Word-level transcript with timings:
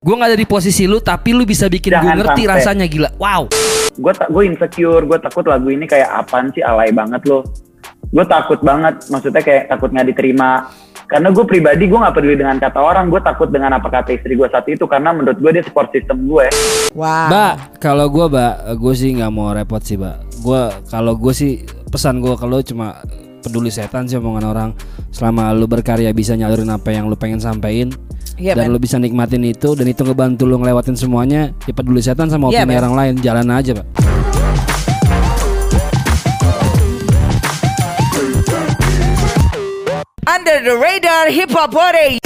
Gue 0.00 0.16
nggak 0.16 0.32
ada 0.32 0.40
di 0.40 0.48
posisi 0.48 0.88
lu, 0.88 0.96
tapi 1.04 1.36
lu 1.36 1.44
bisa 1.44 1.68
bikin 1.68 1.92
gue 1.92 2.12
ngerti 2.24 2.48
sampai. 2.48 2.52
rasanya 2.56 2.86
gila. 2.88 3.12
Wow. 3.20 3.52
gue 4.00 4.12
tak 4.16 4.32
gue 4.32 4.48
insecure 4.48 5.04
gue 5.04 5.18
takut 5.20 5.44
lagu 5.44 5.68
ini 5.68 5.84
kayak 5.84 6.08
apaan 6.24 6.48
sih 6.56 6.64
alay 6.64 6.88
banget 6.88 7.20
loh 7.28 7.44
gue 8.08 8.24
takut 8.24 8.56
banget 8.64 8.96
maksudnya 9.12 9.44
kayak 9.44 9.68
takut 9.68 9.92
nggak 9.92 10.08
diterima 10.08 10.72
karena 11.04 11.28
gue 11.28 11.44
pribadi 11.44 11.84
gue 11.84 12.00
nggak 12.00 12.16
peduli 12.16 12.32
dengan 12.32 12.56
kata 12.56 12.80
orang 12.80 13.12
gue 13.12 13.20
takut 13.20 13.52
dengan 13.52 13.76
apa 13.76 13.92
kata 13.92 14.16
istri 14.16 14.40
gue 14.40 14.48
saat 14.48 14.64
itu 14.72 14.88
karena 14.88 15.12
menurut 15.12 15.36
gue 15.36 15.50
dia 15.52 15.60
support 15.68 15.92
system 15.92 16.24
gue 16.24 16.48
Wow. 16.96 17.28
Mbak, 17.28 17.52
kalau 17.76 18.06
gue, 18.08 18.26
Mbak, 18.32 18.54
gue 18.80 18.94
sih 18.96 19.10
nggak 19.20 19.30
mau 19.36 19.52
repot 19.52 19.84
sih, 19.84 20.00
Mbak. 20.00 20.16
Gue 20.40 20.62
kalau 20.88 21.12
gue 21.20 21.32
sih 21.36 21.60
pesan 21.92 22.24
gue 22.24 22.32
kalau 22.40 22.64
cuma 22.64 23.04
peduli 23.44 23.68
setan 23.68 24.08
sih 24.08 24.16
omongan 24.16 24.48
orang. 24.48 24.70
Selama 25.12 25.52
lu 25.52 25.68
berkarya 25.68 26.08
bisa 26.16 26.32
nyalurin 26.40 26.72
apa 26.72 26.88
yang 26.88 27.04
lu 27.04 27.20
pengen 27.20 27.36
sampein 27.36 27.92
Iya, 28.40 28.56
dan 28.56 28.72
men. 28.72 28.72
lu 28.72 28.78
bisa 28.80 28.96
nikmatin 28.96 29.44
itu 29.44 29.76
dan 29.76 29.84
itu 29.84 30.00
ngebantu 30.00 30.48
lu 30.48 30.56
ngelewatin 30.56 30.96
semuanya, 30.96 31.52
ya 31.68 31.72
peduli 31.76 32.00
setan 32.00 32.32
sama 32.32 32.48
Iya, 32.48 32.64
opini 32.64 32.80
orang 32.80 32.94
lain, 32.96 33.12
jalan 33.20 33.52
aja, 33.52 33.76
Pak. 33.76 33.86
Under 40.24 40.56
the 40.64 40.72
radar 40.80 41.28
hip 41.28 41.52
hop 41.52 41.68
party. 41.76 42.16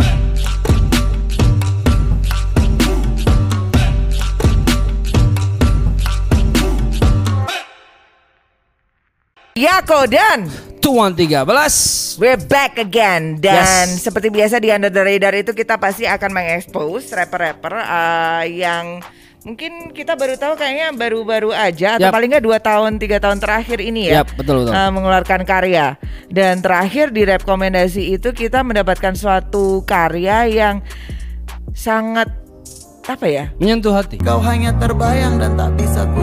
Yako 9.58 10.06
dan 10.06 10.50
Tuan 10.84 11.16
13. 11.16 11.48
We're 12.20 12.37
back 12.45 12.77
again 12.77 13.41
dan 13.41 13.88
Yes. 13.88 14.05
seperti 14.05 14.29
biasa 14.29 14.61
di 14.61 14.69
Under 14.69 14.92
the 14.92 15.01
Radar 15.01 15.33
itu 15.33 15.56
kita 15.56 15.80
pasti 15.80 16.05
akan 16.05 16.29
mengekspos 16.29 17.09
rapper-rapper 17.09 17.73
uh, 17.73 18.45
yang 18.45 19.01
mungkin 19.48 19.97
kita 19.97 20.12
baru 20.12 20.37
tahu 20.37 20.61
kayaknya 20.61 20.92
baru-baru 20.92 21.56
aja 21.56 21.97
atau 21.97 22.12
paling 22.12 22.36
nggak 22.36 22.45
dua 22.45 22.61
tahun 22.61 23.00
tiga 23.00 23.17
tahun 23.17 23.41
terakhir 23.41 23.81
ini 23.81 24.12
ya 24.12 24.20
Yap, 24.20 24.36
betul, 24.36 24.69
betul. 24.69 24.77
uh, 24.77 24.92
mengeluarkan 24.92 25.41
karya 25.48 25.97
dan 26.28 26.61
terakhir 26.61 27.17
di 27.17 27.25
rekomendasi 27.25 28.20
itu 28.20 28.36
kita 28.36 28.61
mendapatkan 28.61 29.17
suatu 29.17 29.89
karya 29.89 30.53
yang 30.53 30.84
sangat 31.73 32.28
apa 33.08 33.25
ya 33.25 33.45
Menyentuh 33.56 33.97
hati. 33.97 34.20
Kau 34.20 34.41
hanya 34.45 34.77
terbayang 34.77 35.41
dan 35.41 35.56
tak 35.56 35.80
bisa 35.80 36.05
ku 36.12 36.20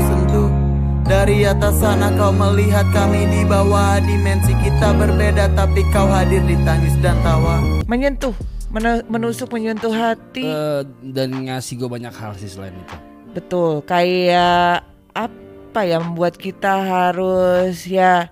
Dari 1.12 1.44
atas 1.44 1.76
sana 1.76 2.08
kau 2.16 2.32
melihat 2.32 2.88
kami 2.96 3.28
di 3.28 3.44
bawah 3.44 4.00
Dimensi 4.00 4.56
kita 4.64 4.96
berbeda 4.96 5.52
tapi 5.52 5.84
kau 5.92 6.08
hadir 6.08 6.40
di 6.48 6.56
tangis 6.64 6.96
dan 7.04 7.20
tawa 7.20 7.60
menyentuh 7.84 8.32
menu- 8.72 9.04
menusuk 9.12 9.52
menyentuh 9.52 9.92
hati 9.92 10.48
Eh, 10.48 10.82
dan 11.12 11.36
ngasih 11.36 11.84
gue 11.84 11.90
banyak 11.92 12.16
hal 12.16 12.32
sih 12.40 12.48
selain 12.48 12.72
itu. 12.72 12.96
Betul, 13.36 13.84
kayak 13.84 14.88
apa 15.12 15.80
ya 15.84 16.00
membuat 16.00 16.40
kita 16.40 16.80
harus 16.80 17.84
ya 17.84 18.32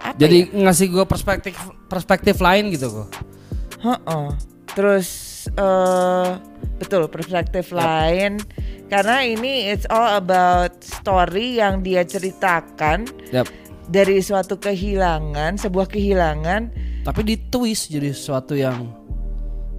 apa 0.00 0.16
Jadi 0.16 0.48
ya? 0.48 0.72
ngasih 0.72 0.86
gue 0.88 1.04
perspektif 1.04 1.52
perspektif 1.84 2.40
lain 2.40 2.72
gitu 2.72 3.04
kok. 3.04 3.08
Heeh. 3.84 4.26
Terus 4.72 5.08
eh 5.52 6.28
betul 6.80 7.12
perspektif 7.12 7.76
lain 7.76 8.40
karena 8.90 9.22
ini 9.22 9.70
it's 9.70 9.86
all 9.86 10.18
about 10.18 10.74
story 10.82 11.56
yang 11.56 11.80
dia 11.80 12.02
ceritakan 12.02 13.06
Yap. 13.30 13.46
dari 13.86 14.18
suatu 14.18 14.58
kehilangan, 14.58 15.56
sebuah 15.56 15.86
kehilangan. 15.86 16.74
Tapi 17.00 17.20
di 17.22 17.38
twist 17.48 17.88
jadi 17.88 18.10
sesuatu 18.10 18.52
yang 18.52 18.90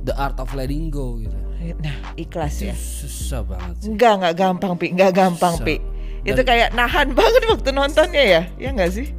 the 0.01 0.15
art 0.15 0.39
of 0.39 0.49
letting 0.55 0.87
go 0.87 1.19
gitu. 1.19 1.35
Nah, 1.77 1.93
ikhlas 2.17 2.57
ya. 2.57 2.73
Susah 2.73 3.45
banget 3.45 3.85
sih. 3.85 3.93
Enggak, 3.93 4.13
enggak 4.17 4.35
gampang, 4.35 4.73
Pi. 4.73 4.87
Enggak 4.89 5.13
gampang, 5.13 5.53
Susah. 5.53 5.67
Pi. 5.69 5.75
Dan- 5.77 6.33
Itu 6.33 6.41
kayak 6.41 6.73
nahan 6.73 7.13
banget 7.17 7.41
waktu 7.45 7.69
nontonnya 7.69 8.23
ya. 8.25 8.41
Ya 8.57 8.69
enggak 8.73 8.95
sih? 8.95 9.13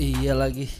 Iya 0.00 0.32
lagi. 0.32 0.72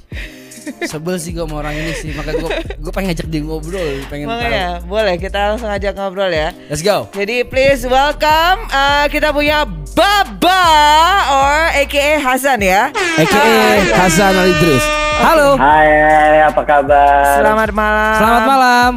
Sebel 0.85 1.17
sih 1.17 1.31
gue 1.31 1.43
sama 1.43 1.61
orang 1.61 1.75
ini 1.75 1.93
sih 1.93 2.11
Makanya 2.13 2.39
gue 2.39 2.51
gue 2.79 2.93
pengen 2.93 3.13
ngajak 3.13 3.27
dia 3.29 3.41
ngobrol 3.41 3.93
Pengen 4.07 4.27
Makanya, 4.27 4.67
tahu. 4.79 4.89
boleh 4.89 5.15
kita 5.17 5.39
langsung 5.53 5.69
ajak 5.69 5.93
ngobrol 5.95 6.31
ya. 6.31 6.55
Let's 6.67 6.81
go. 6.81 7.11
Jadi 7.13 7.43
please 7.45 7.83
welcome 7.85 8.67
uh, 8.69 9.07
kita 9.07 9.31
punya 9.31 9.65
Baba 9.93 10.65
or 11.29 11.57
aka 11.75 12.07
Hasan 12.19 12.65
ya. 12.65 12.89
A.K.A. 12.95 13.93
Hasan 13.93 14.33
Ali 14.33 14.55
Drus 14.59 14.85
Halo. 15.23 15.55
Hai 15.55 16.43
apa 16.43 16.63
kabar? 16.65 17.39
Selamat 17.39 17.71
malam. 17.71 18.17
Selamat 18.19 18.43
malam. 18.43 18.93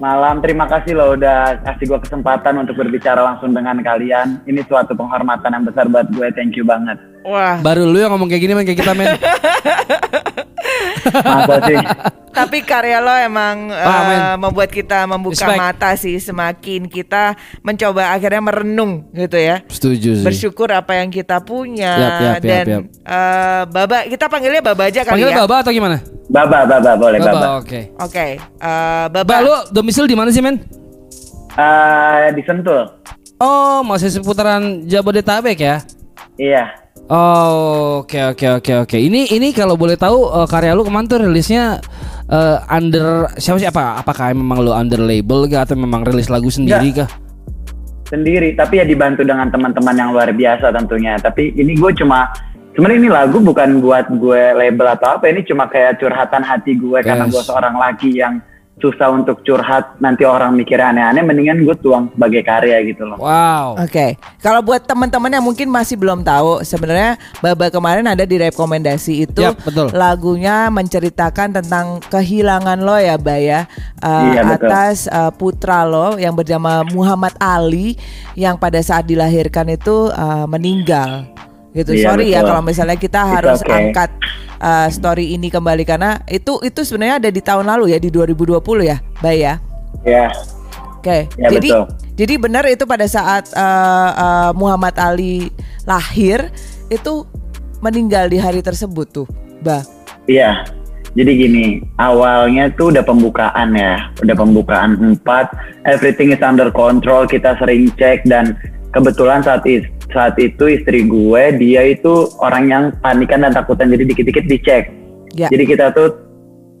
Malam 0.00 0.40
terima 0.40 0.64
kasih 0.66 0.96
loh 0.96 1.14
udah 1.14 1.60
kasih 1.62 1.84
gue 1.86 2.00
kesempatan 2.00 2.58
untuk 2.58 2.74
berbicara 2.74 3.20
langsung 3.20 3.52
dengan 3.52 3.76
kalian. 3.78 4.40
Ini 4.48 4.64
suatu 4.64 4.96
penghormatan 4.96 5.52
yang 5.52 5.64
besar 5.68 5.86
buat 5.86 6.08
gue 6.08 6.26
thank 6.32 6.56
you 6.56 6.64
banget. 6.64 6.96
Wah, 7.22 7.60
Baru 7.62 7.86
lu 7.86 8.02
yang 8.02 8.10
ngomong 8.10 8.26
kayak 8.26 8.42
gini 8.42 8.52
men 8.56 8.66
Kayak 8.66 8.82
kita 8.82 8.92
men 8.98 9.14
masa 11.22 11.56
sih 11.64 11.78
tapi 12.32 12.64
karya 12.64 12.96
lo 12.96 13.12
emang 13.12 13.68
uh, 13.68 13.76
Ah, 13.76 14.34
membuat 14.34 14.72
kita 14.72 15.04
membuka 15.04 15.44
Respect. 15.44 15.60
mata 15.60 15.90
sih 15.94 16.16
semakin 16.16 16.88
kita 16.88 17.36
mencoba 17.60 18.08
akhirnya 18.08 18.40
merenung 18.40 19.04
gitu 19.12 19.36
ya. 19.36 19.60
Setuju 19.68 20.16
sih 20.16 20.24
Bersyukur 20.24 20.72
apa 20.72 20.96
yang 20.96 21.12
kita 21.12 21.44
punya 21.44 21.92
Yap, 21.92 22.08
yap, 22.08 22.24
yap, 22.24 22.40
dan 22.40 22.64
yap. 22.66 22.82
uh, 23.04 23.62
Baba 23.68 24.08
kita 24.08 24.26
panggilnya 24.26 24.64
Baba 24.64 24.88
aja 24.88 25.04
kali 25.04 25.12
Panggil 25.12 25.28
ya. 25.28 25.44
Baba 25.44 25.56
atau 25.60 25.72
gimana? 25.72 26.00
baba 26.24 26.64
baba 26.64 26.90
boleh 26.96 27.20
baba, 27.20 27.32
Baba 27.34 27.48
oke 27.60 27.80
Oke, 28.00 28.26
uh, 28.58 29.06
Baba. 29.12 29.28
Ba 29.28 29.44
lu 29.44 29.52
domisili 29.68 30.08
di 30.08 30.16
mana 30.16 30.32
sih 30.32 30.40
men? 30.40 30.56
Eh, 31.52 32.32
di 32.32 32.40
Sentul 32.40 32.88
Oh 33.36 33.84
masih 33.84 34.08
seputaran 34.08 34.88
Jabodetabek 34.88 35.58
ya? 35.58 35.84
iya 36.34 36.72
Oh, 37.10 38.06
oke 38.06 38.36
oke 38.36 38.46
oke 38.62 38.72
oke. 38.86 38.96
Ini 38.96 39.34
ini 39.34 39.50
kalau 39.50 39.74
boleh 39.74 39.98
tahu 39.98 40.30
eh, 40.32 40.46
karya 40.46 40.72
lu 40.72 40.86
ke 40.86 40.92
mana 40.92 41.06
tuh 41.10 41.26
rilisnya 41.26 41.82
eh, 42.30 42.56
under 42.70 43.26
siapa 43.36 43.58
sih 43.58 43.68
apa? 43.68 44.00
Apakah 44.00 44.32
memang 44.32 44.62
lu 44.62 44.72
under 44.72 45.02
label 45.02 45.44
kah 45.50 45.66
atau 45.66 45.74
memang 45.76 46.06
rilis 46.06 46.30
lagu 46.30 46.48
sendiri 46.48 47.02
kah? 47.04 47.10
sendiri 48.12 48.52
tapi 48.52 48.76
ya 48.76 48.84
dibantu 48.84 49.24
dengan 49.24 49.48
teman-teman 49.48 49.96
yang 49.96 50.12
luar 50.12 50.28
biasa 50.36 50.68
tentunya 50.68 51.16
tapi 51.16 51.48
ini 51.56 51.72
gue 51.72 51.96
cuma 51.96 52.28
sebenarnya 52.76 53.00
ini 53.00 53.08
lagu 53.08 53.40
bukan 53.40 53.80
buat 53.80 54.04
gue 54.12 54.42
label 54.52 54.86
atau 54.92 55.16
apa 55.16 55.32
ini 55.32 55.40
cuma 55.48 55.64
kayak 55.64 55.96
curhatan 55.96 56.44
hati 56.44 56.76
gue 56.76 57.00
karena 57.00 57.24
Yes. 57.24 57.32
gue 57.32 57.42
seorang 57.48 57.72
laki 57.72 58.20
yang 58.20 58.36
susah 58.82 59.14
untuk 59.14 59.46
curhat 59.46 60.02
nanti 60.02 60.26
orang 60.26 60.58
mikir 60.58 60.82
aneh-aneh 60.82 61.22
mendingan 61.22 61.62
gue 61.62 61.76
tuang 61.78 62.10
sebagai 62.10 62.42
karya 62.42 62.82
gitu 62.82 63.06
loh 63.06 63.22
Wow. 63.22 63.78
Oke, 63.78 64.18
kalau 64.42 64.58
buat 64.66 64.82
teman-teman 64.82 65.30
yang 65.30 65.44
mungkin 65.46 65.70
masih 65.70 65.94
belum 65.94 66.26
tahu, 66.26 66.66
sebenarnya 66.66 67.14
Baba 67.38 67.70
kemarin 67.70 68.02
ada 68.10 68.26
di 68.26 68.34
rekomendasi 68.34 69.30
itu 69.30 69.46
Yap, 69.46 69.62
betul. 69.62 69.94
lagunya 69.94 70.66
menceritakan 70.74 71.62
tentang 71.62 72.02
kehilangan 72.10 72.82
lo 72.82 72.98
ya, 72.98 73.14
Baya, 73.14 73.70
uh, 74.02 74.34
Iya, 74.34 74.42
betul. 74.42 74.66
atas 74.66 75.06
uh, 75.06 75.30
putra 75.30 75.86
lo 75.86 76.18
yang 76.18 76.34
bernama 76.34 76.82
Muhammad 76.90 77.38
Ali 77.38 77.94
yang 78.34 78.58
pada 78.58 78.82
saat 78.82 79.06
dilahirkan 79.06 79.70
itu 79.70 80.10
uh, 80.10 80.50
meninggal. 80.50 81.22
Gitu. 81.72 81.96
Iya, 81.96 82.04
Sorry 82.12 82.26
ya 82.28 82.44
betul. 82.44 82.48
kalau 82.52 82.62
misalnya 82.62 82.96
kita 83.00 83.20
It's 83.24 83.32
harus 83.32 83.58
okay. 83.64 83.72
angkat 83.72 84.10
uh, 84.60 84.88
story 84.92 85.32
ini 85.32 85.48
kembali 85.48 85.88
karena 85.88 86.20
itu 86.28 86.60
itu 86.60 86.84
sebenarnya 86.84 87.16
ada 87.16 87.30
di 87.32 87.40
tahun 87.40 87.64
lalu 87.64 87.96
ya 87.96 87.98
di 87.98 88.12
2020 88.12 88.60
ya, 88.84 89.00
Baya. 89.24 89.56
ya 90.04 90.26
Oke, 91.02 91.26
Ya, 91.34 91.50
jadi 91.50 91.68
betul. 91.74 91.84
jadi 92.14 92.34
benar 92.38 92.64
itu 92.70 92.84
pada 92.86 93.08
saat 93.10 93.50
uh, 93.58 94.10
uh, 94.14 94.50
Muhammad 94.54 94.94
Ali 95.02 95.50
lahir 95.82 96.46
itu 96.92 97.26
meninggal 97.82 98.30
di 98.30 98.38
hari 98.38 98.62
tersebut 98.62 99.10
tuh, 99.10 99.26
Bah. 99.64 99.82
Iya. 100.30 100.62
Jadi 101.12 101.28
gini, 101.36 101.64
awalnya 102.00 102.72
tuh 102.72 102.88
udah 102.88 103.04
pembukaan 103.04 103.76
ya, 103.76 104.08
udah 104.24 104.32
pembukaan 104.32 104.96
4, 105.20 105.20
everything 105.84 106.32
is 106.32 106.40
under 106.40 106.72
control, 106.72 107.28
kita 107.28 107.52
sering 107.60 107.92
cek 108.00 108.24
dan 108.24 108.56
kebetulan 108.96 109.44
saat 109.44 109.60
is- 109.68 109.84
saat 110.12 110.36
itu 110.38 110.68
istri 110.68 111.04
gue 111.08 111.42
dia 111.58 111.82
itu 111.88 112.28
orang 112.38 112.64
yang 112.68 112.84
panikan 113.00 113.42
dan 113.42 113.52
takutan 113.52 113.90
jadi 113.90 114.04
dikit-dikit 114.06 114.44
dicek. 114.46 114.84
Ya. 115.34 115.48
Jadi 115.48 115.64
kita 115.64 115.90
tuh 115.96 116.14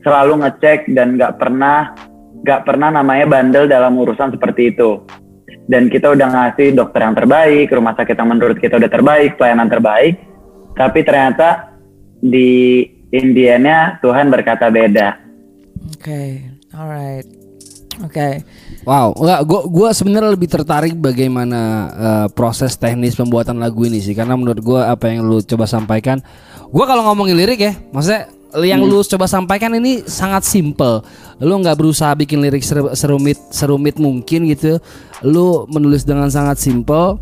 selalu 0.04 0.44
ngecek 0.44 0.92
dan 0.92 1.16
nggak 1.16 1.40
pernah 1.40 1.96
nggak 2.42 2.62
pernah 2.66 2.88
namanya 2.90 3.26
bandel 3.26 3.64
dalam 3.66 3.96
urusan 3.96 4.34
seperti 4.34 4.76
itu. 4.76 5.02
Dan 5.62 5.88
kita 5.88 6.12
udah 6.12 6.28
ngasih 6.28 6.74
dokter 6.74 7.06
yang 7.06 7.14
terbaik, 7.14 7.70
rumah 7.70 7.94
sakit 7.94 8.18
yang 8.18 8.28
menurut 8.34 8.58
kita 8.58 8.76
udah 8.76 8.90
terbaik, 8.90 9.38
pelayanan 9.38 9.70
terbaik. 9.70 10.18
Tapi 10.74 11.00
ternyata 11.06 11.70
di 12.18 12.82
Indianya 13.12 14.00
Tuhan 14.00 14.32
berkata 14.32 14.72
beda. 14.72 15.20
Oke, 15.92 16.40
alright. 16.74 17.28
Oke. 18.00 18.40
Wow, 18.88 19.12
enggak 19.20 19.40
gua 19.44 19.60
gua 19.68 19.88
sebenarnya 19.92 20.32
lebih 20.32 20.48
tertarik 20.48 20.96
bagaimana 20.96 21.60
eh, 21.92 22.26
proses 22.32 22.72
teknis 22.80 23.12
pembuatan 23.12 23.60
lagu 23.60 23.84
ini 23.84 24.00
sih 24.00 24.16
karena 24.16 24.32
menurut 24.32 24.64
gua 24.64 24.88
apa 24.88 25.12
yang 25.12 25.28
lu 25.28 25.44
coba 25.44 25.68
sampaikan 25.68 26.24
gua 26.72 26.88
kalau 26.88 27.04
ngomongin 27.12 27.36
lirik 27.36 27.60
ya, 27.60 27.76
maksudnya 27.92 28.32
yang 28.64 28.84
lu 28.84 29.00
coba 29.00 29.24
sampaikan 29.24 29.72
ini 29.76 30.04
sangat 30.04 30.44
simple. 30.44 31.00
Lu 31.40 31.56
nggak 31.60 31.76
berusaha 31.76 32.12
bikin 32.12 32.40
lirik 32.44 32.60
ser- 32.60 32.92
serumit 32.96 33.40
serumit 33.48 33.96
mungkin 33.96 34.44
gitu. 34.48 34.76
Lu 35.24 35.64
menulis 35.72 36.04
dengan 36.04 36.28
sangat 36.28 36.60
simple. 36.60 37.16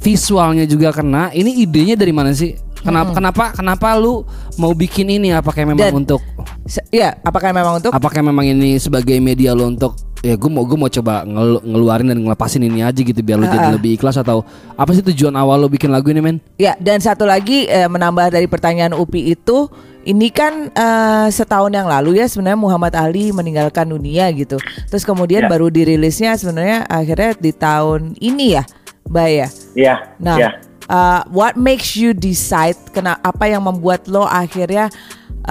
Visualnya 0.00 0.64
juga 0.64 0.90
kena. 0.96 1.28
Ini 1.30 1.60
idenya 1.60 1.94
dari 1.94 2.10
mana 2.10 2.32
sih? 2.32 2.56
Kenapa 2.80 3.10
kenapa 3.12 3.44
kenapa 3.52 3.88
lu 3.94 4.24
mau 4.56 4.72
bikin 4.72 5.08
ini? 5.08 5.30
Apakah 5.30 5.62
memang 5.62 5.80
Dan- 5.82 5.96
untuk 5.98 6.20
Se- 6.64 6.84
Ya, 6.88 7.18
apakah 7.20 7.50
memang 7.50 7.76
untuk 7.76 7.90
apakah 7.90 8.20
memang 8.20 8.46
ini 8.46 8.76
sebagai 8.76 9.16
media 9.18 9.52
lo 9.52 9.66
untuk 9.66 9.94
ya 10.20 10.36
gue 10.36 10.46
mau 10.46 10.62
gue 10.62 10.76
mau 10.76 10.86
coba 10.86 11.24
ngelu- 11.24 11.64
ngeluarin 11.64 12.06
dan 12.06 12.20
ngelepasin 12.20 12.60
ini 12.62 12.80
aja 12.80 12.94
gitu 12.94 13.16
biar 13.18 13.36
lo 13.36 13.46
jadi 13.46 13.68
Ah. 13.68 13.74
lebih 13.74 13.96
ikhlas 13.96 14.16
atau 14.16 14.44
apa 14.74 14.90
sih 14.92 15.00
tujuan 15.02 15.32
awal 15.32 15.56
lo 15.58 15.66
bikin 15.66 15.88
lagu 15.88 16.08
ini 16.08 16.20
men? 16.20 16.36
Ya, 16.56 16.76
dan 16.76 17.00
satu 17.00 17.24
lagi 17.24 17.64
eh, 17.64 17.84
menambah 17.86 18.28
dari 18.28 18.44
pertanyaan 18.44 18.92
Upi 18.92 19.28
itu, 19.28 19.66
ini 20.02 20.28
kan 20.28 20.68
eh, 20.68 21.26
setahun 21.28 21.68
yang 21.70 21.88
lalu 21.88 22.16
ya 22.16 22.28
sebenarnya 22.28 22.60
Muhammad 22.60 22.92
Ali 22.94 23.28
meninggalkan 23.30 23.88
dunia 23.88 24.28
gitu. 24.30 24.60
Terus 24.86 25.02
kemudian 25.02 25.44
Ya. 25.44 25.48
baru 25.48 25.68
dirilisnya 25.68 26.32
sebenarnya 26.34 26.84
akhirnya 26.84 27.34
di 27.34 27.50
tahun 27.50 28.14
ini 28.16 28.60
ya, 28.60 28.62
Mbak 29.10 29.28
ya. 29.28 29.48
Iya. 29.74 29.94
Nah, 30.22 30.36
iya. 30.38 30.50
uh, 30.86 31.20
what 31.34 31.58
makes 31.58 31.98
you 31.98 32.14
decide 32.14 32.78
kena 32.94 33.18
apa 33.20 33.50
yang 33.50 33.66
membuat 33.66 34.06
lo 34.06 34.24
akhirnya 34.24 34.88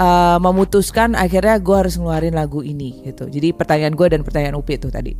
uh, 0.00 0.40
memutuskan 0.40 1.12
akhirnya 1.12 1.60
gue 1.60 1.76
harus 1.76 2.00
ngeluarin 2.00 2.34
lagu 2.34 2.64
ini 2.64 3.04
gitu. 3.04 3.28
Jadi 3.28 3.52
pertanyaan 3.52 3.92
gue 3.92 4.06
dan 4.08 4.20
pertanyaan 4.24 4.56
Upi 4.56 4.80
itu 4.80 4.88
tadi. 4.88 5.12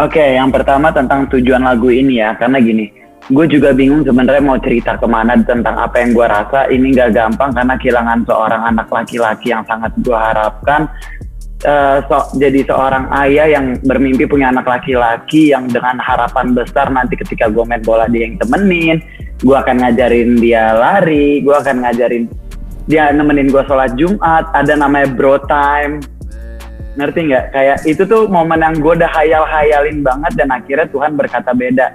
Oke, 0.00 0.22
yang 0.22 0.48
pertama 0.48 0.88
tentang 0.94 1.28
tujuan 1.28 1.60
lagu 1.60 1.92
ini 1.92 2.24
ya, 2.24 2.32
karena 2.32 2.56
gini, 2.56 2.88
gue 3.28 3.44
juga 3.50 3.76
bingung 3.76 4.00
sebenarnya 4.00 4.40
mau 4.40 4.56
cerita 4.56 4.96
ke 4.96 5.04
mana 5.04 5.36
tentang 5.44 5.76
apa 5.76 6.00
yang 6.00 6.16
gue 6.16 6.24
rasa. 6.24 6.72
Ini 6.72 6.86
nggak 6.94 7.10
gampang 7.12 7.50
karena 7.52 7.74
kehilangan 7.76 8.24
seorang 8.24 8.62
anak 8.64 8.88
laki-laki 8.88 9.52
yang 9.52 9.60
sangat 9.68 9.92
gue 10.00 10.16
harapkan. 10.16 10.88
Eh, 11.60 11.98
so- 12.08 12.32
jadi 12.40 12.64
seorang 12.64 13.12
ayah 13.20 13.60
yang 13.60 13.76
bermimpi 13.84 14.24
punya 14.24 14.48
anak 14.48 14.64
laki-laki 14.64 15.52
yang 15.52 15.68
dengan 15.68 16.00
harapan 16.00 16.56
besar 16.56 16.88
nanti 16.88 17.20
ketika 17.20 17.52
gue 17.52 17.60
main 17.68 17.84
bola 17.84 18.08
dia 18.08 18.24
yang 18.24 18.40
temenin, 18.40 19.04
gue 19.44 19.52
akan 19.52 19.84
ngajarin 19.84 20.40
dia 20.40 20.72
lari, 20.72 21.44
gue 21.44 21.52
akan 21.52 21.84
ngajarin 21.84 22.24
dia 22.88 23.12
nemenin 23.12 23.52
gue 23.52 23.60
sholat 23.68 23.92
Jumat, 23.92 24.48
ada 24.56 24.72
namanya 24.72 25.12
bro 25.12 25.36
time, 25.44 26.00
ngerti 26.96 27.28
nggak? 27.28 27.44
Kayak 27.52 27.78
itu 27.84 28.08
tuh 28.08 28.24
momen 28.24 28.64
yang 28.64 28.80
gue 28.80 28.96
udah 28.96 29.10
hayal-hayalin 29.12 30.00
banget 30.00 30.32
dan 30.40 30.48
akhirnya 30.48 30.88
Tuhan 30.88 31.12
berkata 31.12 31.52
beda. 31.52 31.92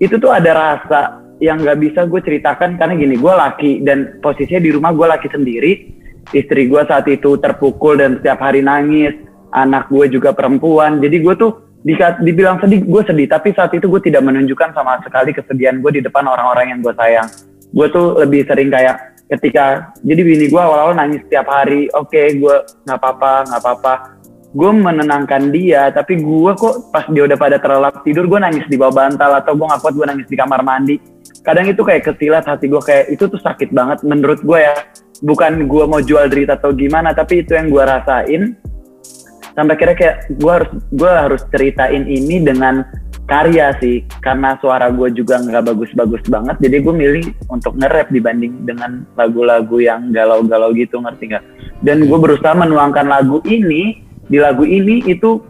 Itu 0.00 0.16
tuh 0.16 0.32
ada 0.32 0.56
rasa 0.56 1.20
yang 1.44 1.60
nggak 1.60 1.78
bisa 1.84 2.08
gue 2.08 2.20
ceritakan 2.24 2.80
karena 2.80 2.96
gini 2.96 3.20
gue 3.20 3.32
laki 3.32 3.84
dan 3.84 4.16
posisinya 4.24 4.64
di 4.64 4.72
rumah 4.72 4.96
gue 4.96 5.04
laki 5.04 5.28
sendiri 5.28 5.99
istri 6.30 6.68
gue 6.68 6.82
saat 6.84 7.06
itu 7.08 7.36
terpukul 7.40 7.98
dan 7.98 8.20
setiap 8.20 8.40
hari 8.44 8.60
nangis. 8.60 9.16
Anak 9.50 9.90
gue 9.90 10.06
juga 10.06 10.30
perempuan. 10.30 11.02
Jadi 11.02 11.16
gue 11.18 11.34
tuh 11.34 11.50
dika- 11.82 12.22
dibilang 12.22 12.62
sedih 12.62 12.86
gue 12.86 13.02
sedih. 13.02 13.26
Tapi 13.26 13.50
saat 13.50 13.74
itu 13.74 13.90
gue 13.90 14.00
tidak 14.04 14.22
menunjukkan 14.22 14.70
sama 14.76 15.02
sekali 15.02 15.34
kesedihan 15.34 15.82
gue 15.82 15.98
di 15.98 16.02
depan 16.04 16.22
orang-orang 16.28 16.76
yang 16.76 16.80
gue 16.84 16.94
sayang. 16.94 17.26
Gue 17.70 17.86
tuh 17.90 18.18
lebih 18.18 18.46
sering 18.46 18.70
kayak 18.70 19.18
ketika 19.30 19.94
jadi 20.02 20.22
bini 20.26 20.46
gue 20.50 20.60
awal-awal 20.60 20.94
nangis 20.94 21.22
setiap 21.26 21.50
hari. 21.50 21.90
Oke 21.98 22.38
gue 22.38 22.56
nggak 22.86 22.98
apa-apa 22.98 23.32
nggak 23.50 23.60
apa-apa 23.62 23.92
gue 24.50 24.70
menenangkan 24.74 25.54
dia 25.54 25.94
tapi 25.94 26.18
gue 26.18 26.52
kok 26.58 26.90
pas 26.90 27.06
dia 27.06 27.22
udah 27.22 27.38
pada 27.38 27.56
terlelap 27.62 28.02
tidur 28.02 28.26
gue 28.26 28.38
nangis 28.42 28.66
di 28.66 28.74
bawah 28.74 29.06
bantal 29.06 29.30
atau 29.38 29.54
gue 29.54 29.66
nggak 29.66 29.80
kuat 29.82 29.94
gue 29.94 30.06
nangis 30.10 30.26
di 30.26 30.36
kamar 30.36 30.60
mandi. 30.66 30.96
Kadang 31.40 31.70
itu 31.70 31.80
kayak 31.86 32.02
kesilat 32.04 32.44
hati 32.44 32.66
gue 32.66 32.82
kayak 32.82 33.14
itu 33.14 33.24
tuh 33.30 33.38
sakit 33.38 33.70
banget 33.70 34.02
menurut 34.02 34.42
gue 34.42 34.58
ya. 34.58 34.74
Bukan 35.22 35.70
gue 35.70 35.84
mau 35.86 36.02
jual 36.02 36.26
derita 36.26 36.58
atau 36.58 36.74
gimana 36.74 37.14
tapi 37.14 37.46
itu 37.46 37.54
yang 37.54 37.70
gue 37.70 37.82
rasain. 37.84 38.42
Sampai 39.54 39.74
kira 39.78 39.94
kayak 39.94 40.34
gue 40.34 40.52
harus 40.52 40.70
gue 40.90 41.10
harus 41.10 41.42
ceritain 41.54 42.04
ini 42.06 42.42
dengan 42.42 42.82
karya 43.30 43.70
sih 43.78 44.02
karena 44.18 44.58
suara 44.58 44.90
gue 44.90 45.14
juga 45.14 45.38
nggak 45.38 45.62
bagus-bagus 45.70 46.26
banget. 46.26 46.58
Jadi 46.58 46.76
gue 46.82 46.94
milih 46.94 47.26
untuk 47.46 47.78
nge-rap 47.78 48.10
dibanding 48.10 48.66
dengan 48.66 49.06
lagu-lagu 49.14 49.78
yang 49.78 50.10
galau-galau 50.10 50.74
gitu 50.74 50.98
ngerti 50.98 51.30
nggak? 51.30 51.44
Dan 51.86 52.10
gue 52.10 52.18
berusaha 52.18 52.52
menuangkan 52.58 53.06
lagu 53.06 53.38
ini 53.46 54.09
di 54.30 54.38
lagu 54.38 54.62
ini 54.62 55.02
itu 55.10 55.42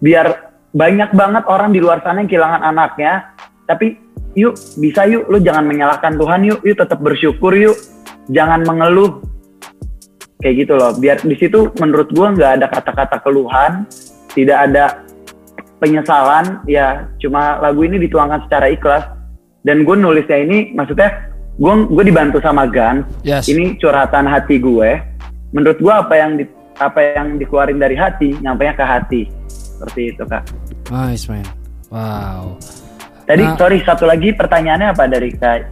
biar 0.00 0.50
banyak 0.72 1.12
banget 1.12 1.44
orang 1.44 1.76
di 1.76 1.84
luar 1.84 2.00
sana 2.00 2.24
yang 2.24 2.30
kehilangan 2.32 2.62
anaknya. 2.64 3.36
Tapi 3.68 4.00
yuk 4.32 4.56
bisa 4.80 5.04
yuk 5.04 5.28
lu 5.28 5.38
jangan 5.44 5.68
menyalahkan 5.68 6.16
Tuhan 6.16 6.40
yuk 6.48 6.60
yuk 6.64 6.76
tetap 6.80 6.98
bersyukur 7.04 7.52
yuk. 7.52 7.76
Jangan 8.32 8.64
mengeluh. 8.64 9.20
Kayak 10.40 10.54
gitu 10.64 10.72
loh 10.80 10.96
biar 10.96 11.20
di 11.20 11.36
situ 11.36 11.68
menurut 11.76 12.08
gua 12.16 12.32
nggak 12.32 12.52
ada 12.56 12.66
kata-kata 12.72 13.20
keluhan 13.20 13.84
tidak 14.32 14.58
ada 14.70 15.04
penyesalan. 15.76 16.64
Ya 16.64 17.12
cuma 17.20 17.60
lagu 17.60 17.84
ini 17.84 18.00
dituangkan 18.00 18.48
secara 18.48 18.72
ikhlas. 18.72 19.04
Dan 19.60 19.84
gue 19.84 19.92
nulisnya 19.92 20.40
ini 20.40 20.72
maksudnya 20.72 21.28
gue 21.60 21.74
gue 21.92 22.04
dibantu 22.08 22.40
sama 22.40 22.64
Gan 22.64 23.04
Yes. 23.20 23.44
ini 23.52 23.76
curhatan 23.76 24.24
hati 24.24 24.56
gue. 24.56 24.96
Menurut 25.52 25.76
gue 25.76 25.92
apa 25.92 26.14
yang 26.16 26.40
di, 26.40 26.48
apa 26.80 26.98
yang 27.14 27.36
dikeluarin 27.36 27.76
dari 27.76 27.92
hati 27.94 28.32
nyampainya 28.40 28.74
ke 28.74 28.84
hati 28.84 29.22
seperti 29.46 30.16
itu 30.16 30.24
kak 30.24 30.42
Nice 30.88 31.28
man. 31.28 31.44
Wow. 31.92 32.56
tadi 33.28 33.44
Nah. 33.44 33.54
sorry 33.54 33.78
satu 33.84 34.08
lagi 34.08 34.32
pertanyaannya 34.32 34.88
apa 34.90 35.04
dari 35.06 35.30
kak 35.36 35.68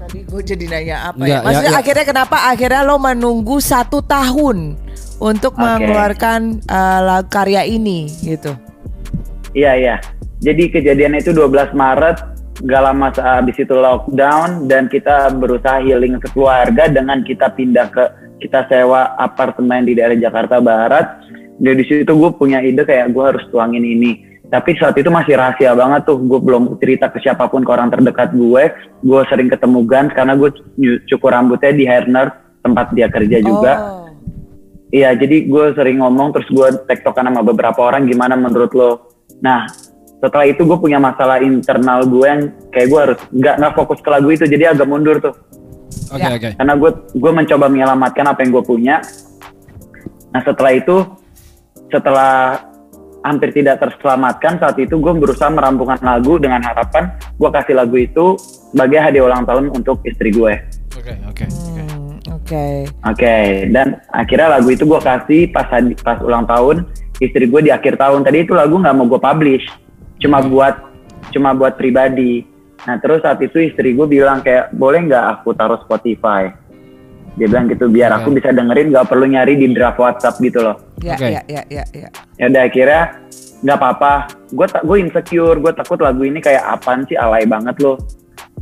Tadi 0.00 0.26
gue 0.26 0.42
jadi 0.42 0.64
nanya 0.66 0.96
apa 1.12 1.22
Enggak, 1.22 1.28
ya? 1.28 1.38
ya, 1.38 1.44
Maksudnya 1.46 1.72
ya. 1.72 1.80
akhirnya 1.80 2.04
kenapa 2.08 2.36
akhirnya 2.50 2.82
lo 2.82 2.96
menunggu 2.98 3.56
satu 3.60 3.98
tahun 4.02 4.74
untuk 5.20 5.52
Oke. 5.54 5.60
mengeluarkan 5.60 6.40
uh, 6.66 6.98
lagu 7.04 7.28
karya 7.28 7.62
ini 7.68 8.08
gitu? 8.24 8.56
Iya 9.52 9.72
iya. 9.76 9.96
Jadi 10.40 10.72
kejadian 10.72 11.20
itu 11.20 11.36
12 11.36 11.76
Maret, 11.76 12.16
gak 12.64 12.82
lama 12.82 13.12
habis 13.12 13.56
itu 13.60 13.76
lockdown 13.76 14.64
dan 14.66 14.88
kita 14.88 15.28
berusaha 15.36 15.84
healing 15.84 16.16
sekeluarga 16.24 16.88
dengan 16.88 17.20
kita 17.20 17.52
pindah 17.52 17.86
ke 17.92 18.04
kita 18.40 18.66
sewa 18.66 19.14
apartemen 19.20 19.84
di 19.84 19.92
daerah 19.94 20.16
Jakarta 20.16 20.58
Barat. 20.58 21.28
Dan 21.60 21.76
di 21.76 21.84
situ 21.84 22.08
gue 22.08 22.30
punya 22.34 22.64
ide 22.64 22.88
kayak 22.88 23.12
gue 23.12 23.24
harus 23.24 23.44
tuangin 23.52 23.84
ini. 23.84 24.26
Tapi 24.50 24.74
saat 24.80 24.98
itu 24.98 25.06
masih 25.12 25.38
rahasia 25.38 25.76
banget 25.78 26.10
tuh, 26.10 26.18
gue 26.18 26.40
belum 26.42 26.74
cerita 26.82 27.06
ke 27.06 27.22
siapa 27.22 27.46
pun 27.46 27.62
ke 27.62 27.70
orang 27.70 27.92
terdekat 27.92 28.34
gue. 28.34 28.62
Gue 29.04 29.20
sering 29.30 29.46
ketemu 29.46 29.84
Gans 29.86 30.10
karena 30.16 30.34
gue 30.34 30.50
cukur 31.06 31.30
rambutnya 31.30 31.70
di 31.70 31.84
Herner 31.86 32.34
tempat 32.64 32.90
dia 32.96 33.06
kerja 33.06 33.38
juga. 33.44 33.72
Oh. 33.78 34.00
Iya, 34.90 35.14
jadi 35.14 35.46
gue 35.46 35.64
sering 35.78 36.02
ngomong 36.02 36.34
terus 36.34 36.50
gue 36.50 36.68
tektokan 36.90 37.30
sama 37.30 37.46
beberapa 37.46 37.78
orang 37.78 38.10
gimana 38.10 38.34
menurut 38.34 38.74
lo. 38.74 38.90
Nah, 39.38 39.70
setelah 40.18 40.50
itu 40.50 40.66
gue 40.66 40.78
punya 40.82 40.98
masalah 40.98 41.38
internal 41.38 42.02
gue 42.10 42.26
yang 42.26 42.42
kayak 42.74 42.88
gue 42.90 43.00
harus 43.00 43.18
nggak 43.30 43.54
nggak 43.62 43.74
fokus 43.78 44.02
ke 44.02 44.10
lagu 44.10 44.28
itu, 44.34 44.50
jadi 44.50 44.74
agak 44.74 44.90
mundur 44.90 45.22
tuh. 45.22 45.34
Oke 46.10 46.20
Ya. 46.20 46.30
oke. 46.34 46.50
Karena 46.54 46.74
gue 46.74 46.90
gue 47.12 47.32
mencoba 47.32 47.66
menyelamatkan 47.66 48.24
apa 48.26 48.40
yang 48.42 48.50
gue 48.52 48.64
punya. 48.64 48.96
Nah, 50.30 50.40
setelah 50.40 50.72
itu, 50.72 50.96
setelah 51.88 52.62
hampir 53.20 53.52
tidak 53.52 53.76
terselamatkan 53.78 54.56
saat 54.56 54.76
itu 54.80 54.96
gue 54.96 55.12
berusaha 55.12 55.52
merampungkan 55.52 56.00
lagu 56.00 56.40
dengan 56.40 56.64
harapan 56.64 57.12
gue 57.36 57.50
kasih 57.52 57.76
lagu 57.76 57.92
itu 57.94 58.40
sebagai 58.72 58.96
hadiah 58.96 59.28
ulang 59.28 59.44
tahun 59.44 59.68
untuk 59.70 60.00
istri 60.02 60.32
gue. 60.32 60.54
Oke 60.96 61.12
oke. 61.28 61.44
oke. 61.44 61.44
Hmm, 61.44 62.16
Oke. 62.30 62.66
Oke, 63.04 63.36
dan 63.70 64.00
akhirnya 64.10 64.58
lagu 64.58 64.70
itu 64.70 64.82
gue 64.82 64.98
kasih 64.98 65.52
pas 65.52 65.68
hadi- 65.68 65.94
pas 65.94 66.18
ulang 66.18 66.42
tahun 66.44 66.88
istri 67.18 67.46
gue 67.46 67.60
di 67.60 67.70
akhir 67.70 67.94
tahun. 67.94 68.24
Tadi 68.24 68.42
itu 68.42 68.56
lagu 68.56 68.74
nggak 68.74 68.94
mau 68.96 69.06
gue 69.06 69.20
publish, 69.20 69.66
cuma 70.18 70.40
buat 70.40 70.74
cuma 71.30 71.52
buat 71.52 71.76
pribadi. 71.76 72.42
Nah 72.88 72.96
terus 72.96 73.20
saat 73.20 73.40
itu 73.44 73.60
istri 73.60 73.92
gue 73.92 74.06
bilang 74.08 74.40
kayak 74.40 74.72
boleh 74.72 75.04
nggak 75.04 75.24
aku 75.40 75.52
taruh 75.52 75.80
Spotify? 75.84 76.48
Dia 77.38 77.46
bilang 77.46 77.70
gitu 77.70 77.86
biar 77.86 78.10
aku 78.16 78.32
Oke. 78.32 78.42
bisa 78.42 78.50
dengerin 78.50 78.90
nggak 78.90 79.06
perlu 79.06 79.26
nyari 79.28 79.54
di 79.60 79.70
draft 79.70 80.00
WhatsApp 80.00 80.40
gitu 80.42 80.64
loh. 80.64 80.76
Ya, 81.00 81.14
Oke. 81.14 81.28
ya, 81.30 81.42
ya, 81.46 81.62
ya, 81.70 81.84
ya. 81.94 82.08
Ya 82.40 82.44
udah 82.50 82.62
akhirnya 82.66 83.02
nggak 83.60 83.76
apa-apa. 83.76 84.12
Gue 84.50 84.66
tak 84.66 84.82
gue 84.88 84.96
insecure, 84.98 85.56
gue 85.60 85.72
takut 85.76 85.98
lagu 86.00 86.22
ini 86.24 86.40
kayak 86.42 86.64
apaan 86.64 87.04
sih 87.06 87.14
alay 87.14 87.44
banget 87.46 87.76
loh. 87.78 88.00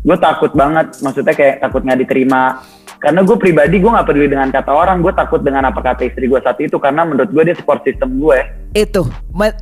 Gue 0.04 0.16
takut 0.20 0.52
banget, 0.54 0.94
maksudnya 1.02 1.34
kayak 1.34 1.64
takut 1.64 1.82
nggak 1.82 2.00
diterima. 2.06 2.62
Karena 2.98 3.22
gue 3.22 3.36
pribadi 3.38 3.78
gue 3.78 3.90
nggak 3.94 4.06
peduli 4.10 4.26
dengan 4.26 4.50
kata 4.50 4.70
orang, 4.74 4.98
gue 5.00 5.14
takut 5.14 5.40
dengan 5.42 5.70
apa 5.70 5.78
kata 5.78 6.02
istri 6.10 6.26
gue 6.26 6.40
saat 6.42 6.58
itu 6.58 6.76
karena 6.82 7.06
menurut 7.06 7.30
gue 7.30 7.42
dia 7.46 7.54
support 7.54 7.82
system 7.86 8.18
gue. 8.18 8.38
Itu 8.76 9.08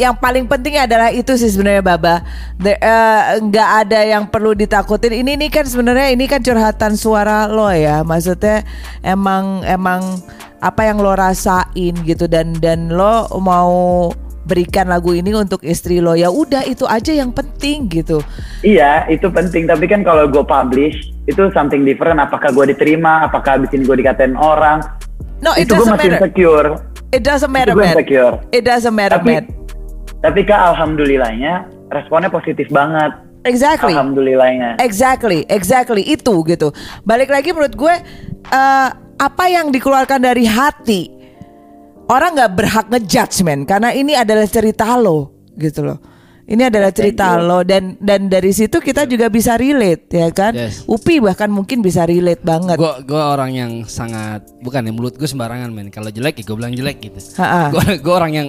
yang 0.03 0.19
paling 0.19 0.51
penting 0.51 0.83
adalah 0.83 1.15
itu 1.15 1.35
sih 1.39 1.51
sebenarnya 1.51 1.83
Baba. 1.83 2.25
Eh, 2.63 3.23
nggak 3.43 3.71
ada 3.87 4.01
yang 4.03 4.27
perlu 4.27 4.53
ditakutin. 4.53 5.15
Ini 5.15 5.39
ini 5.39 5.47
kan 5.47 5.65
sebenarnya 5.67 6.11
ini 6.11 6.27
kan 6.27 6.43
curhatan 6.43 6.99
suara 6.99 7.47
lo 7.47 7.71
ya. 7.71 8.03
Maksudnya 8.03 8.67
emang 9.07 9.63
emang 9.63 10.21
apa 10.59 10.89
yang 10.89 10.99
lo 10.99 11.13
rasain 11.13 11.95
gitu 12.03 12.27
dan 12.27 12.57
dan 12.59 12.91
lo 12.91 13.29
mau 13.39 14.09
berikan 14.47 14.87
lagu 14.87 15.11
ini 15.11 15.35
untuk 15.35 15.61
istri 15.67 15.99
lo 15.99 16.15
ya 16.15 16.31
udah 16.31 16.63
itu 16.71 16.87
aja 16.87 17.11
yang 17.11 17.35
penting 17.35 17.91
gitu 17.91 18.23
Iya, 18.67 19.07
itu 19.13 19.29
penting. 19.29 19.69
Tapi 19.69 19.87
kan 19.87 20.03
kalau 20.03 20.27
gue 20.27 20.43
publish, 20.43 21.13
itu 21.31 21.43
something 21.53 21.87
different. 21.87 22.19
Apakah 22.19 22.51
gue 22.51 22.75
diterima? 22.75 23.23
Apakah 23.29 23.61
abis 23.63 23.71
ini 23.77 23.87
gue 23.87 23.97
dikatain 24.03 24.35
orang? 24.35 24.83
no 25.37 25.53
it 25.53 25.69
itu 25.69 25.77
gue 25.77 25.87
masih 25.87 26.17
insecure. 26.17 26.81
It 27.13 27.23
doesn't 27.23 27.51
matter 27.53 27.75
gue 27.75 27.83
man 27.83 27.95
insecure. 27.95 28.35
it 28.51 28.63
doesn't 28.63 28.95
matter 28.95 29.19
Tapi, 29.21 29.31
man 29.31 29.45
tapi 30.23 30.41
kak, 30.43 30.59
alhamdulillahnya 30.75 31.69
responnya 31.93 32.27
positif 32.27 32.67
banget. 32.69 33.15
exactly 33.47 33.95
Alhamdulillahnya. 33.95 34.75
Exactly, 34.83 35.47
exactly 35.47 36.03
itu 36.03 36.43
gitu. 36.43 36.75
Balik 37.07 37.31
lagi 37.31 37.55
menurut 37.55 37.79
gue 37.79 37.95
eh, 38.51 38.89
apa 39.17 39.45
yang 39.47 39.71
dikeluarkan 39.71 40.19
dari 40.19 40.43
hati 40.43 41.07
orang 42.11 42.35
nggak 42.35 42.53
berhak 42.59 42.87
ngejudge 42.91 43.47
men 43.47 43.63
karena 43.63 43.95
ini 43.95 44.19
adalah 44.19 44.51
cerita 44.51 44.99
lo 44.99 45.31
gitu 45.55 45.87
loh. 45.87 46.03
Ini 46.47 46.71
adalah 46.71 46.95
cerita 46.95 47.43
lo 47.43 47.67
dan 47.67 47.99
dan 47.99 48.31
dari 48.31 48.55
situ 48.55 48.79
kita 48.79 49.03
juga 49.11 49.27
bisa 49.27 49.59
relate 49.59 50.07
ya 50.15 50.31
kan. 50.31 50.55
Yes. 50.55 50.87
Upi 50.87 51.19
bahkan 51.19 51.51
mungkin 51.51 51.83
bisa 51.83 52.07
relate 52.07 52.39
banget. 52.39 52.79
Gue 52.79 53.03
gue 53.03 53.19
orang 53.19 53.51
yang 53.51 53.73
sangat 53.91 54.47
bukan 54.63 54.87
ya 54.87 54.93
mulut 54.95 55.19
gue 55.19 55.27
sembarangan 55.27 55.75
men. 55.75 55.91
Kalau 55.91 56.07
jelek 56.07 56.39
ya 56.39 56.45
gue 56.47 56.55
bilang 56.55 56.71
jelek 56.71 57.03
gitu. 57.03 57.19
Gue 57.75 57.99
gue 57.99 58.15
orang 58.15 58.31
yang 58.31 58.47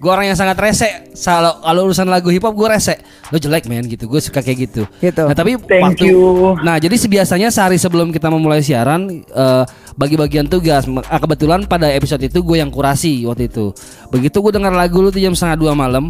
gue 0.00 0.08
orang 0.10 0.32
yang 0.32 0.38
sangat 0.40 0.56
rese. 0.56 0.88
Kalau 1.12 1.60
kalau 1.60 1.80
urusan 1.84 2.08
lagu 2.08 2.32
hip 2.32 2.48
hop 2.48 2.56
gue 2.56 2.64
rese. 2.64 2.96
Lo 3.28 3.36
jelek 3.36 3.68
men 3.68 3.92
gitu. 3.92 4.08
Gue 4.08 4.24
suka 4.24 4.40
kayak 4.40 4.72
gitu. 4.72 4.88
Gitu. 5.04 5.22
Nah 5.28 5.36
tapi 5.36 5.60
Thank 5.60 5.84
waktu 5.84 6.16
you. 6.16 6.56
Nah 6.64 6.80
jadi 6.80 6.96
biasanya 6.96 7.52
sehari 7.52 7.76
sebelum 7.76 8.08
kita 8.08 8.32
memulai 8.32 8.64
siaran 8.64 9.20
eh, 9.20 9.64
bagi 10.00 10.16
bagian 10.16 10.48
tugas. 10.48 10.88
Ah, 11.12 11.20
kebetulan 11.20 11.68
pada 11.68 11.92
episode 11.92 12.24
itu 12.24 12.40
gue 12.40 12.56
yang 12.56 12.72
kurasi 12.72 13.28
waktu 13.28 13.52
itu. 13.52 13.76
Begitu 14.08 14.40
gue 14.40 14.52
dengar 14.56 14.72
lagu 14.72 15.04
lu 15.04 15.12
tuh 15.12 15.20
jam 15.20 15.36
setengah 15.36 15.60
dua 15.60 15.76
malam. 15.76 16.08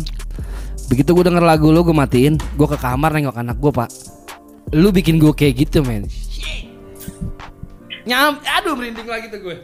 Begitu 0.87 1.11
gue 1.11 1.25
denger 1.25 1.41
lagu 1.41 1.69
lu 1.69 1.81
gue 1.81 1.93
matiin. 1.93 2.37
Gue 2.55 2.67
ke 2.67 2.77
kamar 2.77 3.11
nengok 3.11 3.35
anak 3.35 3.57
gue 3.57 3.71
pak. 3.71 3.89
Lu 4.71 4.91
bikin 4.91 5.17
gue 5.17 5.31
kayak 5.31 5.55
gitu 5.61 5.81
men. 5.81 6.05
Nyam, 8.05 8.37
aduh 8.45 8.77
merinding 8.77 9.09
lagi 9.09 9.33
tuh 9.33 9.41
gue. 9.41 9.57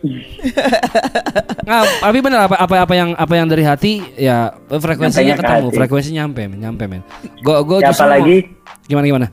nah, 1.68 1.84
tapi 2.00 2.18
bener 2.18 2.40
apa 2.40 2.56
apa 2.56 2.88
apa 2.88 2.94
yang 2.96 3.12
apa 3.12 3.34
yang 3.36 3.44
dari 3.44 3.60
hati 3.60 4.00
ya 4.16 4.48
frekuensinya 4.66 5.36
Nyampenya 5.36 5.36
ke 5.36 5.42
ketemu, 5.44 5.68
hati. 5.68 5.76
frekuensi 5.76 6.10
nyampe, 6.16 6.40
men, 6.48 6.56
nyampe 6.56 6.84
men. 6.88 7.02
Gue 7.38 7.56
gue 7.60 7.78
Ya, 7.78 7.92
justru 7.92 8.00
apalagi 8.00 8.36
mau- 8.40 8.88
gimana 8.88 9.04
gimana? 9.04 9.26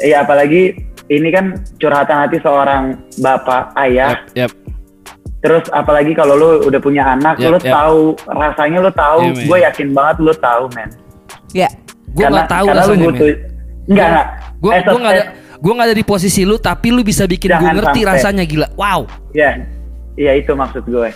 Iya, 0.00 0.16
apalagi 0.24 0.62
ini 1.06 1.28
kan 1.28 1.52
curhatan 1.76 2.16
hati 2.18 2.40
seorang 2.40 2.84
bapak, 3.20 3.76
ayah. 3.76 4.24
Yap, 4.32 4.48
yap. 4.48 4.52
Terus 5.38 5.68
apalagi 5.68 6.16
kalau 6.16 6.34
lu 6.34 6.48
udah 6.64 6.80
punya 6.80 7.12
anak, 7.12 7.36
Yap, 7.36 7.50
lu 7.52 7.58
yap. 7.60 7.68
tahu 7.68 8.00
rasanya 8.26 8.78
lu 8.80 8.90
tahu. 8.90 9.18
Iya, 9.20 9.32
men. 9.32 9.44
gue 9.44 9.58
yakin 9.68 9.88
banget 9.92 10.16
lu 10.24 10.32
tahu, 10.32 10.64
men. 10.72 10.88
Ya. 11.52 11.68
Gue 12.10 12.24
nggak 12.24 12.48
tahu 12.48 12.66
rasanya 12.68 13.06
butuh. 13.06 13.26
Enggak, 13.86 14.06
enggak. 14.08 14.26
Gue 14.56 14.70
gue 14.72 14.98
nggak 14.98 15.14
ada 15.14 15.24
friend- 15.24 15.34
gue 15.56 15.72
nggak 15.72 15.88
ada 15.88 15.96
di 15.96 16.04
posisi 16.04 16.40
lu 16.44 16.56
tapi 16.56 16.88
lu 16.90 17.00
bisa 17.00 17.24
bikin 17.24 17.48
gue 17.50 17.70
ngerti 17.72 18.00
sampai. 18.02 18.10
rasanya 18.12 18.44
gila. 18.44 18.68
Wow. 18.74 19.00
Ya, 19.32 19.50
iya 20.14 20.32
itu 20.34 20.52
maksud 20.52 20.84
gue. 20.84 21.08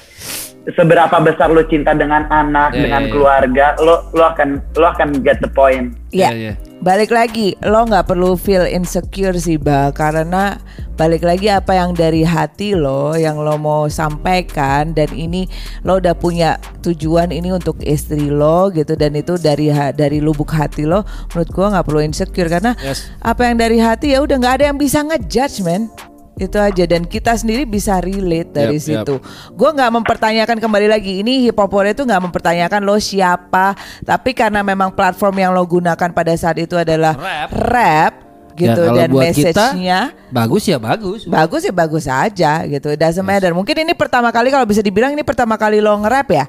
Seberapa 0.71 1.17
besar 1.19 1.49
lu 1.49 1.65
cinta 1.67 1.97
dengan 1.97 2.29
anak, 2.29 2.77
Ya, 2.77 2.85
dengan 2.85 3.03
ya, 3.03 3.09
ya. 3.09 3.13
keluarga, 3.13 3.67
lu 3.81 3.95
lu 4.13 4.23
akan 4.23 4.49
lu 4.77 4.87
akan 4.87 5.09
get 5.25 5.41
the 5.41 5.49
point. 5.49 5.97
Ya. 6.13 6.29
Iya, 6.31 6.37
iya. 6.37 6.55
Balik 6.81 7.13
lagi, 7.13 7.53
lo 7.61 7.85
nggak 7.85 8.09
perlu 8.09 8.41
feel 8.41 8.65
insecure 8.65 9.37
sih, 9.37 9.61
Ba, 9.61 9.93
karena 9.93 10.57
balik 10.97 11.29
lagi 11.29 11.53
apa 11.53 11.77
yang 11.77 11.93
dari 11.93 12.25
hati 12.25 12.73
lo, 12.73 13.13
yang 13.13 13.37
lo 13.37 13.61
mau 13.61 13.85
sampaikan 13.93 14.97
dan 14.97 15.13
ini 15.13 15.45
lo 15.85 16.01
udah 16.01 16.17
punya 16.17 16.57
tujuan 16.81 17.37
ini 17.37 17.53
untuk 17.53 17.77
istri 17.85 18.33
lo 18.33 18.73
gitu 18.73 18.97
dan 18.97 19.13
itu 19.13 19.37
dari 19.37 19.69
dari 19.93 20.25
lubuk 20.25 20.57
hati 20.57 20.89
lo, 20.89 21.05
menurut 21.37 21.51
gua 21.53 21.67
nggak 21.77 21.85
perlu 21.85 22.01
insecure 22.01 22.49
karena 22.49 22.73
Yes. 22.81 23.13
apa 23.21 23.45
yang 23.45 23.61
dari 23.61 23.77
hati 23.77 24.17
ya 24.17 24.25
udah 24.25 24.41
nggak 24.41 24.55
ada 24.61 24.65
yang 24.73 24.81
bisa 24.81 25.05
ngejudge, 25.05 25.61
man. 25.61 25.93
Itu 26.41 26.57
aja 26.57 26.85
dan 26.89 27.05
kita 27.05 27.37
sendiri 27.37 27.69
bisa 27.69 28.01
relate 28.01 28.49
dari 28.49 28.81
yap. 28.81 29.05
situ. 29.05 29.15
Gue 29.53 29.71
nggak 29.77 29.93
mempertanyakan 29.93 30.57
kembali 30.57 30.89
lagi 30.89 31.21
ini 31.21 31.45
hip 31.45 31.61
hopore 31.61 31.93
itu 31.93 32.01
nggak 32.01 32.23
mempertanyakan 32.25 32.81
lo 32.81 32.97
siapa, 32.97 33.77
tapi 34.01 34.33
karena 34.33 34.65
memang 34.65 34.89
platform 34.89 35.37
yang 35.37 35.53
lo 35.53 35.61
gunakan 35.69 36.11
pada 36.17 36.33
saat 36.33 36.57
itu 36.57 36.81
adalah 36.81 37.13
Rap. 37.13 37.51
rap 37.53 38.15
Ya, 38.61 38.77
gitu 38.77 38.83
kalau 38.83 38.99
dan 38.99 39.09
message-nya 39.15 40.01
Bagus 40.29 40.69
ya 40.69 40.77
bagus. 40.77 41.25
bagus 41.25 41.63
ya 41.65 41.73
bagus 41.73 42.05
aja 42.05 42.53
gitu. 42.65 42.93
It 42.93 43.01
doesn't 43.01 43.25
matter. 43.25 43.53
Mungkin 43.53 43.73
ini 43.85 43.93
pertama 43.97 44.29
kali 44.29 44.49
kalau 44.49 44.65
bisa 44.65 44.81
dibilang 44.81 45.13
ini 45.13 45.25
pertama 45.25 45.57
kali 45.57 45.81
lo 45.81 45.93
nge-rap 45.97 46.29
ya? 46.29 46.45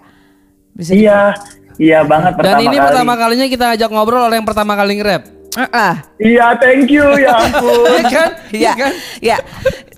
Bisa 0.71 0.91
Iya, 0.91 1.35
iya 1.75 1.99
banget 2.03 2.35
Dan 2.35 2.55
pertama 2.55 2.63
ini 2.63 2.75
kali. 2.75 2.85
pertama 2.87 3.13
kalinya 3.15 3.47
kita 3.47 3.65
ajak 3.75 3.89
ngobrol 3.91 4.23
oleh 4.23 4.39
yang 4.39 4.47
pertama 4.47 4.75
kali 4.75 4.99
nge-rap. 4.99 5.23
Ah, 5.51 5.67
ah. 5.71 5.93
Iya, 6.15 6.55
thank 6.55 6.87
you 6.87 7.03
ya 7.19 7.35
ampun. 7.43 7.83
Iya 7.91 8.07
kan? 8.07 8.29
Iya 8.49 8.71
Iya 8.71 8.71
kan? 8.73 8.93
Ya. 9.19 9.37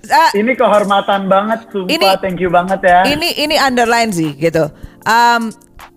Ah, 0.04 0.30
Ini 0.34 0.52
kehormatan 0.52 1.30
banget, 1.30 1.64
sumpah. 1.70 1.88
Ini- 1.88 2.18
thank 2.18 2.42
you 2.42 2.50
banget 2.50 2.82
ya. 2.82 3.06
ini 3.06 3.38
ini 3.38 3.56
underline 3.56 4.10
sih 4.10 4.34
gitu. 4.34 4.68
Um, 5.06 5.54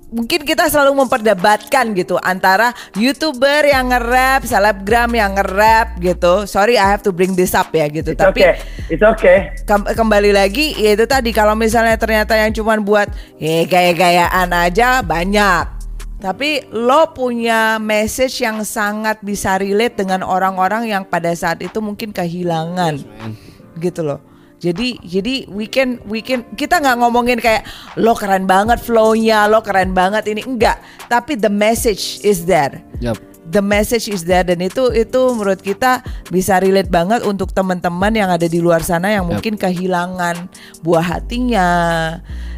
mungkin 0.08 0.48
kita 0.48 0.72
selalu 0.72 1.04
memperdebatkan 1.04 1.92
gitu 1.92 2.16
antara 2.18 2.72
youtuber 2.96 3.68
yang 3.68 3.92
nge-rap, 3.92 4.48
selebgram 4.48 5.12
yang 5.12 5.36
nge-rap 5.36 6.00
gitu. 6.00 6.48
Sorry 6.48 6.80
I 6.80 6.88
have 6.88 7.04
to 7.04 7.12
bring 7.12 7.36
this 7.36 7.52
up 7.52 7.74
ya 7.74 7.90
gitu. 7.90 8.16
It's 8.16 8.22
Tapi 8.22 8.40
okay, 8.40 8.54
it's 8.88 9.04
okay. 9.04 9.52
Kem- 9.66 9.90
kembali 9.90 10.32
lagi 10.32 10.78
ya 10.78 10.96
itu 10.96 11.04
tadi 11.04 11.36
kalau 11.36 11.58
misalnya 11.58 12.00
ternyata 12.00 12.40
yang 12.40 12.56
cuman 12.56 12.80
buat 12.80 13.10
ya 13.36 13.66
gaya-gayaan 13.66 14.54
aja 14.54 15.04
banyak. 15.04 15.77
Tapi 16.18 16.66
lo 16.74 17.14
punya 17.14 17.78
message 17.78 18.42
yang 18.42 18.66
sangat 18.66 19.22
bisa 19.22 19.62
relate 19.62 20.02
dengan 20.02 20.26
orang-orang 20.26 20.90
yang 20.90 21.06
pada 21.06 21.30
saat 21.38 21.62
itu 21.62 21.78
mungkin 21.78 22.10
kehilangan 22.10 23.06
gitu 23.78 24.02
loh. 24.02 24.20
Jadi 24.58 24.98
jadi 25.06 25.46
we 25.54 25.70
can 25.70 26.02
we 26.10 26.26
can 26.26 26.42
kita 26.58 26.82
nggak 26.82 26.98
ngomongin 26.98 27.38
kayak 27.38 27.62
lo 28.02 28.18
keren 28.18 28.50
banget 28.50 28.82
flow-nya, 28.82 29.46
lo 29.46 29.62
keren 29.62 29.94
banget 29.94 30.26
ini 30.34 30.42
enggak. 30.42 30.82
Tapi 31.06 31.38
the 31.38 31.54
message 31.54 32.18
is 32.26 32.50
there 32.50 32.82
Yap. 32.98 33.22
the 33.46 33.62
message 33.62 34.10
is 34.10 34.26
there 34.26 34.42
dan 34.42 34.58
itu 34.58 34.90
itu 34.98 35.22
menurut 35.38 35.62
kita 35.62 36.02
bisa 36.34 36.58
relate 36.58 36.90
banget 36.90 37.22
untuk 37.22 37.54
teman-teman 37.54 38.10
yang 38.18 38.34
ada 38.34 38.50
di 38.50 38.58
luar 38.58 38.82
sana 38.82 39.14
yang 39.14 39.30
Yap. 39.30 39.38
mungkin 39.38 39.54
kehilangan 39.62 40.50
buah 40.82 41.06
hatinya 41.06 41.70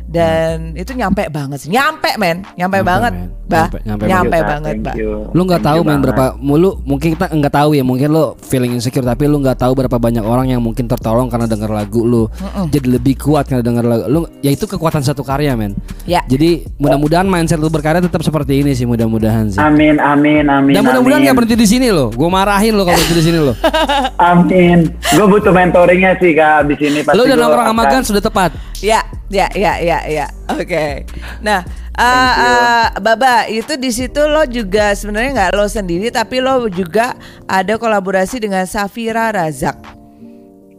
dan 0.09 0.73
itu 0.73 0.91
nyampe 0.97 1.29
banget 1.29 1.57
sih. 1.61 1.69
Nyampe 1.69 2.17
men. 2.17 2.41
Nyampe, 2.57 2.57
Nyampe, 2.57 2.77
banget 2.81 3.13
men. 3.13 3.29
bah 3.45 3.65
Nyampe- 3.85 4.05
nyampe 4.09 4.37
banget. 4.41 4.75
bah. 4.81 4.95
Lu 5.33 5.41
nggak 5.45 5.61
tahu 5.61 5.79
banget. 5.85 6.01
berapa 6.09 6.25
mulu 6.37 6.81
mungkin 6.81 7.13
kita 7.13 7.29
nggak 7.29 7.53
tahu 7.53 7.69
ya 7.77 7.85
mungkin 7.85 8.09
lu 8.09 8.33
feeling 8.41 8.73
insecure 8.73 9.05
tapi 9.05 9.29
lu 9.29 9.37
nggak 9.37 9.61
tahu 9.61 9.77
berapa 9.77 9.97
banyak 9.97 10.25
orang 10.25 10.49
yang 10.49 10.61
mungkin 10.65 10.89
tertolong 10.89 11.29
karena 11.29 11.45
denger 11.45 11.69
lagu 11.69 12.01
lu. 12.01 12.25
Jadi 12.73 12.87
lebih 12.89 13.21
kuat 13.21 13.45
karena 13.45 13.61
denger 13.61 13.85
lagu 13.85 14.03
lu. 14.09 14.21
Ya 14.41 14.49
itu 14.49 14.65
kekuatan 14.65 15.05
satu 15.05 15.21
karya 15.21 15.53
men. 15.53 15.77
Ya. 16.09 16.25
Jadi 16.25 16.65
mudah-mudahan 16.81 17.29
mindset 17.29 17.61
lu 17.61 17.69
berkarya 17.69 18.01
tetap 18.01 18.25
seperti 18.25 18.65
ini 18.65 18.73
sih 18.73 18.89
mudah-mudahan 18.89 19.53
sih. 19.53 19.61
Amin, 19.61 20.01
amin, 20.01 20.49
amin. 20.49 20.73
dan 20.73 20.81
mudah-mudahan 20.81 21.21
nggak 21.21 21.37
berhenti 21.37 21.57
di 21.57 21.67
sini 21.69 21.93
loh 21.93 22.09
gue 22.09 22.29
marahin 22.29 22.73
lo 22.73 22.81
kalau 22.81 22.97
berhenti 22.97 23.13
di 23.13 23.25
sini 23.25 23.37
lo. 23.37 23.53
Amin. 24.33 24.89
Gue 25.13 25.25
butuh 25.25 25.53
mentoringnya 25.53 26.17
sih 26.17 26.33
kak 26.33 26.65
abis 26.65 26.79
ini. 26.81 26.99
Pasti 27.05 27.17
lu 27.17 27.23
udah 27.25 27.37
nongkrong 27.37 27.67
sama 27.69 27.83
Gan 27.89 28.03
sudah 28.03 28.23
tepat. 28.23 28.51
Ya 28.79 29.01
ya 29.29 29.47
ya 29.53 29.77
ya 29.77 29.99
ya 30.09 30.25
oke 30.49 31.05
nah 31.39 31.61
uh, 31.93 32.33
uh, 32.33 32.85
Baba 32.97 33.45
itu 33.45 33.77
di 33.77 33.93
situ 33.93 34.21
lo 34.25 34.43
juga 34.43 34.91
sebenarnya 34.91 35.31
nggak 35.31 35.51
lo 35.53 35.65
sendiri 35.65 36.09
tapi 36.09 36.41
lo 36.41 36.65
juga 36.67 37.13
ada 37.45 37.77
kolaborasi 37.77 38.41
dengan 38.41 38.65
Safira 38.65 39.29
Razak 39.29 39.77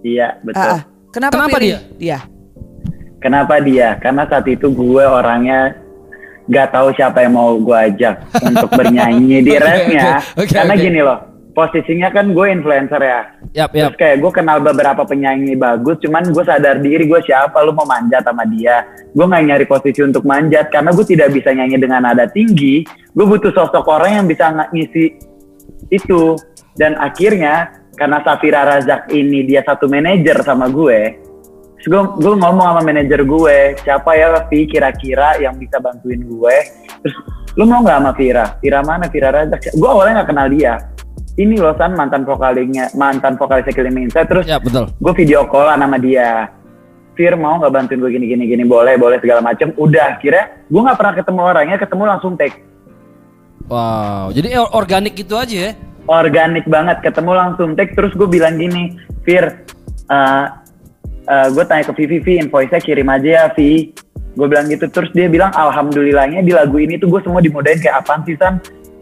Iya 0.01 0.41
betul. 0.41 0.65
Ah. 0.65 0.81
kenapa, 1.13 1.45
Kenapa 1.45 1.61
pilih 1.61 1.77
dia? 2.01 2.19
Kenapa 3.21 3.61
dia? 3.61 4.01
Karena 4.01 4.25
saat 4.25 4.49
itu 4.49 4.73
gue 4.73 5.05
orangnya 5.05 5.77
gak 6.49 6.73
tahu 6.73 6.89
siapa 6.97 7.21
yang 7.21 7.37
mau 7.37 7.53
gue 7.61 7.77
ajak 7.77 8.17
untuk 8.41 8.73
bernyanyi 8.73 9.45
di 9.45 9.53
Oke, 9.55 9.61
rapnya. 9.61 10.25
oke, 10.35 10.41
oke, 10.41 10.53
Karena 10.57 10.73
oke. 10.73 10.81
gini 10.81 11.01
loh, 11.05 11.19
posisinya 11.51 12.09
kan 12.15 12.31
gue 12.31 12.47
influencer 12.51 13.01
ya. 13.03 13.21
yap 13.55 13.71
yap 13.75 13.93
Terus 13.93 13.97
kayak 13.99 14.17
gue 14.23 14.33
kenal 14.33 14.59
beberapa 14.63 15.03
penyanyi 15.03 15.59
bagus, 15.59 15.99
cuman 16.03 16.31
gue 16.31 16.45
sadar 16.47 16.79
diri 16.79 17.05
gue 17.07 17.21
siapa, 17.27 17.61
lu 17.67 17.75
mau 17.75 17.87
manjat 17.87 18.23
sama 18.27 18.47
dia. 18.47 18.87
Gue 19.13 19.27
nggak 19.27 19.45
nyari 19.47 19.67
posisi 19.67 20.01
untuk 20.03 20.23
manjat 20.23 20.71
karena 20.71 20.95
gue 20.95 21.07
tidak 21.07 21.35
bisa 21.35 21.51
nyanyi 21.51 21.77
dengan 21.79 22.07
nada 22.07 22.27
tinggi. 22.31 22.87
Gue 23.13 23.27
butuh 23.27 23.51
sosok 23.51 23.85
orang 23.91 24.23
yang 24.23 24.27
bisa 24.31 24.51
ng- 24.55 24.71
ngisi 24.71 25.05
itu. 25.91 26.39
Dan 26.79 26.97
akhirnya 26.97 27.83
karena 27.99 28.23
Safira 28.25 28.65
Razak 28.65 29.11
ini 29.13 29.45
dia 29.45 29.61
satu 29.67 29.91
manajer 29.91 30.41
sama 30.47 30.71
gue, 30.73 31.19
gue 31.85 32.03
gue 32.21 32.35
ngomong 32.37 32.67
sama 32.73 32.81
manajer 32.81 33.21
gue, 33.25 33.59
siapa 33.81 34.17
ya 34.17 34.45
Vi 34.49 34.65
kira-kira 34.65 35.37
yang 35.41 35.57
bisa 35.57 35.77
bantuin 35.81 36.25
gue. 36.25 36.57
Terus 37.05 37.17
lu 37.59 37.65
mau 37.67 37.83
nggak 37.83 37.99
sama 38.01 38.13
Vira? 38.17 38.47
Vira 38.63 38.81
mana? 38.81 39.11
Vira 39.11 39.29
Razak. 39.35 39.75
Gue 39.77 39.89
awalnya 39.89 40.23
nggak 40.23 40.31
kenal 40.31 40.49
dia. 40.49 40.75
Ini 41.39 41.55
loh 41.63 41.79
San 41.79 41.95
mantan 41.95 42.27
vokalingnya, 42.27 42.91
mantan 42.99 43.39
vokalisnya 43.39 43.71
Killing 43.71 43.95
Minsa. 43.95 44.27
Terus 44.27 44.51
yap 44.51 44.67
betul. 44.67 44.91
gue 44.99 45.13
video 45.15 45.47
call 45.47 45.71
sama 45.71 45.97
dia. 45.97 46.51
Fir 47.15 47.37
mau 47.37 47.61
nggak 47.61 47.73
bantuin 47.75 48.01
gue 48.01 48.11
gini 48.17 48.27
gini 48.33 48.45
gini 48.49 48.65
boleh 48.65 48.97
boleh 48.97 49.21
segala 49.21 49.45
macem. 49.45 49.71
Udah 49.77 50.17
kira 50.19 50.65
gue 50.67 50.81
nggak 50.81 50.99
pernah 50.99 51.15
ketemu 51.15 51.41
orangnya 51.41 51.77
ketemu 51.79 52.03
langsung 52.09 52.33
take. 52.35 52.65
Wow, 53.71 54.35
jadi 54.35 54.59
or- 54.59 54.73
organik 54.75 55.15
gitu 55.15 55.39
aja 55.39 55.71
ya? 55.71 55.73
organik 56.11 56.67
banget 56.67 56.99
ketemu 57.07 57.33
langsung 57.39 57.79
take. 57.79 57.95
Terus 57.95 58.11
gue 58.19 58.27
bilang 58.27 58.59
gini 58.59 58.99
Fir 59.23 59.63
uh, 60.11 60.47
gue 61.55 61.65
tanya 61.69 61.87
ke 61.87 61.93
Vivi 61.95 62.19
Vi 62.19 62.33
invoice-nya 62.43 62.83
kirim 62.83 63.07
aja 63.07 63.29
ya 63.29 63.45
Vi 63.55 63.95
gue 64.35 64.47
bilang 64.51 64.67
gitu. 64.67 64.91
Terus 64.91 65.11
dia 65.15 65.31
bilang 65.31 65.55
alhamdulillahnya 65.55 66.43
di 66.43 66.51
lagu 66.51 66.81
ini 66.83 66.99
tuh 66.99 67.07
gue 67.07 67.21
semua 67.23 67.39
dimodain 67.39 67.79
kayak 67.79 68.03
apaan 68.03 68.27
sih 68.27 68.35
San 68.35 68.59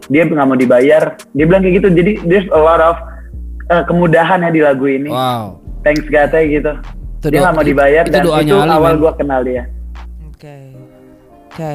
dia 0.09 0.25
nggak 0.25 0.47
mau 0.49 0.57
dibayar. 0.57 1.15
Dia 1.37 1.45
bilang 1.45 1.61
kayak 1.61 1.75
gitu. 1.79 1.87
Jadi 1.93 2.11
there's 2.25 2.49
a 2.49 2.59
lot 2.59 2.81
of 2.81 2.97
uh, 3.69 3.83
kemudahan 3.85 4.41
ya 4.43 4.49
di 4.49 4.61
lagu 4.65 4.85
ini. 4.89 5.09
Wow. 5.13 5.61
thanks 5.79 6.03
God 6.11 6.33
ya 6.35 6.43
gitu. 6.43 6.73
Itu 7.19 7.27
dia 7.31 7.39
nggak 7.45 7.55
mau 7.55 7.63
dibayar 7.65 8.03
itu 8.03 8.11
dan 8.11 8.21
itu 8.25 8.55
Ali, 8.55 8.71
awal 8.73 8.93
gue 8.99 9.11
kenal 9.15 9.41
dia. 9.45 9.63
Oke. 10.27 10.57
Oke. 11.49 11.73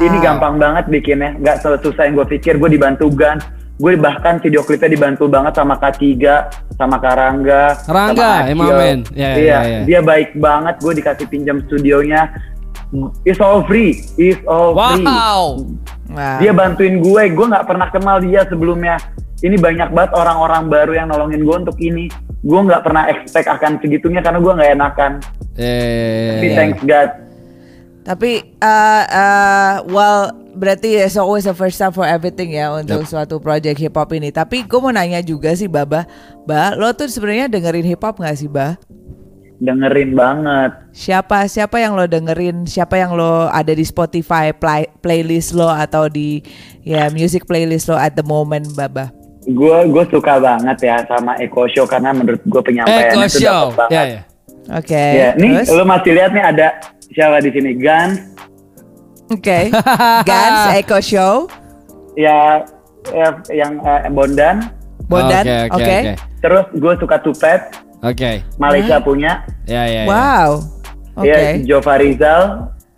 ini 0.00 0.16
Ah. 0.16 0.22
gampang 0.32 0.56
banget 0.60 0.84
bikinnya. 0.88 1.30
Nggak 1.40 1.64
susah 1.64 2.02
yang 2.08 2.20
gue 2.20 2.26
pikir. 2.36 2.60
Gue 2.60 2.68
dibantu 2.72 3.08
Gans 3.12 3.44
gue 3.80 3.96
bahkan 3.96 4.36
video 4.44 4.60
klipnya 4.60 4.92
dibantu 4.92 5.24
banget 5.24 5.56
sama 5.56 5.72
K3 5.80 6.04
sama 6.76 7.00
Karangga 7.00 7.80
Rangga, 7.88 8.44
sama 8.44 8.52
emang 8.52 8.68
men. 8.76 9.00
Ya, 9.16 9.30
iya 9.40 9.40
ya, 9.40 9.58
ya. 9.64 9.80
dia 9.88 10.00
baik 10.04 10.36
banget. 10.36 10.76
Gue 10.84 10.92
dikasih 11.00 11.26
pinjam 11.32 11.64
studionya. 11.64 12.28
It's 13.24 13.40
all 13.40 13.64
free. 13.64 14.04
It's 14.20 14.44
all 14.44 14.76
free 14.76 15.08
Wow. 16.10 16.42
Dia 16.42 16.52
bantuin 16.52 16.98
gue 16.98 17.22
gue 17.30 17.46
nggak 17.46 17.66
pernah 17.66 17.88
kenal 17.88 18.18
dia 18.18 18.42
sebelumnya. 18.50 18.98
Ini 19.40 19.56
banyak 19.56 19.88
banget 19.96 20.12
orang-orang 20.12 20.68
baru 20.68 20.92
yang 20.92 21.08
nolongin 21.08 21.40
gue 21.46 21.56
untuk 21.64 21.78
ini. 21.80 22.12
Gue 22.44 22.60
nggak 22.60 22.82
pernah 22.84 23.08
expect 23.08 23.48
akan 23.48 23.80
segitunya 23.80 24.20
karena 24.20 24.42
gue 24.42 24.52
nggak 24.52 24.70
enakan. 24.76 25.12
Eh, 25.56 26.36
tapi 26.36 26.48
thanks 26.52 26.82
God. 26.84 27.10
Tapi 28.00 28.30
uh, 28.58 29.04
uh, 29.06 29.74
well 29.88 30.34
berarti 30.56 30.98
it's 30.98 31.14
always 31.14 31.46
a 31.46 31.54
first 31.54 31.78
time 31.78 31.94
for 31.94 32.02
everything 32.02 32.52
ya 32.52 32.74
untuk 32.74 33.06
suatu 33.06 33.38
project 33.38 33.78
hip 33.78 33.94
hop 33.94 34.10
ini. 34.12 34.34
Tapi 34.34 34.66
gue 34.66 34.80
mau 34.82 34.92
nanya 34.92 35.22
juga 35.22 35.54
sih 35.54 35.70
Baba, 35.70 36.04
Ba, 36.44 36.74
lo 36.74 36.90
tuh 36.92 37.06
sebenarnya 37.06 37.46
dengerin 37.48 37.86
hip 37.86 38.02
hop 38.02 38.18
nggak 38.18 38.36
sih 38.36 38.50
Ba? 38.50 38.76
Dengerin 39.60 40.16
banget 40.16 40.72
Siapa 40.90 41.46
siapa 41.46 41.78
yang 41.78 41.94
lo 41.94 42.08
dengerin? 42.08 42.66
Siapa 42.66 42.98
yang 42.98 43.14
lo 43.14 43.46
ada 43.46 43.70
di 43.70 43.84
Spotify 43.86 44.50
play, 44.50 44.90
playlist 45.04 45.54
lo 45.54 45.70
atau 45.70 46.10
di 46.10 46.42
ya 46.82 47.12
music 47.12 47.46
playlist 47.46 47.92
lo 47.92 47.94
at 48.00 48.18
the 48.18 48.24
moment 48.26 48.66
Baba? 48.74 49.12
gue 49.40 49.78
gue 49.88 50.04
suka 50.12 50.36
banget 50.36 50.78
ya 50.84 51.00
sama 51.08 51.32
Eko 51.40 51.64
Show 51.72 51.88
karena 51.88 52.12
menurut 52.12 52.44
gue 52.44 52.62
penyampaiannya 52.62 53.24
Eko 53.24 53.24
itu 53.24 53.40
Show. 53.40 53.72
banget. 53.72 53.92
Ya, 53.96 54.02
ya. 54.04 54.20
Oke. 54.76 55.00
Ya, 55.00 55.28
nih 55.34 55.64
terus? 55.64 55.72
lu 55.72 55.84
masih 55.88 56.10
lihat 56.12 56.30
nih 56.36 56.44
ada 56.44 56.68
siapa 57.08 57.40
di 57.40 57.50
sini 57.50 57.70
Gans 57.80 58.20
Oke. 59.30 59.70
Guns 60.28 60.62
Echo 60.74 60.98
Show, 60.98 61.46
ya, 62.18 62.66
ya 63.14 63.28
yang 63.54 63.78
eh, 63.78 64.10
Bondan 64.10 64.74
Bondan. 65.10 65.42
Oke, 65.42 65.56
Oke. 65.66 65.74
oke, 65.74 65.82
oke. 65.92 66.12
terus 66.40 66.64
gue 66.72 66.92
suka 66.96 67.16
Tupet 67.18 67.60
Oke. 68.00 68.30
Malaysia 68.56 68.96
punya 68.98 69.42
Ya, 69.66 69.82
ya, 69.84 70.00
ya. 70.00 70.08
Wow. 70.08 70.50
Oke. 71.16 71.26
ya 71.26 71.38
Jova 71.60 71.94
Rizal 71.96 72.42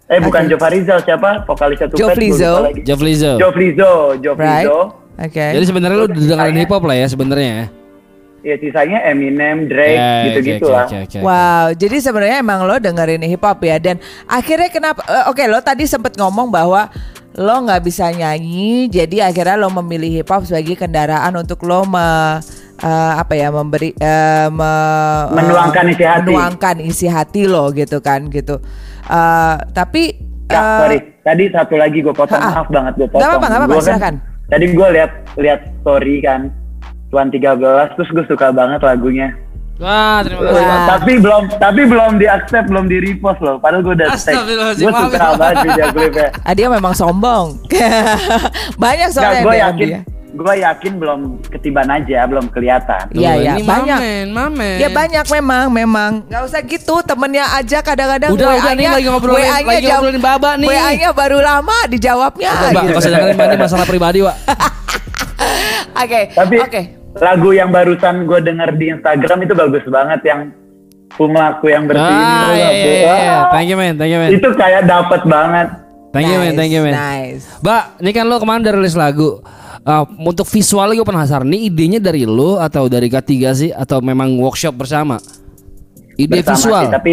eh 0.06 0.20
bukan 0.20 0.42
Oke. 0.44 0.50
Jova 0.52 0.68
Rizal 0.68 0.98
siapa 1.00 1.30
vokalisnya 1.42 1.88
Tupet 1.88 2.00
Joflizo. 2.04 2.36
gua 2.38 2.52
lupa 2.52 2.68
lagi. 2.68 2.80
Jovlizo. 2.84 3.32
Joflizo 3.36 3.92
Right. 4.36 4.68
Oke. 5.18 5.46
Jadi 5.50 5.64
sebenarnya 5.64 5.96
lu 5.98 6.06
dengerin 6.06 6.56
hip 6.56 6.70
hop 6.70 6.82
lah 6.82 6.94
ya 6.94 7.06
sebenarnya 7.06 7.50
ya. 7.50 7.66
ya 8.42 8.56
sisanya 8.58 8.98
Eminem 9.04 9.64
Drake 9.64 9.94
Ya, 9.94 10.26
gitu-gitu 10.26 10.66
oke, 10.66 10.74
lah 10.74 10.84
oke, 10.84 10.96
oke, 10.98 11.06
oke. 11.08 11.18
Wow, 11.22 11.66
jadi 11.72 11.96
sebenarnya 11.96 12.36
emang 12.38 12.60
lo 12.62 12.74
dengerin 12.76 13.22
hip 13.22 13.38
hop 13.40 13.58
ya 13.60 13.78
dan 13.78 13.96
akhirnya 14.24 14.66
kenapa? 14.66 14.98
eh, 15.04 15.24
Oke, 15.26 15.46
lo 15.46 15.58
tadi 15.58 15.84
sempet 15.84 16.14
ngomong 16.14 16.50
bahwa 16.50 16.90
lo 17.34 17.54
nggak 17.60 17.80
bisa 17.80 18.08
nyanyi, 18.08 18.86
jadi 18.86 19.26
akhirnya 19.26 19.56
lo 19.56 19.72
memilih 19.72 20.20
hip 20.20 20.28
hop 20.28 20.44
sebagai 20.44 20.76
kendaraan 20.76 21.32
untuk 21.34 21.62
lo 21.62 21.84
me, 21.84 22.38
eh, 22.78 23.12
apa 23.14 23.32
ya 23.32 23.48
memberi 23.48 23.92
eh, 23.92 24.48
me- 24.48 25.28
Menuangkan 25.32 25.84
isi 25.88 26.02
hati. 26.02 26.28
menuangkan 26.28 26.76
isi 26.78 27.06
hati 27.06 27.42
lo 27.44 27.70
gitu 27.70 27.98
kan 27.98 28.28
gitu. 28.28 28.60
Eh, 29.04 29.56
tapi 29.70 30.02
Ya, 30.44 30.58
eh, 30.58 30.78
sorry. 30.78 30.98
Tadi 31.22 31.44
satu 31.48 31.74
lagi 31.74 31.98
gue 31.98 32.12
potong, 32.12 32.36
Ha-ha. 32.36 32.52
maaf 32.52 32.68
banget 32.68 32.92
gue 32.94 33.08
potong. 33.08 33.24
apa-apa, 33.24 33.46
nggak 33.46 33.58
apa-apa, 33.58 33.70
Gua 33.70 33.78
kan- 33.78 33.86
silakan. 33.88 34.14
Tadi 34.44 34.64
gue 34.68 34.88
lihat 34.90 35.10
lihat 35.38 35.60
story 35.80 36.14
kan, 36.20 36.40
Tuan 37.08 37.28
13, 37.28 37.56
terus 37.94 38.08
gue 38.10 38.24
suka 38.26 38.50
banget 38.50 38.80
lagunya. 38.80 39.32
Wah, 39.82 40.22
terima 40.22 40.40
kasih. 40.46 40.62
Wah. 40.62 40.86
Tapi 40.94 41.12
belum 41.18 41.42
tapi 41.58 41.80
belum 41.90 42.12
di 42.22 42.26
accept, 42.30 42.66
belum 42.70 42.86
di 42.86 42.96
repost 43.02 43.42
loh. 43.42 43.58
Padahal 43.58 43.82
gue 43.82 43.94
udah 43.98 44.08
tag. 44.14 44.34
Gue 44.78 44.92
suka 44.94 45.18
ya. 45.18 45.30
banget 45.34 45.56
video 45.66 45.86
klipnya. 45.90 46.28
ah, 46.46 46.54
dia 46.54 46.68
memang 46.70 46.94
sombong. 46.94 47.58
Banyak 48.82 49.08
soalnya 49.10 49.42
gue 49.42 49.56
yakin, 49.58 49.86
dia. 49.90 50.00
gue 50.32 50.54
yakin 50.62 50.92
belum 51.02 51.20
ketiban 51.50 51.88
aja, 51.90 52.18
belum 52.30 52.46
kelihatan. 52.54 53.10
Iya, 53.10 53.30
Tuh, 53.34 53.42
iya, 53.42 53.52
ini 53.58 53.62
banyak. 53.66 53.98
Mamen, 53.98 54.26
mamen. 54.30 54.76
Ya 54.78 54.88
banyak 54.88 55.26
memang, 55.28 55.64
memang 55.68 56.10
nggak 56.30 56.42
usah 56.46 56.60
gitu 56.62 56.94
temennya 57.02 57.44
aja 57.52 57.78
kadang-kadang 57.82 58.30
Udah, 58.32 58.54
udah, 58.54 58.72
nih 58.78 58.86
lagi 58.86 59.08
ngobrolin- 59.10 59.66
lagi 59.66 59.86
ngobrolin 59.90 60.22
Baba 60.22 60.50
nih. 60.56 60.70
WA-nya 60.70 61.10
baru 61.10 61.42
lama 61.42 61.76
dijawabnya. 61.90 62.50
Udah, 62.54 62.70
Mbak, 62.70 62.82
gitu. 62.86 63.34
Mbak, 63.34 63.46
ini 63.50 63.56
masalah 63.58 63.84
pribadi, 63.84 64.22
Wak. 64.22 64.36
Oke, 66.02 66.20
Tapi 66.32 66.56
oke. 66.58 67.01
Lagu 67.20 67.50
yang 67.52 67.68
barusan 67.68 68.24
gue 68.24 68.40
denger 68.40 68.70
di 68.76 68.86
Instagram 68.92 69.38
itu 69.44 69.54
bagus 69.56 69.84
banget 69.88 70.20
yang 70.24 70.40
Punglaku 71.12 71.68
yang 71.68 71.84
bersih 71.84 72.08
ini. 72.08 72.24
Ah, 72.24 72.40
tuh, 72.40 72.54
iya, 72.56 72.70
iya, 72.72 73.04
Wah, 73.04 73.18
iya. 73.20 73.36
Thank 73.52 73.68
you, 73.68 73.76
man. 73.76 73.94
Thank 74.00 74.12
you, 74.16 74.18
man. 74.20 74.30
Itu 74.32 74.48
kayak 74.56 74.82
dapet 74.88 75.20
banget. 75.28 75.68
Thank 76.12 76.28
you, 76.28 76.38
man. 76.40 76.52
Thank 76.56 76.72
you, 76.72 76.80
man. 76.80 76.94
Nice. 76.96 77.44
Mbak, 77.60 77.82
ini 78.00 78.10
kan 78.16 78.24
lo 78.28 78.36
kemarin 78.40 78.60
udah 78.64 78.74
rilis 78.80 78.96
lagu. 78.96 79.44
Uh, 79.82 80.04
untuk 80.24 80.46
visualnya 80.48 80.96
gue 80.96 81.04
penasaran. 81.04 81.48
Ini 81.52 81.68
idenya 81.68 82.00
dari 82.00 82.24
lo 82.24 82.56
atau 82.62 82.88
dari 82.88 83.12
K3 83.12 83.30
sih? 83.52 83.70
Atau 83.74 84.00
memang 84.00 84.32
workshop 84.40 84.72
bersama? 84.72 85.20
Ide 86.16 86.40
bersama 86.40 86.56
visual. 86.56 86.82
sih, 86.86 86.92
tapi 86.92 87.12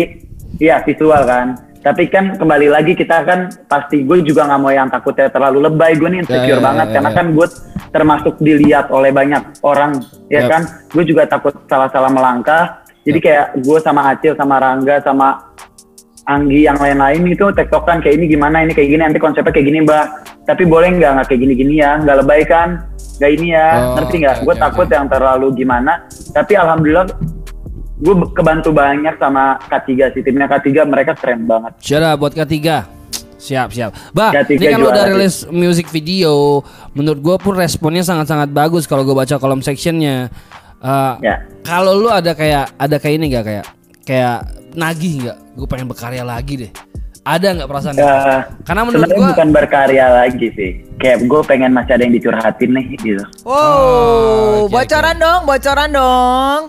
iya 0.63 0.75
visual 0.83 1.21
kan. 1.27 1.47
Tapi 1.79 2.11
kan 2.11 2.35
kembali 2.35 2.67
lagi 2.67 2.91
kita 2.91 3.23
kan 3.23 3.39
pasti 3.65 4.03
gue 4.03 4.19
juga 4.21 4.43
nggak 4.43 4.59
mau 4.59 4.67
yang 4.69 4.91
takutnya 4.91 5.31
terlalu 5.31 5.63
lebay. 5.63 5.95
Gue 5.95 6.11
nih 6.11 6.19
insecure 6.21 6.43
Ya, 6.49 6.59
ya, 6.59 6.65
banget 6.65 6.87
ya, 6.87 6.93
karena 6.99 7.09
ya. 7.09 7.15
kan 7.15 7.25
gue 7.31 7.47
termasuk 7.89 8.33
dilihat 8.37 8.85
oleh 8.89 9.09
banyak 9.09 9.43
orang 9.61 9.91
ya 10.27 10.43
Yap. 10.43 10.49
kan. 10.49 10.61
Gue 10.91 11.03
juga 11.03 11.23
takut 11.23 11.55
salah-salah 11.65 12.11
melangkah. 12.11 12.83
Jadi 12.99 13.19
kayak 13.19 13.63
gue 13.63 13.79
sama 13.79 14.11
Acil 14.11 14.35
sama 14.35 14.59
Rangga 14.59 14.99
sama 14.99 15.39
Anggi 16.25 16.61
yang 16.61 16.77
lain-lain 16.77 17.25
itu 17.25 17.41
tektokan 17.49 18.03
kayak 18.03 18.21
ini 18.21 18.29
gimana 18.29 18.61
ini 18.61 18.69
kayak 18.69 18.85
gini 18.85 19.01
nanti 19.01 19.17
konsepnya 19.17 19.49
kayak 19.49 19.65
gini 19.65 19.79
mbak. 19.81 20.05
Tapi 20.45 20.61
boleh 20.61 20.93
nggak 20.93 21.11
nggak 21.15 21.25
kayak 21.25 21.41
gini-gini 21.41 21.79
ya 21.79 21.97
nggak 21.97 22.17
lebay 22.21 22.43
kan? 22.43 22.85
Nggak 23.17 23.31
ini 23.33 23.47
ya 23.49 23.67
Oh, 23.73 23.95
ngerti 23.97 24.15
nggak? 24.19 24.35
oke, 24.35 24.43
gue 24.45 24.53
oke, 24.53 24.61
takut 24.61 24.85
oke. 24.85 24.93
yang 24.93 25.07
terlalu 25.07 25.47
gimana. 25.55 26.05
Tapi 26.29 26.53
alhamdulillah 26.53 27.07
gue 27.99 28.15
kebantu 28.31 28.71
banyak 28.71 29.19
sama 29.19 29.59
K3 29.67 30.15
sih 30.15 30.21
timnya 30.23 30.47
K3 30.47 30.87
mereka 30.87 31.11
keren 31.19 31.43
banget 31.43 31.75
Shout 31.83 31.99
out 31.99 32.15
buat 32.17 32.31
K3. 32.31 32.55
Siap, 33.39 33.71
siap. 33.71 33.91
Bah, 34.11 34.35
K3 34.35 34.51
ini 34.55 34.65
kan 34.67 34.79
lo 34.79 34.91
udah 34.91 35.05
rilis 35.07 35.47
music 35.47 35.87
video. 35.91 36.59
Menurut 36.91 37.19
gue 37.19 37.35
pun 37.39 37.55
responnya 37.55 38.03
sangat-sangat 38.03 38.51
bagus 38.51 38.83
kalau 38.83 39.03
gue 39.03 39.15
baca 39.15 39.35
kolom 39.39 39.63
sectionnya. 39.63 40.27
Uh, 40.79 41.19
ya 41.19 41.43
Kalau 41.63 41.91
lu 41.95 42.07
ada 42.07 42.31
kayak 42.31 42.71
ada 42.79 42.95
kayak 42.99 43.15
ini 43.19 43.25
nggak 43.35 43.45
kayak 43.47 43.65
kayak 44.03 44.37
nagih 44.75 45.27
nggak? 45.27 45.37
Gue 45.55 45.67
pengen 45.67 45.87
berkarya 45.87 46.23
lagi 46.23 46.67
deh. 46.67 46.71
Ada 47.23 47.47
nggak 47.51 47.67
perasaan? 47.67 47.95
itu? 47.95 48.03
Eh, 48.03 48.41
Karena 48.63 48.81
menurut 48.87 49.11
gua 49.11 49.27
bukan 49.35 49.49
berkarya 49.51 50.05
lagi 50.07 50.47
sih 50.55 50.71
kayak 50.99 51.27
gue 51.27 51.41
pengen 51.47 51.71
masih 51.71 51.95
ada 51.95 52.03
yang 52.03 52.15
dicurhatin 52.15 52.69
nih 52.75 52.85
gitu 52.99 53.23
Wow, 53.47 53.55
Oh, 53.55 54.67
oke, 54.67 54.71
bocoran 54.75 55.15
dong, 55.15 55.41
bocoran 55.47 55.89
dong. 55.95 56.61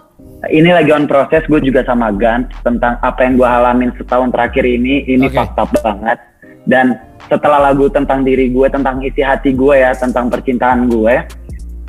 Ini 0.48 0.72
lagi 0.72 0.90
on 0.90 1.04
proses 1.04 1.44
gue 1.44 1.60
juga 1.60 1.84
sama 1.84 2.08
Gan 2.16 2.48
tentang 2.64 2.96
apa 3.00 3.20
yang 3.28 3.36
gue 3.36 3.48
alamin 3.48 3.92
setahun 3.94 4.32
terakhir 4.32 4.64
ini 4.64 5.04
ini 5.04 5.28
Oke. 5.28 5.36
fakta 5.36 5.68
banget 5.84 6.18
dan 6.64 6.96
setelah 7.28 7.70
lagu 7.70 7.92
tentang 7.92 8.24
diri 8.24 8.48
gue 8.48 8.66
tentang 8.72 9.04
isi 9.04 9.20
hati 9.20 9.52
gue 9.52 9.74
ya 9.76 9.92
tentang 9.92 10.32
percintaan 10.32 10.88
gue 10.88 11.14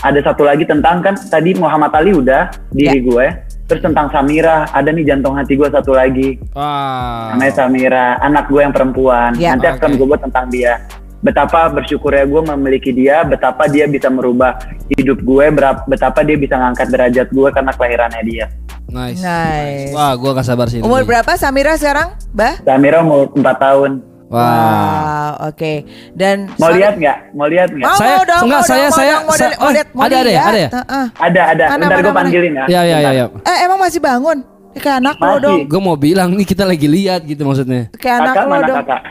ada 0.02 0.20
satu 0.26 0.44
lagi 0.44 0.66
tentang 0.66 1.00
kan 1.00 1.16
tadi 1.16 1.54
Muhammad 1.56 1.94
Ali 1.94 2.12
udah 2.12 2.50
diri 2.74 3.00
gue 3.00 3.26
terus 3.70 3.80
tentang 3.80 4.12
Samira 4.12 4.68
ada 4.76 4.92
nih 4.92 5.08
jantung 5.08 5.32
hati 5.38 5.56
gue 5.56 5.70
satu 5.72 5.96
lagi 5.96 6.36
Wah. 6.52 7.32
namanya 7.32 7.54
Samira 7.56 8.20
anak 8.20 8.52
gue 8.52 8.60
yang 8.60 8.76
perempuan 8.76 9.32
Ya. 9.40 9.56
nanti 9.56 9.72
akan 9.72 9.96
Oke. 9.96 9.98
gue 10.02 10.08
buat 10.12 10.22
tentang 10.28 10.46
dia 10.52 10.74
betapa 11.22 11.70
bersyukurnya 11.70 12.26
gue 12.26 12.42
memiliki 12.54 12.92
dia 12.92 13.22
betapa 13.22 13.70
dia 13.70 13.86
bisa 13.86 14.10
merubah 14.10 14.58
hidup 14.90 15.22
gue 15.22 15.46
betapa 15.88 16.26
dia 16.26 16.38
bisa 16.38 16.58
ngangkat 16.58 16.88
derajat 16.90 17.28
gue 17.30 17.50
karena 17.54 17.72
kelahirannya 17.74 18.24
dia 18.26 18.46
Nice. 18.92 19.24
Nice. 19.24 19.96
Wah, 19.96 20.20
gua 20.20 20.36
gak 20.36 20.52
sabar 20.52 20.68
sih. 20.68 20.84
Umur 20.84 21.08
berapa 21.08 21.40
Samira 21.40 21.80
sekarang, 21.80 22.12
Bah? 22.36 22.60
Samira 22.60 23.00
umur 23.00 23.32
4 23.32 23.40
tahun 23.56 23.92
Wah. 24.28 24.48
Wow, 24.48 25.52
oke. 25.52 25.74
Dan 26.12 26.52
mau 26.56 26.72
sorry- 26.72 26.80
lihat 26.80 26.96
nggak 26.96 27.18
mau 27.36 27.48
lihat 27.52 27.68
nggak 27.68 27.88
Saya- 28.00 28.16
mau 28.16 28.24
dong, 28.24 28.42
enggak, 28.48 28.48
mau 28.56 28.64
saya- 28.64 28.80
dong, 28.80 28.88
mau 28.88 28.96
saya- 28.96 29.12
dong, 29.12 29.24
mau 29.24 29.36
saya- 29.36 29.48
lihat- 29.52 29.60
mau 29.60 29.68
oh, 29.68 29.72
lihat, 29.76 29.88
mau 29.92 30.04
ada, 30.04 30.12
ada 30.12 30.20
ya, 30.20 30.28
lihat. 30.32 30.48
ada 30.48 30.60
ya? 30.60 30.70
Heeh. 30.72 31.06
ada 31.20 31.42
ada 31.52 31.64
Mana, 31.68 31.84
bentar 31.84 32.00
gue 32.00 32.14
panggilin 32.16 32.52
ya 32.52 32.64
Ya, 32.64 32.82
ya, 32.82 32.98
ya, 33.00 33.12
Bentar. 33.12 33.14
ya. 33.16 33.26
Eh, 33.48 33.58
emang 33.68 33.80
masih 33.80 34.00
bangun? 34.00 34.38
Kayak 34.72 34.98
anak 35.04 35.16
lo 35.20 35.36
dong. 35.36 35.60
Gue 35.68 35.82
mau 35.84 35.96
bilang 35.96 36.30
nih 36.32 36.48
kita 36.48 36.64
lagi 36.64 36.88
lihat 36.88 37.28
gitu 37.28 37.44
maksudnya. 37.44 37.92
Kayak 37.96 38.16
anak 38.24 38.34
kakak 38.34 38.44
lo 38.44 38.52
mana 38.52 38.64
dong. 38.64 38.78
kakak 38.80 39.02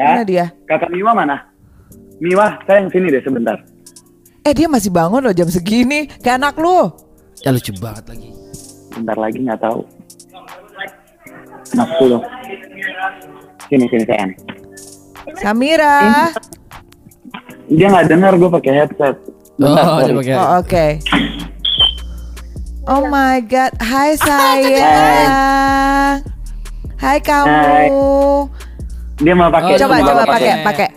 Mana 0.00 0.20
ya 0.20 0.24
dia? 0.24 0.46
kakak 0.64 0.88
Mima 0.88 1.12
mana 1.12 1.50
Miwah, 2.20 2.60
sayang 2.68 2.92
sini 2.92 3.08
deh 3.08 3.24
sebentar. 3.24 3.56
Eh 4.44 4.52
dia 4.52 4.68
masih 4.68 4.92
bangun 4.92 5.24
loh 5.24 5.32
jam 5.32 5.48
segini. 5.48 6.04
Kayak 6.20 6.44
anak 6.44 6.54
lu. 6.60 6.92
Ya 7.40 7.48
lucu 7.48 7.72
banget 7.80 8.12
lagi. 8.12 8.28
Bentar 8.92 9.16
lagi 9.16 9.40
nggak 9.40 9.56
tahu. 9.56 9.80
Nafsu 11.72 12.04
loh. 12.12 12.20
Sini 13.72 13.88
sini 13.88 14.04
sayang. 14.04 14.36
Samira. 15.40 16.28
Dia 17.72 17.88
nggak 17.88 18.12
dengar 18.12 18.36
gue 18.36 18.50
pakai 18.52 18.84
headset. 18.84 19.16
Bentar, 19.56 19.84
Oh, 19.88 19.98
dia 20.04 20.14
pakai. 20.20 20.34
Oh 20.36 20.48
oke. 20.60 20.86
Oh 22.84 23.02
my 23.08 23.40
god. 23.48 23.72
Hai 23.80 24.12
sayang. 24.20 26.20
Hai 27.00 27.16
kamu. 27.24 28.59
Dia 29.20 29.34
mau 29.34 29.48
pakai. 29.48 29.72
Oh, 29.72 29.78
Coba 29.78 29.96
coba 30.00 30.22
pakai 30.26 30.52
pakai. 30.62 30.88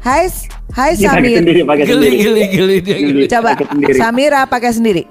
Hai 0.00 0.24
Hai 0.70 0.90
Dia 0.94 1.10
pakai 1.10 1.18
Samir. 1.18 1.36
sendiri, 1.36 1.60
pakai 1.62 1.84
Geli 1.84 1.92
sendiri. 2.06 2.16
geli 2.16 2.42
geli 2.48 2.76
dia 2.78 2.96
geli. 2.96 3.22
Coba. 3.26 3.50
Samira 3.92 4.40
pakai 4.44 4.70
sendiri. 4.70 5.02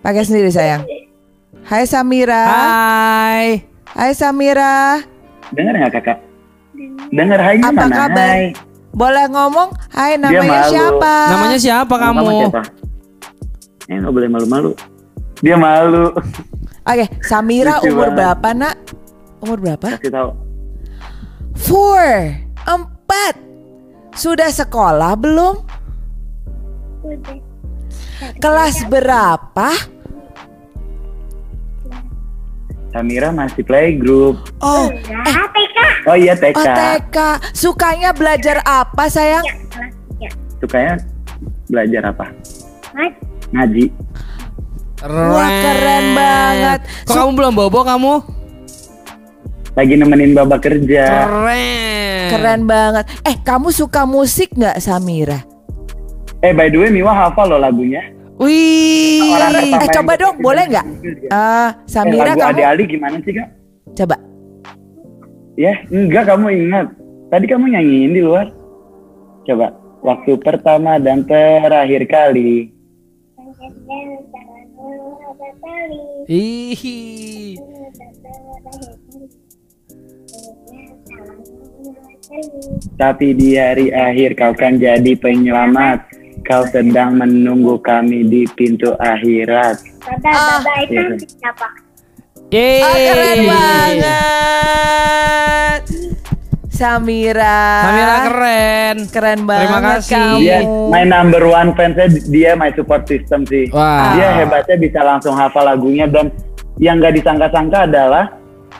Pakai 0.00 0.22
sendiri 0.22 0.48
sayang. 0.48 0.82
Hai 1.62 1.84
Samira. 1.84 2.42
Hai. 2.42 3.48
Hai 3.88 4.10
Samira. 4.12 5.02
Dengar 5.52 5.74
nggak 5.76 5.92
kakak? 5.94 6.18
Dengar 7.12 7.38
hai 7.38 7.56
Apa 7.58 7.70
mana? 7.70 7.92
kabar? 7.92 8.30
Hai. 8.32 8.46
Boleh 8.90 9.24
ngomong? 9.26 9.68
Hai 9.88 10.16
namanya 10.16 10.64
siapa? 10.66 11.14
Namanya 11.28 11.58
siapa 11.58 11.94
Nama 11.94 12.04
kamu? 12.12 12.30
siapa? 12.40 12.60
Eh 13.84 13.96
nggak 13.98 14.12
boleh 14.12 14.28
malu-malu. 14.28 14.70
Dia 15.38 15.56
malu. 15.56 16.16
Oke, 16.82 17.04
Samira 17.20 17.76
Lucu 17.76 17.90
umur 17.90 18.08
banget. 18.08 18.16
berapa 18.16 18.48
nak? 18.52 18.74
Umur 19.38 19.58
berapa? 19.58 19.86
Kasih 19.92 20.10
tahu. 20.10 20.30
Four, 21.54 22.04
empat. 22.62 23.34
Sudah 24.12 24.48
sekolah 24.48 25.16
belum? 25.16 25.54
Udah. 27.02 27.38
Kelas 28.38 28.86
berapa? 28.86 29.68
Samira 32.92 33.32
masih 33.32 33.64
playgroup. 33.64 34.36
Oh, 34.60 34.92
Ah, 35.24 35.48
TK. 35.48 35.78
Oh 36.04 36.16
iya 36.16 36.36
TK. 36.36 36.54
oh 36.54 36.66
TK. 36.66 37.16
Sukanya 37.50 38.12
belajar 38.12 38.60
apa 38.62 39.08
sayang? 39.08 39.40
Ya, 39.42 39.56
kelas 39.66 39.92
tiga. 40.10 40.28
Sukanya 40.60 40.94
belajar 41.66 42.02
apa? 42.06 42.26
Ngaji. 43.50 43.84
Wah, 45.02 45.50
keren 45.50 46.04
banget. 46.14 46.80
Kok 47.08 47.14
kamu 47.16 47.30
belum 47.34 47.52
bobo 47.56 47.80
kamu? 47.82 48.14
Lagi 49.72 49.94
nemenin 49.96 50.36
baba 50.36 50.60
kerja. 50.60 51.24
Keren. 51.24 52.28
Keren 52.28 52.60
banget. 52.68 53.04
Eh, 53.24 53.36
kamu 53.40 53.72
suka 53.72 54.04
musik 54.04 54.52
nggak 54.52 54.76
Samira? 54.84 55.40
Eh 56.44 56.52
by 56.52 56.68
the 56.68 56.76
way 56.76 56.90
Miwa 56.92 57.12
hafal 57.16 57.48
loh 57.48 57.60
lagunya. 57.60 58.04
Wih. 58.36 59.32
Eh, 59.32 59.88
coba 59.96 60.12
dong, 60.20 60.36
boleh 60.44 60.64
nggak? 60.68 60.86
Ah, 61.32 61.72
Samira 61.88 62.34
eh, 62.34 62.36
lagu 62.36 62.40
kamu 62.44 62.52
Ade 62.52 62.64
Ali 62.68 62.84
gimana 62.84 63.16
sih 63.24 63.32
kak? 63.32 63.48
coba. 63.92 64.16
Ya 65.56 65.72
enggak 65.88 66.28
kamu 66.28 66.46
ingat. 66.52 66.86
Tadi 67.32 67.44
kamu 67.48 67.64
nyanyiin 67.72 68.12
di 68.12 68.20
luar. 68.20 68.52
Coba. 69.48 69.72
Waktu 70.02 70.34
pertama 70.42 70.98
dan 70.98 71.24
terakhir 71.24 72.04
kali. 72.10 72.74
Ih. 76.28 77.56
Tapi 82.94 83.34
di 83.34 83.54
hari 83.54 83.88
akhir 83.88 84.34
kau 84.34 84.52
kan 84.52 84.76
jadi 84.76 85.12
penyelamat. 85.14 86.00
Kau 86.42 86.66
sedang 86.66 87.14
menunggu 87.14 87.78
kami 87.78 88.24
di 88.24 88.48
pintu 88.50 88.96
akhirat. 88.96 89.78
Ah. 90.24 90.58
Itu 90.80 90.90
Iya. 90.90 91.14
siapa? 91.38 91.66
Yeay. 92.50 92.82
Ah, 92.82 92.96
keren 93.06 93.40
banget. 93.46 94.12
Samira. 96.68 97.62
Samira 97.80 98.16
keren. 98.26 98.96
Keren 99.06 99.40
banget 99.46 99.62
Terima 99.62 99.80
kasih. 99.86 100.10
kamu. 100.10 100.38
Dia 100.40 100.58
my 100.90 101.04
number 101.06 101.42
one 101.44 101.70
fansnya 101.72 102.06
dia 102.26 102.50
my 102.52 102.72
support 102.72 103.06
system 103.06 103.46
sih. 103.46 103.70
Wah. 103.70 104.16
Dia 104.16 104.28
hebatnya 104.36 104.76
bisa 104.76 105.00
langsung 105.00 105.32
hafal 105.32 105.64
lagunya 105.64 106.04
dan 106.04 106.32
yang 106.76 106.98
gak 106.98 107.14
disangka-sangka 107.14 107.86
adalah 107.86 108.34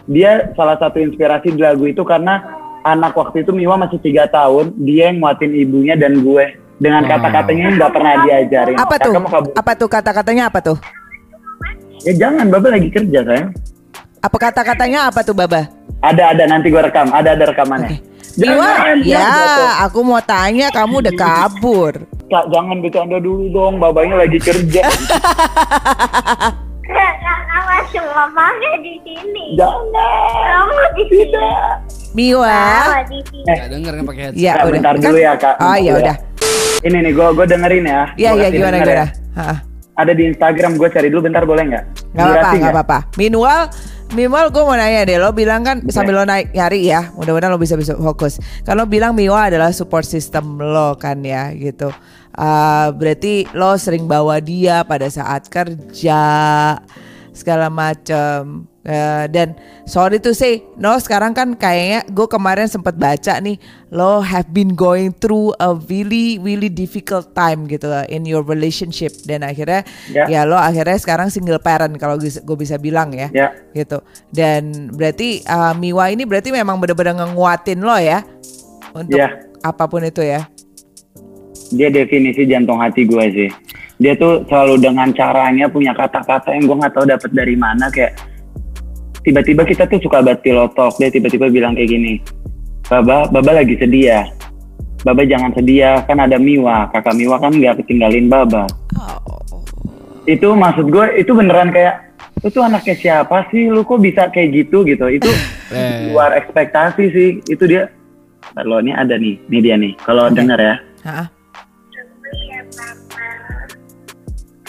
dia 0.05 0.51
salah 0.53 0.75
satu 0.77 0.99
inspirasi 0.99 1.55
di 1.55 1.63
lagu 1.63 1.87
itu 1.87 2.03
karena 2.03 2.43
anak 2.83 3.13
waktu 3.15 3.43
itu 3.43 3.51
Miwa 3.51 3.79
masih 3.79 3.99
tiga 3.99 4.27
tahun, 4.27 4.75
dia 4.79 5.11
yang 5.11 5.23
nguatin 5.23 5.53
ibunya 5.55 5.95
dan 5.95 6.21
gue 6.21 6.45
dengan 6.77 7.07
Wow. 7.07 7.11
kata-katanya 7.15 7.63
yang 7.63 7.77
nggak 7.79 7.93
pernah 7.95 8.15
diajarin. 8.27 8.77
Apa 8.77 8.95
tuh? 8.99 9.13
Kakak 9.15 9.23
mau 9.23 9.31
kabur. 9.31 9.53
Apa 9.55 9.73
tuh 9.75 9.89
kata-katanya 9.89 10.45
apa 10.51 10.59
tuh? 10.61 10.79
Ya 12.03 12.13
jangan, 12.19 12.51
Baba 12.51 12.69
lagi 12.75 12.91
kerja 12.91 13.21
sayang. 13.23 13.51
Apa 14.19 14.37
kata-katanya 14.39 15.07
apa 15.07 15.23
tuh 15.23 15.35
Baba? 15.35 15.71
Ada 16.03 16.35
ada 16.35 16.45
nanti 16.51 16.67
gue 16.71 16.83
rekam, 16.83 17.11
ada 17.15 17.35
ada 17.35 17.45
rekamannya. 17.47 18.03
Miwa, 18.33 18.65
Jangan, 18.65 18.97
ya 19.05 19.19
jangan, 19.21 19.73
aku 19.85 19.99
mau 20.01 20.23
tanya 20.25 20.67
kamu 20.73 21.05
udah 21.05 21.15
kabur. 21.15 21.93
Kak, 22.27 22.49
jangan 22.49 22.81
bercanda 22.81 23.21
dulu 23.21 23.45
dong, 23.53 23.77
babanya 23.77 24.25
lagi 24.25 24.41
kerja. 24.41 24.89
Kakak 26.83 27.83
semua 27.93 28.25
pakai 28.33 28.75
di 28.81 28.95
sini. 29.05 29.45
jangan. 29.55 29.85
Kamu 30.49 30.75
di 30.97 31.05
sini. 31.07 31.29
Tidak. 31.29 31.71
Miwa. 32.13 32.61
Sini. 33.09 33.41
Gak 33.47 33.69
denger 33.73 33.93
kan 33.97 34.05
pakai 34.05 34.23
headset. 34.29 34.43
Ya 34.43 34.53
Kak, 34.53 34.63
udah. 34.63 34.73
bentar 34.73 34.95
Kan- 34.95 35.05
dulu 35.05 35.19
ya, 35.19 35.33
Kak. 35.37 35.55
Oh 35.59 35.77
ya 35.77 35.93
dulu 35.93 36.01
udah. 36.05 36.17
Ini 36.83 36.97
nih, 36.99 37.13
gue 37.15 37.27
gue 37.33 37.47
dengerin 37.47 37.85
ya. 37.87 38.03
Iya 38.19 38.31
iya 38.35 38.49
gimana 38.51 38.77
denger 38.77 38.89
gimana. 38.91 39.07
ya. 39.39 39.55
Ada 39.93 40.13
di 40.17 40.23
Instagram, 40.25 40.71
gue 40.81 40.89
cari 40.89 41.09
dulu 41.13 41.21
bentar 41.29 41.45
boleh 41.45 41.65
nggak? 41.69 41.85
Gak 42.13 42.25
apa-apa, 42.25 42.49
gak 42.49 42.57
nggak? 42.59 42.73
apa-apa. 42.75 42.99
Meanwhile, 43.15 43.65
meanwhile 44.13 44.49
gue 44.49 44.63
mau 44.65 44.73
nanya 44.73 45.05
deh, 45.05 45.21
lo 45.21 45.31
bilang 45.31 45.61
kan 45.63 45.85
sambil 45.93 46.17
lo 46.17 46.25
naik 46.25 46.49
nyari 46.51 46.89
ya, 46.89 47.13
mudah-mudahan 47.13 47.53
lo 47.53 47.61
bisa 47.61 47.77
bisa 47.77 47.93
fokus. 47.95 48.41
Kan 48.65 48.81
lo 48.81 48.89
bilang 48.89 49.13
Miwa 49.13 49.53
adalah 49.53 49.69
support 49.71 50.09
system 50.09 50.57
lo 50.59 50.97
kan 50.97 51.21
ya, 51.21 51.53
gitu. 51.53 51.93
Ah, 52.33 52.89
berarti 52.91 53.45
lo 53.53 53.77
sering 53.77 54.09
bawa 54.09 54.41
dia 54.41 54.81
pada 54.83 55.07
saat 55.07 55.53
kerja 55.53 56.21
segala 57.31 57.69
macem. 57.69 58.65
Eh, 58.83 59.31
dan 59.31 59.55
sorry 59.87 60.19
to 60.19 60.35
say, 60.35 60.59
no 60.75 60.99
sekarang 60.99 61.31
kan 61.31 61.55
kayaknya 61.55 62.03
gue 62.11 62.27
kemarin 62.27 62.67
sempat 62.67 62.99
baca 62.99 63.39
nih, 63.39 63.55
lo 63.95 64.19
have 64.19 64.51
been 64.51 64.75
going 64.75 65.15
through 65.15 65.55
a 65.63 65.71
really 65.87 66.43
really 66.43 66.67
difficult 66.67 67.31
time 67.31 67.71
gitu 67.71 67.87
lah 67.87 68.03
in 68.11 68.27
your 68.27 68.43
relationship 68.43 69.15
dan 69.23 69.47
akhirnya 69.47 69.87
Ya. 70.11 70.27
ya 70.27 70.41
lo 70.43 70.59
akhirnya 70.59 70.99
sekarang 70.99 71.31
single 71.31 71.63
parent 71.63 71.95
kalau 71.95 72.19
gue 72.19 72.57
bisa 72.59 72.75
bilang 72.75 73.15
ya, 73.15 73.31
Ya. 73.31 73.55
gitu. 73.71 74.03
Dan 74.35 74.91
berarti 74.91 75.47
uh, 75.47 75.79
Miwa 75.79 76.11
ini 76.11 76.27
berarti 76.27 76.51
memang 76.51 76.75
benar-benar 76.83 77.15
nguatin 77.39 77.87
lo 77.87 77.95
ya 78.03 78.27
untuk 78.99 79.15
Ya. 79.15 79.47
apa 79.63 79.87
pun 79.87 80.03
itu 80.03 80.27
ya. 80.27 80.51
Dia 81.71 81.87
definisi 81.87 82.51
jantung 82.51 82.83
hati 82.83 83.07
gue 83.07 83.25
sih. 83.31 83.51
Dia 84.03 84.19
tuh 84.19 84.43
selalu 84.51 84.83
dengan 84.83 85.15
caranya 85.15 85.71
punya 85.71 85.95
kata-kata 85.95 86.51
yang 86.51 86.67
gue 86.67 86.77
nggak 86.83 86.95
tahu 86.99 87.07
dapat 87.07 87.31
dari 87.31 87.55
mana 87.55 87.87
kayak 87.87 88.32
tiba-tiba 89.23 89.63
kita 89.63 89.87
tuh 89.87 89.99
suka 89.99 90.21
banget 90.21 90.43
pillow 90.43 90.69
talk. 90.73 90.99
Dia 90.99 91.09
tiba-tiba 91.09 91.47
bilang 91.49 91.75
kayak 91.75 91.91
gini 91.91 92.19
Baba, 92.87 93.27
Baba 93.27 93.51
lagi 93.57 93.79
sedih 93.79 94.05
ya? 94.05 94.23
Baba 95.03 95.23
jangan 95.25 95.51
sedih 95.55 95.79
ya 95.81 95.93
kan 96.05 96.19
ada 96.19 96.37
Miwa. 96.39 96.91
Kakak 96.91 97.15
Miwa 97.15 97.39
kan 97.39 97.55
nggak 97.55 97.83
ketinggalin 97.83 98.27
Baba. 98.29 98.67
Itu 100.23 100.55
maksud 100.55 100.91
gue 100.91 101.19
itu 101.19 101.33
beneran 101.33 101.75
kayak 101.75 102.15
lu 102.43 102.51
tuh 102.51 102.63
anaknya 102.63 102.95
siapa 102.95 103.47
sih? 103.51 103.71
Lu 103.71 103.83
kok 103.83 103.99
bisa 103.99 104.31
kayak 104.31 104.51
gitu? 104.55 104.83
Gitu. 104.83 105.07
Itu 105.09 105.31
Eh. 105.73 106.13
luar 106.13 106.37
ekspektasi 106.37 107.05
sih. 107.09 107.31
Itu 107.49 107.65
dia. 107.65 107.89
Kalau 108.53 108.85
ini 108.85 108.93
ada 108.93 109.17
nih 109.17 109.41
ini 109.49 109.59
dia 109.59 109.75
nih. 109.81 109.97
Kalau 110.05 110.29
denger 110.29 110.61
ya. 110.61 110.75
Hah? 111.09 111.27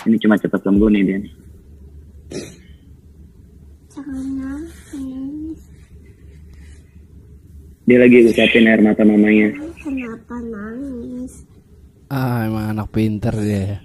ini 0.03 0.19
cuma 0.19 0.35
cepet 0.35 0.59
sembuh 0.59 0.89
nih 0.91 1.03
dia 1.03 1.17
nih 1.23 1.31
dia 7.83 7.97
lagi 7.99 8.17
ucapin 8.27 8.67
air 8.67 8.79
mata 8.79 9.03
mamanya 9.03 9.73
Kenapa 9.83 10.39
nangis? 10.39 11.43
Ah, 12.07 12.47
emang 12.47 12.71
anak 12.71 12.87
pinter 12.95 13.35
dia. 13.35 13.83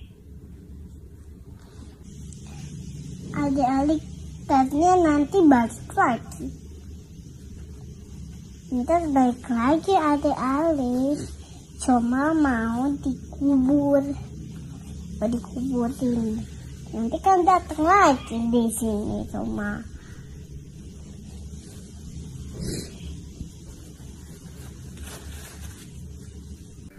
Adik-adik 3.35 3.99
katanya 4.47 4.93
nanti 5.03 5.39
balik 5.43 5.91
lagi. 5.99 6.47
Ntar 8.71 9.11
balik 9.11 9.43
lagi 9.51 9.91
adik-adik. 9.91 11.19
Cuma 11.83 12.31
mau 12.31 12.87
dikubur. 13.03 14.05
Mau 15.19 15.27
dikuburin. 15.27 16.39
Nanti 16.95 17.19
kan 17.27 17.43
datang 17.43 17.83
lagi 17.83 18.39
di 18.55 18.65
sini 18.71 19.27
cuma. 19.35 19.98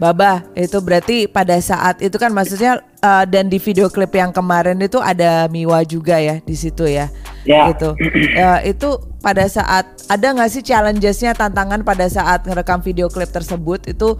Baba, 0.00 0.48
itu 0.56 0.80
berarti 0.80 1.28
pada 1.28 1.60
saat 1.60 2.00
itu 2.00 2.16
kan 2.16 2.32
maksudnya 2.32 2.80
uh, 3.04 3.28
dan 3.28 3.52
di 3.52 3.60
video 3.60 3.92
klip 3.92 4.16
yang 4.16 4.32
kemarin 4.32 4.80
itu 4.80 4.96
ada 4.96 5.44
Miwa 5.52 5.84
juga 5.84 6.16
ya 6.16 6.40
di 6.40 6.56
situ 6.56 6.88
ya. 6.88 7.12
Ya. 7.44 7.68
Gitu. 7.68 7.92
Ya, 8.32 8.64
itu 8.64 8.96
pada 9.20 9.44
saat 9.44 9.84
ada 10.08 10.26
nggak 10.32 10.48
sih 10.48 10.64
challengesnya 10.64 11.36
tantangan 11.36 11.84
pada 11.84 12.08
saat 12.08 12.48
ngerekam 12.48 12.80
video 12.80 13.12
klip 13.12 13.28
tersebut 13.28 13.92
itu 13.92 14.16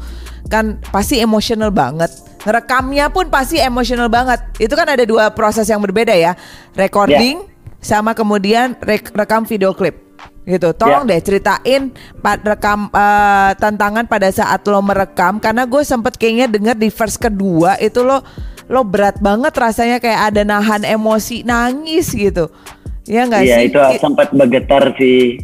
kan 0.53 0.77
pasti 0.93 1.17
emosional 1.17 1.73
banget. 1.73 2.13
Ngerekamnya 2.45 3.09
pun 3.09 3.33
pasti 3.33 3.57
emosional 3.57 4.13
banget. 4.13 4.45
Itu 4.61 4.77
kan 4.77 4.85
ada 4.85 5.09
dua 5.09 5.33
proses 5.33 5.65
yang 5.65 5.81
berbeda 5.81 6.13
ya. 6.13 6.37
Recording 6.77 7.49
sama 7.81 8.13
kemudian 8.13 8.77
rek- 8.85 9.17
rekam 9.17 9.49
video 9.49 9.73
klip 9.73 10.10
gitu. 10.51 10.75
Tolong 10.75 11.07
deh 11.07 11.23
ceritain 11.23 11.95
pad 12.19 12.43
rekam 12.43 12.91
eh, 12.91 13.51
tantangan 13.55 14.11
pada 14.11 14.27
saat 14.35 14.67
lo 14.67 14.83
merekam 14.83 15.39
karena 15.39 15.63
gue 15.65 15.87
sempet 15.87 16.19
kayaknya 16.19 16.51
denger 16.51 16.75
di 16.75 16.91
verse 16.91 17.17
kedua 17.17 17.79
itu 17.79 18.03
lo 18.03 18.21
lo 18.67 18.83
berat 18.83 19.23
banget 19.23 19.55
rasanya 19.55 20.03
kayak 20.03 20.35
ada 20.35 20.43
nahan 20.43 20.83
emosi 20.83 21.47
nangis 21.47 22.11
gitu. 22.11 22.51
Ya 23.07 23.27
nggak 23.27 23.43
Iya 23.43 23.57
sih? 23.59 23.67
itu 23.71 23.79
I- 23.79 23.99
sempat 23.99 24.29
bergetar 24.31 24.95
sih 24.95 25.39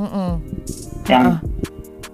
Mm-mm. 0.00 0.42
yang 1.06 1.38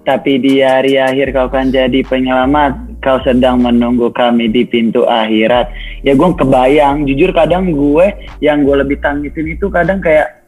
tapi 0.05 0.37
di 0.37 0.61
hari 0.61 0.97
akhir 0.97 1.33
kau 1.33 1.49
kan 1.49 1.69
jadi 1.69 2.01
penyelamat 2.05 3.01
kau 3.01 3.17
sedang 3.23 3.61
menunggu 3.63 4.11
kami 4.11 4.51
di 4.51 4.67
pintu 4.67 5.07
akhirat 5.07 5.71
ya 6.03 6.13
gue 6.13 6.29
kebayang 6.35 7.07
jujur 7.07 7.31
kadang 7.31 7.71
gue 7.71 8.13
yang 8.43 8.61
gue 8.67 8.75
lebih 8.77 8.99
tangisin 8.99 9.55
itu 9.55 9.71
kadang 9.71 10.03
kayak 10.03 10.38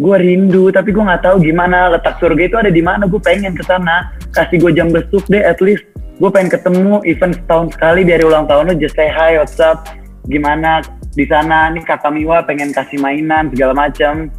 gue 0.00 0.16
rindu 0.16 0.72
tapi 0.72 0.96
gue 0.96 1.04
nggak 1.04 1.28
tahu 1.28 1.44
gimana 1.44 1.92
letak 1.92 2.16
surga 2.16 2.42
itu 2.48 2.56
ada 2.56 2.72
di 2.72 2.80
mana. 2.80 3.04
Gue 3.04 3.20
pengen 3.20 3.52
ke 3.52 3.60
sana. 3.68 4.16
Kasih 4.32 4.56
gue 4.56 4.72
jam 4.72 4.88
besuk 4.88 5.28
deh 5.28 5.44
at 5.44 5.60
least. 5.60 5.84
Gue 6.16 6.32
pengen 6.32 6.48
ketemu 6.48 7.04
event 7.04 7.36
setahun 7.36 7.76
sekali 7.76 8.04
dari 8.08 8.24
ulang 8.24 8.48
tahun 8.48 8.72
lo 8.72 8.74
just 8.80 8.96
say 8.96 9.12
hi 9.12 9.36
what's 9.36 9.60
up? 9.60 9.84
Gimana 10.24 10.80
di 11.12 11.28
sana? 11.28 11.68
Nih 11.68 11.84
kakak 11.84 12.16
Miwa 12.16 12.40
pengen 12.48 12.72
kasih 12.72 12.96
mainan 12.96 13.52
segala 13.52 13.76
macam. 13.76 14.32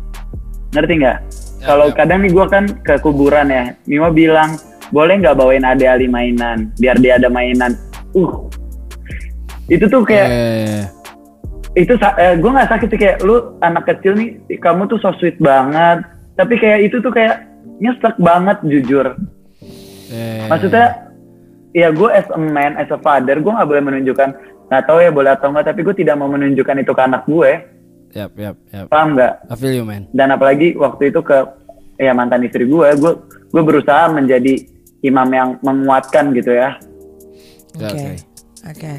Ngerti 0.73 0.93
nggak? 0.97 1.17
Ya, 1.61 1.65
kalau 1.69 1.87
ya. 1.89 1.93
kadang 1.93 2.19
nih 2.25 2.31
gue 2.33 2.45
kan 2.49 2.63
ke 2.81 2.97
kuburan 2.97 3.53
ya. 3.53 3.77
Miwa 3.85 4.09
bilang 4.09 4.57
boleh 4.89 5.21
nggak 5.21 5.37
bawain 5.37 5.65
ade 5.65 5.85
Ali 5.85 6.09
mainan? 6.09 6.73
Biar 6.81 6.97
dia 6.97 7.21
ada 7.21 7.29
mainan. 7.29 7.77
Uh. 8.17 8.49
Itu 9.69 9.87
tuh 9.87 10.03
kayak 10.03 10.27
Eh, 10.27 10.81
itu 11.71 11.93
eh, 11.95 12.35
gue 12.35 12.51
nggak 12.51 12.69
sakit 12.71 12.87
sih 12.91 12.99
kayak 12.99 13.17
lu 13.23 13.55
anak 13.63 13.87
kecil 13.87 14.15
nih 14.19 14.35
kamu 14.59 14.91
tuh 14.91 14.99
so 14.99 15.15
sweet 15.19 15.39
banget 15.39 16.03
tapi 16.35 16.59
kayak 16.59 16.91
itu 16.91 16.99
tuh 16.99 17.11
kayak 17.11 17.47
nyesek 17.79 18.15
banget 18.19 18.57
jujur 18.67 19.15
eh, 20.11 20.47
maksudnya 20.51 21.07
ya 21.71 21.87
gue 21.95 22.09
as 22.11 22.27
a 22.35 22.39
man 22.39 22.75
as 22.75 22.91
a 22.91 22.99
father 22.99 23.39
gue 23.39 23.51
nggak 23.51 23.69
boleh 23.69 23.83
menunjukkan 23.87 24.29
nggak 24.67 24.83
tahu 24.83 24.99
ya 24.99 25.11
boleh 25.11 25.31
atau 25.31 25.47
enggak 25.51 25.71
tapi 25.71 25.79
gue 25.83 25.95
tidak 25.95 26.15
mau 26.19 26.27
menunjukkan 26.27 26.83
itu 26.83 26.91
ke 26.91 27.01
anak 27.03 27.23
gue 27.27 27.51
Yap, 28.11 28.35
yap, 28.35 28.59
yap. 28.75 28.91
paham 28.91 29.15
nggak 29.15 29.33
I 29.47 29.55
feel 29.55 29.71
you, 29.71 29.87
man. 29.87 30.03
dan 30.11 30.35
apalagi 30.35 30.75
waktu 30.75 31.15
itu 31.15 31.23
ke 31.23 31.47
ya 31.95 32.11
mantan 32.11 32.43
istri 32.43 32.67
gue 32.67 32.87
gue 32.99 33.11
gue 33.51 33.63
berusaha 33.63 34.11
menjadi 34.11 34.59
imam 35.07 35.29
yang 35.31 35.49
menguatkan 35.63 36.35
gitu 36.35 36.51
ya 36.51 36.75
Oke. 37.79 37.87
Oke. 37.87 38.07
Oke. 38.67 38.93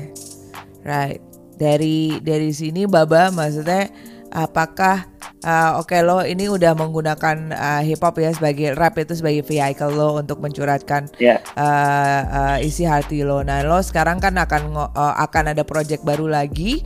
Right. 0.82 1.20
Dari 1.62 2.18
dari 2.18 2.50
sini 2.50 2.90
Baba 2.90 3.30
maksudnya 3.30 3.86
apakah 4.32 5.04
uh, 5.44 5.76
oke 5.76 5.92
lo 6.00 6.24
ini 6.24 6.48
udah 6.48 6.72
menggunakan 6.72 7.52
uh, 7.52 7.82
hip 7.84 8.00
hop 8.00 8.16
ya 8.16 8.32
sebagai 8.32 8.72
rap 8.72 8.96
itu 8.96 9.12
sebagai 9.12 9.44
vehicle 9.44 9.92
lo 9.92 10.16
untuk 10.16 10.40
mencurhatkan 10.40 11.12
ya 11.20 11.36
uh, 11.54 12.20
uh, 12.26 12.56
isi 12.58 12.88
hati 12.88 13.22
lo. 13.22 13.44
Nah, 13.44 13.60
lo 13.60 13.76
sekarang 13.84 14.18
kan 14.18 14.34
akan 14.40 14.72
uh, 14.72 15.14
akan 15.20 15.52
ada 15.52 15.62
project 15.62 16.00
baru 16.02 16.26
lagi 16.32 16.80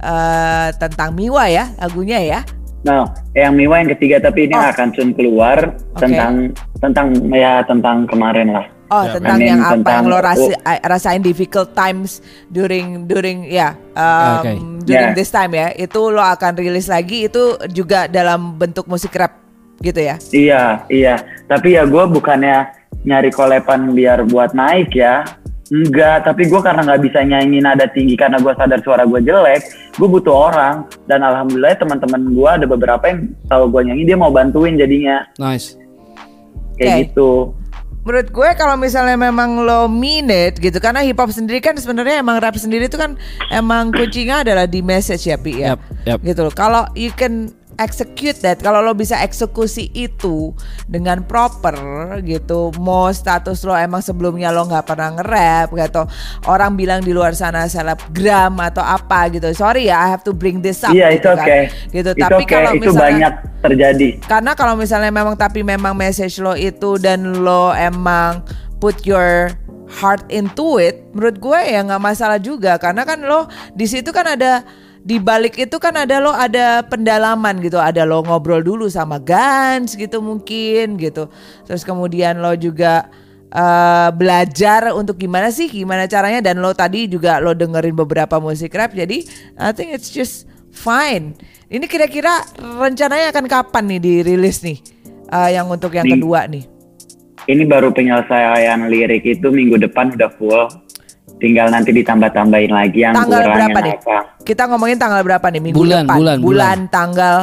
uh, 0.00 0.72
tentang 0.80 1.12
Miwa 1.14 1.46
ya, 1.46 1.70
lagunya 1.78 2.18
ya. 2.18 2.40
nah 2.86 3.02
yang 3.34 3.58
Miwa 3.58 3.82
yang 3.82 3.90
ketiga 3.98 4.22
tapi 4.22 4.46
ini 4.46 4.54
Oh. 4.54 4.62
akan 4.62 4.88
soon 4.94 5.10
keluar 5.10 5.74
Oke. 5.74 6.06
tentang 6.06 6.54
tentang 6.78 7.06
ya 7.34 7.60
tentang 7.66 8.06
kemarin 8.06 8.54
lah 8.54 8.66
Oh, 8.86 9.02
Ya, 9.02 9.18
tentang 9.18 9.38
yang 9.40 9.58
apa 9.58 9.72
tentang- 9.74 9.94
yang 9.98 10.06
lo 10.06 10.18
rasa, 10.18 10.52
oh. 10.54 10.78
rasain 10.86 11.18
difficult 11.18 11.74
times 11.74 12.22
during 12.48 13.02
during 13.04 13.42
ya 13.44 13.74
um, 13.92 14.38
Oke. 14.38 14.52
during 14.84 15.10
Ya. 15.10 15.16
this 15.16 15.28
time 15.28 15.52
ya. 15.52 15.74
Itu 15.74 16.08
lo 16.08 16.22
akan 16.22 16.54
rilis 16.54 16.86
lagi 16.86 17.26
itu 17.26 17.42
juga 17.68 18.06
dalam 18.06 18.54
bentuk 18.54 18.86
musik 18.86 19.10
rap 19.12 19.34
gitu 19.78 19.98
ya. 19.98 20.16
Iya, 20.30 20.62
iya. 20.86 21.14
Tapi 21.44 21.74
ya 21.74 21.82
gue 21.82 22.04
bukannya 22.06 22.70
nyari 23.02 23.28
kolepan 23.28 23.90
biar 23.90 24.22
buat 24.24 24.54
naik 24.54 24.94
ya. 24.94 25.26
Enggak, 25.66 26.22
tapi 26.22 26.46
gue 26.46 26.60
karena 26.62 26.78
nggak 26.80 27.02
bisa 27.02 27.18
nyanyi 27.20 27.58
nada 27.58 27.90
tinggi 27.90 28.14
karena 28.14 28.38
gue 28.38 28.54
sadar 28.54 28.78
suara 28.80 29.02
gue 29.02 29.18
jelek, 29.18 29.66
gue 29.92 30.08
butuh 30.08 30.46
orang. 30.46 30.86
Dan 31.04 31.20
alhamdulillah 31.20 31.74
teman-teman 31.74 32.22
gue 32.30 32.50
ada 32.52 32.66
beberapa 32.66 33.02
yang 33.04 33.34
tahu 33.44 33.66
gue 33.68 33.82
nyanyi 33.84 34.06
dia 34.06 34.14
mau 34.14 34.30
bantuin 34.30 34.78
jadinya 34.78 35.26
Nice. 35.36 35.74
kayak 36.78 36.86
Oke. 36.86 37.02
gitu. 37.10 37.30
Menurut 38.06 38.30
gue 38.30 38.48
kalau 38.54 38.78
misalnya 38.78 39.18
memang 39.18 39.66
lo 39.66 39.90
minute 39.90 40.62
gitu 40.62 40.78
karena 40.78 41.02
hip 41.02 41.18
hop 41.18 41.34
sendiri 41.34 41.58
kan 41.58 41.74
sebenarnya 41.74 42.22
emang 42.22 42.38
rap 42.38 42.54
sendiri 42.54 42.86
itu 42.86 42.94
kan 42.94 43.18
emang 43.50 43.90
kuncinya 43.90 44.46
adalah 44.46 44.70
di 44.70 44.78
message 44.78 45.26
ya 45.26 45.34
Pi 45.34 45.58
ya. 45.58 45.74
Yap, 45.74 45.80
yap. 46.06 46.18
Gitu 46.22 46.40
loh. 46.46 46.54
Kalau 46.54 46.86
you 46.94 47.10
can 47.10 47.50
execute 47.76 48.40
that, 48.40 48.60
kalau 48.60 48.80
lo 48.80 48.96
bisa 48.96 49.20
eksekusi 49.20 49.92
itu 49.92 50.52
dengan 50.88 51.24
proper 51.24 51.76
gitu, 52.24 52.72
mau 52.80 53.08
status 53.12 53.62
lo 53.64 53.76
emang 53.76 54.00
sebelumnya 54.00 54.52
lo 54.52 54.64
nggak 54.68 54.84
pernah 54.84 55.12
nge-rap 55.16 55.68
gitu. 55.72 56.02
Orang 56.48 56.76
bilang 56.76 57.04
di 57.04 57.12
luar 57.12 57.36
sana 57.36 57.68
selebgram 57.68 58.56
atau 58.60 58.84
apa 58.84 59.28
gitu. 59.32 59.48
Sorry 59.52 59.88
ya, 59.88 60.00
I 60.00 60.08
have 60.12 60.24
to 60.24 60.32
bring 60.32 60.64
this 60.64 60.80
up. 60.84 60.96
Iya, 60.96 61.16
gitu 61.16 61.20
itu 61.20 61.28
oke. 61.32 61.58
Gitu. 61.92 62.10
Itu 62.16 62.22
Tapi 62.24 62.42
oke, 62.44 62.48
kalau 62.48 62.72
itu 62.72 62.90
misalnya 62.90 63.04
banyak 63.06 63.34
terjadi. 63.66 64.08
karena 64.30 64.52
kalau 64.54 64.74
misalnya 64.78 65.10
memang 65.10 65.34
tapi 65.34 65.60
memang 65.66 65.92
message 65.96 66.38
lo 66.38 66.54
itu 66.54 67.00
dan 67.02 67.42
lo 67.42 67.74
emang 67.74 68.44
put 68.78 69.02
your 69.04 69.50
heart 69.86 70.22
into 70.28 70.82
it, 70.82 71.06
menurut 71.14 71.38
gue 71.38 71.60
ya 71.62 71.80
nggak 71.86 72.02
masalah 72.02 72.42
juga 72.42 72.74
karena 72.76 73.06
kan 73.06 73.22
lo 73.22 73.46
di 73.72 73.86
situ 73.86 74.10
kan 74.10 74.26
ada 74.26 74.66
di 75.06 75.22
balik 75.22 75.54
itu 75.54 75.78
kan 75.78 75.94
ada 75.94 76.18
lo 76.18 76.34
ada 76.34 76.82
pendalaman 76.82 77.62
gitu, 77.62 77.78
ada 77.78 78.02
lo 78.02 78.26
ngobrol 78.26 78.58
dulu 78.58 78.90
sama 78.90 79.22
Gans 79.22 79.94
gitu 79.94 80.18
mungkin 80.18 80.98
gitu, 80.98 81.30
terus 81.62 81.86
kemudian 81.86 82.42
lo 82.42 82.58
juga 82.58 83.06
eh, 83.54 84.10
belajar 84.10 84.90
untuk 84.98 85.14
gimana 85.14 85.54
sih 85.54 85.70
gimana 85.70 86.10
caranya 86.10 86.50
dan 86.50 86.58
lo 86.58 86.74
tadi 86.74 87.06
juga 87.06 87.38
lo 87.38 87.54
dengerin 87.54 87.94
beberapa 87.94 88.42
musik 88.42 88.74
rap 88.74 88.98
jadi 88.98 89.22
I 89.62 89.70
think 89.70 89.94
it's 89.94 90.10
just 90.10 90.50
fine. 90.74 91.38
Ini 91.70 91.86
kira-kira 91.86 92.42
rencananya 92.58 93.30
akan 93.30 93.46
kapan 93.46 93.84
nih 93.96 94.00
dirilis 94.02 94.66
nih? 94.66 94.82
Eh, 95.30 95.50
yang 95.54 95.70
untuk 95.70 95.94
yang 95.94 96.06
kedua 96.06 96.50
nih. 96.50 96.66
Ini 97.46 97.62
baru 97.62 97.94
penyelesaian 97.94 98.90
lirik 98.90 99.22
itu 99.22 99.54
minggu 99.54 99.78
depan 99.78 100.18
udah 100.18 100.30
full. 100.34 100.66
Tinggal 101.36 101.68
nanti 101.68 101.92
ditambah-tambahin 101.92 102.72
lagi 102.72 102.98
yang 103.02 103.12
Tanggal 103.12 103.44
kurang 103.44 103.52
berapa 103.52 103.78
yang 103.78 103.86
nih? 103.86 103.94
apa. 103.98 104.18
Kita 104.40 104.62
ngomongin 104.66 104.96
tanggal 104.96 105.20
berapa 105.20 105.46
nih 105.46 105.60
minggu 105.60 105.76
Bulan, 105.76 106.04
depan? 106.04 106.16
bulan, 106.16 106.36
bulan. 106.40 106.78
tanggal 106.88 107.36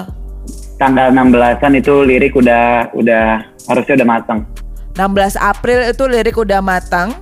Tanggal 0.76 1.08
16-an 1.12 1.72
itu 1.76 1.94
lirik 2.02 2.34
udah 2.34 2.90
udah 2.92 3.24
harusnya 3.68 3.94
udah 3.96 4.08
matang. 4.10 4.40
16 4.94 5.06
April 5.38 5.80
itu 5.86 6.04
lirik 6.04 6.36
udah 6.36 6.60
matang. 6.60 7.14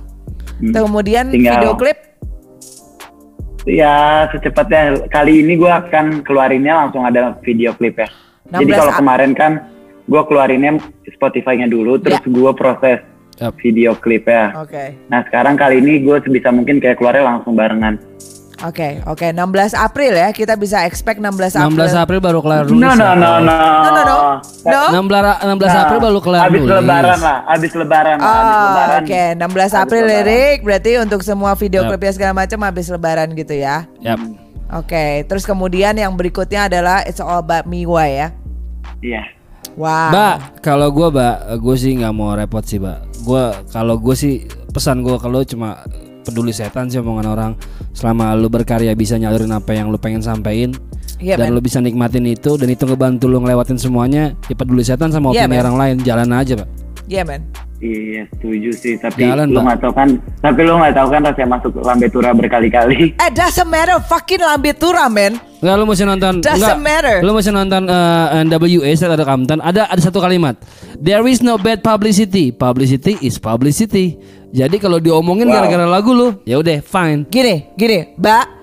Hmm. 0.58 0.72
Kemudian 0.72 1.28
Tinggal- 1.28 1.58
video 1.58 1.72
klip 1.74 1.98
Ya 3.62 4.26
secepatnya 4.28 5.06
kali 5.06 5.38
ini 5.38 5.54
gue 5.54 5.70
akan 5.70 6.26
keluarinnya 6.26 6.74
langsung 6.76 7.06
ada 7.06 7.38
video 7.40 7.70
klip 7.72 7.94
ya. 7.94 8.10
16 8.50 8.58
Jadi 8.58 8.72
kalau 8.74 8.92
kemarin 8.92 9.32
kan 9.32 9.52
gue 10.02 10.22
keluarinnya 10.24 10.82
Spotify-nya 11.08 11.70
dulu, 11.70 11.94
terus 11.96 12.18
Ya. 12.18 12.26
gue 12.26 12.50
proses 12.52 12.98
Yap. 13.42 13.58
video 13.58 13.90
klip 13.94 14.24
ya. 14.24 14.54
Oke. 14.56 14.94
Nah 15.08 15.26
sekarang 15.26 15.58
kali 15.58 15.78
ini 15.78 15.98
gue 15.98 16.16
sebisa 16.20 16.48
mungkin 16.48 16.78
kayak 16.78 16.96
keluarnya 16.96 17.26
langsung 17.26 17.52
barengan. 17.52 17.98
Oke, 18.62 19.02
oke 19.02 19.26
16 19.26 19.74
April 19.74 20.14
ya. 20.14 20.30
Kita 20.30 20.54
bisa 20.54 20.86
expect 20.86 21.18
16 21.18 21.58
April. 21.58 21.82
16 21.82 21.98
April 21.98 22.20
baru 22.22 22.38
kelar 22.38 22.62
dulu. 22.62 22.78
No 22.78 22.94
no 22.94 23.10
no 23.12 23.42
no. 23.42 23.50
No, 23.50 23.90
no, 23.90 24.02
no. 24.06 24.18
No? 24.62 25.02
16 25.02 25.42
16 25.42 25.82
April 25.82 25.98
baru 25.98 26.18
kelar 26.22 26.46
Abis 26.46 26.62
nulis. 26.62 26.70
lebaran 26.72 27.18
lah, 27.18 27.38
abis 27.44 27.72
lebaran 27.74 28.16
lah, 28.16 28.30
abis 28.30 28.54
Oh, 28.54 28.62
lebaran. 28.62 29.00
oke. 29.02 29.22
16 29.34 29.42
Abis 29.42 29.74
April 29.74 30.02
lebaran. 30.04 30.22
lirik 30.22 30.58
berarti 30.62 30.90
untuk 30.96 31.20
semua 31.20 31.58
video 31.58 31.82
Yap. 31.82 31.88
klipnya 31.90 32.12
segala 32.14 32.32
macam 32.38 32.58
habis 32.62 32.86
lebaran 32.86 33.28
gitu 33.34 33.54
ya. 33.58 33.76
Yap. 33.98 34.20
Oke, 34.72 35.06
terus 35.26 35.42
kemudian 35.42 35.92
yang 35.92 36.14
berikutnya 36.14 36.64
adalah 36.64 37.02
It's 37.02 37.18
All 37.18 37.42
About 37.42 37.66
Miwa 37.66 38.06
ya. 38.06 38.30
Iya. 39.02 39.26
Wow. 39.72 40.12
Mbak, 40.12 40.34
kalau 40.60 40.88
gua, 40.92 41.08
Mbak, 41.08 41.36
gue 41.58 41.76
sih 41.80 41.92
nggak 41.96 42.12
mau 42.12 42.36
repot 42.36 42.60
sih, 42.60 42.76
Mbak. 42.76 43.24
Gua 43.24 43.56
kalau 43.72 43.96
gue 43.96 44.12
sih 44.12 44.44
pesan 44.70 45.00
gue 45.00 45.16
kalau 45.16 45.40
cuma 45.44 45.80
peduli 46.22 46.52
setan 46.52 46.92
sih 46.92 47.00
omongan 47.00 47.26
orang. 47.28 47.52
Selama 47.96 48.36
lu 48.36 48.48
berkarya 48.48 48.92
bisa 48.92 49.16
nyalurin 49.16 49.52
apa 49.52 49.72
yang 49.72 49.88
lu 49.88 49.96
pengen 49.96 50.20
sampein 50.20 50.72
Iya, 51.22 51.38
dan 51.38 51.52
men. 51.52 51.54
lu 51.54 51.60
bisa 51.62 51.78
nikmatin 51.78 52.26
itu 52.26 52.58
dan 52.58 52.66
itu 52.66 52.82
ngebantu 52.82 53.30
lu 53.30 53.38
ngelewatin 53.38 53.78
semuanya, 53.78 54.34
ya 54.50 54.54
peduli 54.58 54.82
setan 54.82 55.14
sama 55.14 55.30
Iya, 55.30 55.46
opini 55.46 55.54
men. 55.54 55.62
orang 55.62 55.76
lain, 55.78 55.94
jalan 56.02 56.28
aja, 56.34 56.52
Pak. 56.58 56.68
Iya 57.06 57.22
men. 57.22 57.42
Iya 57.82 58.30
setuju 58.30 58.70
sih, 58.70 58.94
tapi 58.94 59.26
Jalan, 59.26 59.50
lu 59.50 59.58
nggak 59.58 59.82
tahu 59.82 59.90
kan, 59.90 60.14
tapi 60.38 60.62
lu 60.62 60.78
nggak 60.78 60.94
tahu 60.94 61.08
kan 61.10 61.20
rasanya 61.26 61.48
masuk 61.50 61.82
lambe 61.82 62.06
tura 62.06 62.30
berkali-kali. 62.30 63.10
Eh 63.26 63.30
doesn't 63.34 63.66
matter 63.66 63.98
fucking 64.06 64.38
lambe 64.38 64.70
tura 64.70 65.10
men. 65.10 65.34
Enggak 65.58 65.74
lu 65.74 65.84
mesti 65.90 66.06
nonton 66.06 66.38
Doesn't 66.38 66.62
enggak, 66.62 66.78
matter. 66.78 67.16
Lu 67.26 67.34
mesti 67.34 67.50
nonton 67.50 67.82
uh, 67.90 68.38
NWA 68.38 68.90
State 68.94 69.10
ada 69.10 69.26
Compton 69.26 69.58
ada 69.58 69.90
ada 69.90 69.98
satu 69.98 70.22
kalimat. 70.22 70.54
There 70.94 71.26
is 71.26 71.42
no 71.42 71.58
bad 71.58 71.82
publicity. 71.82 72.54
Publicity 72.54 73.18
is 73.18 73.42
publicity. 73.42 74.14
Jadi 74.54 74.78
kalau 74.78 75.02
diomongin 75.02 75.50
Wow. 75.50 75.58
gara-gara 75.58 75.86
lagu 75.88 76.14
lu, 76.14 76.38
ya 76.46 76.62
udah 76.62 76.78
fine. 76.78 77.26
Gini, 77.26 77.66
gini, 77.74 78.14
Mbak. 78.14 78.61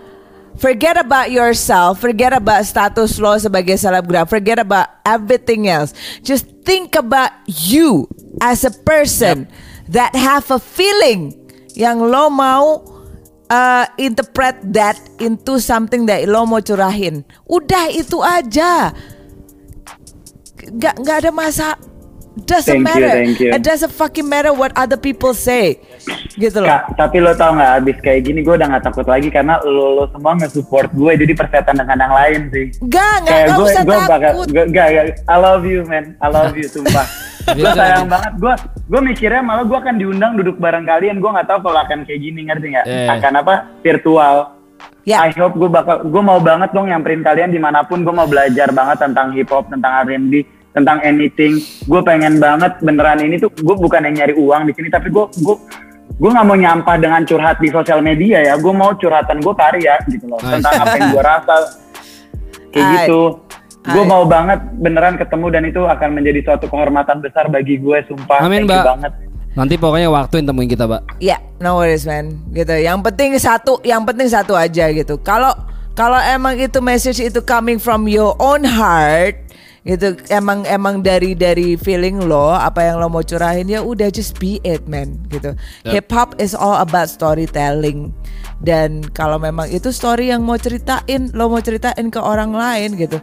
Forget 0.59 0.99
about 0.99 1.31
yourself, 1.31 2.03
forget 2.03 2.35
about 2.35 2.67
status 2.67 3.15
lo 3.15 3.39
sebagai 3.39 3.79
selebgram, 3.79 4.27
forget 4.27 4.59
about 4.59 4.91
everything 5.07 5.71
else. 5.71 5.95
Just 6.19 6.51
think 6.67 6.99
about 6.99 7.31
you 7.47 8.11
as 8.43 8.67
a 8.67 8.73
person 8.83 9.47
that 9.87 10.11
have 10.19 10.51
a 10.51 10.59
feeling 10.59 11.31
yang 11.79 12.03
lo 12.03 12.27
mau 12.27 12.83
uh, 13.47 13.87
interpret 13.95 14.59
that 14.75 14.99
into 15.23 15.63
something 15.63 16.03
that 16.11 16.27
lo 16.27 16.43
mau 16.43 16.59
curahin. 16.59 17.23
Udah 17.47 17.87
itu 17.95 18.19
aja. 18.19 18.91
Gak, 20.75 20.95
gak 21.01 21.17
ada 21.23 21.31
masa. 21.31 21.79
Doesn't 22.45 22.83
Thank 22.83 22.95
you, 22.95 23.01
matter. 23.03 23.11
thank 23.11 23.37
you. 23.39 23.49
It 23.51 23.61
doesn't 23.61 23.91
fucking 23.91 24.27
matter 24.27 24.51
what 24.51 24.71
other 24.73 24.95
people 24.95 25.33
say. 25.33 25.79
Gitu 26.33 26.59
loh. 26.59 26.67
Kak, 26.69 26.95
tapi 26.95 27.19
lo 27.19 27.35
tau 27.35 27.51
nggak 27.51 27.71
abis 27.83 27.97
kayak 27.99 28.21
gini 28.25 28.39
gue 28.41 28.55
udah 28.55 28.67
nggak 28.69 28.85
takut 28.85 29.03
lagi 29.03 29.27
karena 29.27 29.59
lo, 29.61 29.97
lo 29.97 30.03
semua 30.09 30.37
nge-support 30.37 30.89
gue 30.91 31.11
jadi 31.19 31.33
persetan 31.35 31.75
dengan 31.75 31.97
yang 31.99 32.13
lain 32.15 32.39
sih. 32.49 32.65
Gak, 32.87 33.15
gak, 33.23 33.27
Kayak 33.27 33.45
gak 33.45 33.57
gue, 33.57 33.67
usah 33.67 33.83
gue 33.83 33.91
bakal, 33.91 34.19
takut. 34.21 34.47
gue, 34.47 34.65
gak, 34.71 34.87
gak, 34.93 35.05
I 35.27 35.37
love 35.37 35.63
you 35.67 35.79
man, 35.83 36.05
I 36.17 36.27
love 36.31 36.53
you 36.55 36.65
sumpah. 36.65 37.05
gue 37.57 37.71
sayang 37.73 38.05
banget, 38.05 38.33
gue, 38.37 38.53
gue 38.87 39.01
mikirnya 39.01 39.41
malah 39.41 39.65
gue 39.65 39.77
akan 39.77 39.95
diundang 39.97 40.37
duduk 40.37 40.61
bareng 40.61 40.85
kalian, 40.85 41.17
gue 41.17 41.29
nggak 41.33 41.47
tahu 41.49 41.59
kalau 41.65 41.79
akan 41.81 42.05
kayak 42.05 42.21
gini 42.21 42.45
ngerti 42.45 42.65
nggak? 42.77 42.85
Eh. 42.85 43.07
Akan 43.09 43.33
apa? 43.41 43.53
Virtual. 43.81 44.35
Ya. 45.07 45.25
I 45.25 45.33
hope 45.33 45.57
gue 45.57 45.65
bakal, 45.65 46.05
gue 46.05 46.21
mau 46.21 46.37
banget 46.37 46.69
dong 46.71 46.87
nyamperin 46.87 47.25
kalian 47.25 47.49
di 47.49 47.57
mana 47.57 47.81
pun, 47.81 48.05
gue 48.05 48.13
mau 48.13 48.29
belajar 48.29 48.69
banget 48.69 49.01
tentang 49.01 49.33
hip 49.33 49.49
hop, 49.49 49.65
tentang 49.67 50.05
R&B, 50.05 50.45
tentang 50.73 51.01
anything. 51.01 51.57
Gue 51.89 52.01
pengen 52.05 52.37
banget 52.37 52.77
beneran 52.81 53.19
ini 53.23 53.41
tuh, 53.41 53.49
gue 53.53 53.75
bukan 53.75 54.05
yang 54.09 54.15
nyari 54.25 54.33
uang 54.37 54.69
di 54.69 54.73
sini, 54.77 54.87
tapi 54.91 55.09
gue, 55.09 55.25
gue, 55.41 55.55
gue 56.17 56.29
nggak 56.29 56.45
mau 56.45 56.57
nyampah 56.57 56.95
dengan 57.01 57.21
curhat 57.25 57.57
di 57.57 57.69
sosial 57.73 57.99
media 58.05 58.43
ya. 58.43 58.53
Gue 58.57 58.73
mau 58.73 58.93
curhatan 58.93 59.41
gue 59.41 59.53
karya 59.57 59.95
gitu 60.09 60.25
loh, 60.29 60.39
Nice. 60.41 60.61
tentang 60.61 60.73
apa 60.81 60.95
yang 60.97 61.09
gue 61.13 61.23
rasa, 61.23 61.55
kayak 62.73 62.85
Hai. 62.85 62.95
gitu. 63.05 63.21
Gue 63.89 64.03
mau 64.05 64.27
banget 64.27 64.59
beneran 64.77 65.15
ketemu 65.17 65.47
dan 65.49 65.63
itu 65.65 65.81
akan 65.87 66.09
menjadi 66.13 66.39
suatu 66.45 66.67
kehormatan 66.69 67.23
besar 67.23 67.49
bagi 67.49 67.79
gue, 67.79 67.97
sumpah. 68.05 68.43
Amin, 68.43 68.69
Thank 68.69 68.85
banget. 68.85 69.11
Nanti 69.57 69.81
pokoknya 69.81 70.13
waktu 70.13 70.43
yang 70.43 70.53
temuin 70.53 70.69
kita, 70.69 70.85
Pak. 70.85 71.01
Ya, 71.17 71.41
no 71.57 71.81
worries 71.81 72.05
man. 72.05 72.37
Gitu. 72.53 72.69
Yang 72.69 73.01
penting 73.09 73.29
satu, 73.41 73.81
yang 73.81 74.05
penting 74.05 74.29
satu 74.29 74.53
aja 74.53 74.93
gitu. 74.93 75.17
Kalau 75.25 75.51
kalau 75.97 76.21
emang 76.21 76.55
itu 76.55 76.79
message 76.79 77.19
itu 77.19 77.41
coming 77.41 77.81
from 77.81 78.05
your 78.05 78.37
own 78.37 78.61
heart, 78.61 79.35
gitu. 79.89 80.13
Emang 80.29 80.61
emang 80.69 81.01
dari 81.01 81.33
dari 81.33 81.73
feeling 81.73 82.29
lo, 82.29 82.53
apa 82.53 82.85
yang 82.85 83.01
lo 83.01 83.09
mau 83.09 83.25
curahin 83.25 83.65
ya 83.65 83.81
udah 83.81 84.13
just 84.13 84.37
be 84.37 84.61
it 84.61 84.85
man, 84.85 85.17
gitu. 85.33 85.57
Hip 85.89 86.13
hop 86.13 86.37
is 86.37 86.53
all 86.53 86.77
about 86.77 87.09
storytelling. 87.09 88.13
Dan 88.61 89.01
kalau 89.15 89.39
memang 89.39 89.71
itu 89.71 89.89
story 89.89 90.29
yang 90.29 90.45
mau 90.45 90.59
ceritain, 90.59 91.31
lo 91.33 91.49
mau 91.49 91.63
ceritain 91.63 92.11
ke 92.11 92.19
orang 92.19 92.53
lain 92.53 92.93
gitu. 92.99 93.17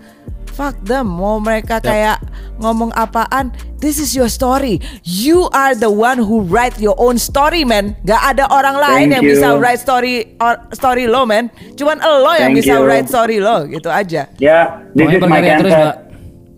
Fuck 0.56 0.88
them, 0.88 1.20
mau 1.20 1.36
mereka 1.36 1.84
kayak 1.84 2.16
ngomong 2.56 2.88
apaan, 2.96 3.52
this 3.76 4.00
is 4.00 4.16
your 4.16 4.32
story. 4.32 4.80
You 5.04 5.52
are 5.52 5.76
the 5.76 5.92
one 5.92 6.16
who 6.16 6.48
write 6.48 6.80
your 6.80 6.96
own 6.96 7.20
story, 7.20 7.68
man. 7.68 7.92
Gak 8.08 8.24
ada 8.32 8.48
orang 8.48 8.80
lain 8.80 9.12
Thank 9.12 9.14
yang 9.20 9.24
you. 9.28 9.36
bisa 9.36 9.46
write 9.60 9.84
story 9.84 10.32
or, 10.40 10.56
story 10.72 11.04
lo, 11.04 11.28
man. 11.28 11.52
Cuman 11.76 12.00
lo 12.00 12.32
yang 12.32 12.56
Thank 12.56 12.64
bisa 12.64 12.80
you. 12.80 12.88
write 12.88 13.04
story 13.04 13.36
lo, 13.36 13.68
gitu 13.68 13.92
aja. 13.92 14.32
Ya, 14.40 14.80
this 14.96 15.04
Pokoknya 15.04 15.60
is 15.60 15.76
my 15.76 16.05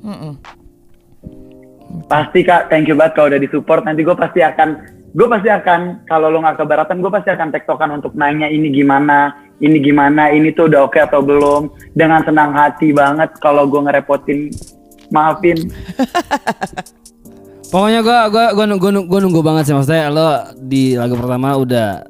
cancer. 0.03 0.33
Mbak. 0.35 2.07
Pasti 2.09 2.41
kak, 2.45 2.69
thank 2.69 2.85
you 2.89 2.97
banget 2.97 3.17
kalau 3.17 3.29
udah 3.33 3.41
disupport. 3.41 3.83
Nanti 3.85 4.05
gue 4.05 4.17
pasti 4.17 4.41
akan, 4.45 4.69
gue 5.17 5.27
pasti 5.29 5.49
akan 5.49 6.05
kalau 6.05 6.29
lo 6.29 6.45
nggak 6.45 6.61
keberatan, 6.61 7.01
gue 7.01 7.13
pasti 7.13 7.31
akan 7.33 7.49
tektokan 7.49 7.91
untuk 7.97 8.13
nanya 8.13 8.49
ini 8.49 8.69
gimana, 8.69 9.33
ini 9.65 9.81
gimana, 9.81 10.29
ini 10.29 10.53
tuh 10.53 10.69
udah 10.69 10.85
oke 10.85 11.01
atau 11.01 11.25
belum. 11.25 11.73
Dengan 11.97 12.21
senang 12.25 12.53
hati 12.53 12.93
banget 12.93 13.33
kalau 13.41 13.65
gue 13.65 13.81
ngerepotin, 13.81 14.53
maafin. 15.09 15.57
Pokoknya 17.69 18.01
gua 18.01 18.33
gua 18.33 18.57
gua, 18.57 18.65
nunggu- 18.65 18.89
nunggu- 18.97 19.21
nunggu 19.21 19.45
banget 19.45 19.69
sih 19.69 19.77
maksudnya 19.77 20.09
lo 20.09 20.57
di 20.57 20.97
lagu 20.97 21.21
pertama 21.21 21.53
udah 21.53 22.01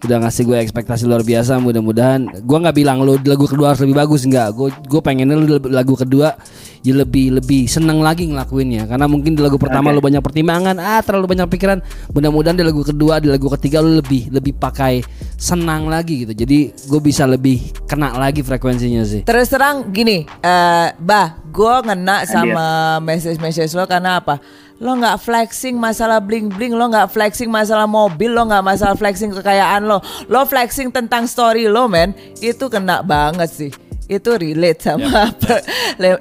udah 0.00 0.16
ngasih 0.24 0.48
gue 0.48 0.56
ekspektasi 0.64 1.04
luar 1.04 1.20
biasa 1.20 1.60
mudah-mudahan. 1.60 2.44
Gua 2.48 2.58
nggak 2.64 2.76
bilang 2.76 3.04
lo 3.04 3.20
di 3.20 3.28
lagu 3.28 3.44
kedua 3.44 3.72
harus 3.72 3.84
lebih 3.84 4.00
bagus 4.00 4.24
enggak 4.24 4.56
gue 4.56 4.68
gue 4.72 5.00
pengennya 5.04 5.36
lo 5.36 5.60
di 5.60 5.68
lagu 5.68 5.92
kedua 5.92 6.32
ya 6.80 6.96
lebih 6.96 7.36
lebih 7.36 7.68
seneng 7.68 8.00
lagi 8.00 8.24
ngelakuinnya. 8.28 8.88
Karena 8.88 9.04
mungkin 9.04 9.36
di 9.36 9.40
lagu 9.44 9.60
pertama 9.60 9.92
lo 9.92 10.00
Oke. 10.00 10.08
banyak 10.08 10.22
pertimbangan 10.24 10.76
ah 10.80 11.00
terlalu 11.04 11.36
banyak 11.36 11.46
pikiran. 11.52 11.78
Mudah-mudahan 12.16 12.56
di 12.56 12.64
lagu 12.64 12.80
kedua 12.80 13.20
di 13.20 13.28
lagu 13.28 13.46
ketiga 13.52 13.84
lo 13.84 14.00
lebih 14.00 14.32
lebih 14.32 14.56
pakai 14.56 15.04
senang 15.36 15.88
lagi 15.88 16.24
gitu. 16.24 16.32
Jadi 16.32 16.72
gue 16.72 17.00
bisa 17.00 17.28
lebih 17.28 17.60
kena 17.84 18.16
lagi 18.16 18.40
frekuensinya 18.40 19.04
sih. 19.04 19.20
Terus 19.24 19.48
terang 19.52 19.92
gini, 19.92 20.24
eh 20.24 20.88
bah, 20.96 21.44
gue 21.48 21.74
ngena 21.84 22.24
sama 22.24 22.96
message-message 23.04 23.72
lo 23.76 23.84
karena 23.84 24.20
apa? 24.20 24.40
Lo 24.80 24.96
nggak 24.96 25.20
flexing 25.20 25.76
masalah 25.76 26.24
bling 26.24 26.48
bling, 26.48 26.72
lo 26.72 26.88
nggak 26.88 27.12
flexing 27.12 27.52
masalah 27.52 27.84
mobil, 27.84 28.32
lo 28.32 28.48
nggak 28.48 28.64
masalah 28.64 28.96
flexing 28.96 29.28
kekayaan 29.28 29.84
lo, 29.84 30.00
lo 30.32 30.48
flexing 30.48 30.88
tentang 30.88 31.28
story 31.28 31.68
lo, 31.68 31.84
men. 31.84 32.16
Itu 32.40 32.72
kena 32.72 33.04
banget 33.04 33.52
sih. 33.52 33.70
Itu 34.08 34.40
relate 34.40 34.80
sama 34.80 35.30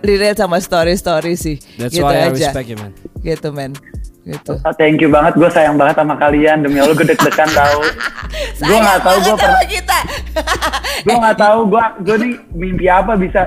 relate 0.04 0.38
sama 0.38 0.60
story-story 0.60 1.34
sih. 1.34 1.58
that's 1.80 1.95
gitu 1.95 2.06
why 2.06 2.19
I 2.19 2.30
aja. 2.30 2.52
respect 2.52 2.67
you 2.69 2.78
man 2.78 2.91
Gitu, 3.24 3.50
men. 3.50 3.74
Gitu. 4.28 4.54
Oh, 4.62 4.76
thank 4.78 5.02
you 5.02 5.10
banget, 5.10 5.34
gue 5.39 5.50
sayang 5.50 5.74
banget 5.80 5.98
sama 5.98 6.13
kalian. 6.19 6.62
Demi 6.62 6.78
Allah 6.78 6.93
gue 6.93 7.08
deg-degan 7.08 7.50
tahu. 7.50 7.82
gue 8.69 8.78
nggak 8.78 9.02
tahu 9.02 9.17
gue 9.26 9.36
pernah, 9.39 9.65
kita. 9.65 10.00
gue 11.08 11.15
nggak 11.17 11.38
tahu 11.39 11.60
gue 11.65 11.84
gue 12.06 12.15
nih 12.28 12.34
mimpi 12.54 12.86
apa 12.91 13.15
bisa 13.17 13.41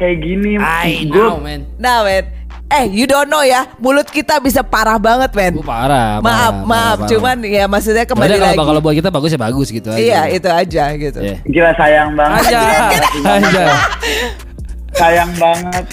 kayak 0.00 0.24
gini. 0.24 0.56
I 0.56 1.04
Gue 1.04 1.20
know 1.20 1.36
man 1.36 1.68
nah, 1.76 2.00
men. 2.00 2.39
Eh, 2.70 2.86
you 2.86 3.02
don't 3.02 3.26
know 3.26 3.42
ya, 3.42 3.66
mulut 3.76 4.06
kita 4.06 4.38
bisa 4.38 4.62
parah 4.62 4.94
banget, 4.94 5.34
men. 5.34 5.52
gue 5.52 5.60
parah 5.60 6.16
Maaf, 6.16 6.22
parah, 6.22 6.50
maaf, 6.62 6.96
parah, 6.96 7.08
cuman 7.10 7.36
ya 7.42 7.64
maksudnya 7.66 8.02
parah. 8.02 8.10
kembali 8.14 8.30
Yaudah, 8.30 8.40
lagi. 8.40 8.54
kalau, 8.54 8.68
kalau 8.68 8.80
buat 8.80 8.94
kita 8.94 9.10
bagus 9.10 9.30
ya 9.30 9.40
bagus 9.40 9.68
gitu 9.68 9.88
aja 9.88 9.98
Iya, 9.98 10.20
itu 10.30 10.48
aja 10.48 10.84
gitu. 10.94 11.18
Iya. 11.18 11.36
gila 11.44 11.70
sayang 11.74 12.10
banget. 12.14 12.38
aja 12.46 12.58
aja 13.26 13.64
sayang 14.92 15.30
banget. 15.34 15.84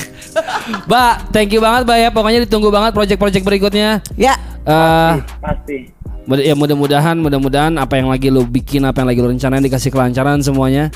Mbak, 0.85 1.13
thank 1.31 1.49
you 1.49 1.57
banget 1.57 1.81
Mbak 1.83 1.97
ya. 1.97 2.09
Pokoknya 2.09 2.39
ditunggu 2.43 2.69
banget 2.69 2.91
project-project 2.93 3.41
berikutnya. 3.41 3.89
Ya, 4.13 4.37
Eh, 4.61 5.13
Pasti. 5.39 5.89
mudah- 6.25 6.43
ya 6.43 6.53
mudah-mudahan 6.53 7.15
mudah-mudahan 7.15 7.73
apa 7.73 7.95
yang 7.95 8.05
lagi 8.07 8.27
lo 8.27 8.43
bikin, 8.43 8.83
apa 8.83 8.99
yang 8.99 9.09
lagi 9.09 9.19
lo 9.19 9.29
rencanain 9.29 9.63
dikasih 9.63 9.89
kelancaran 9.89 10.43
semuanya. 10.43 10.93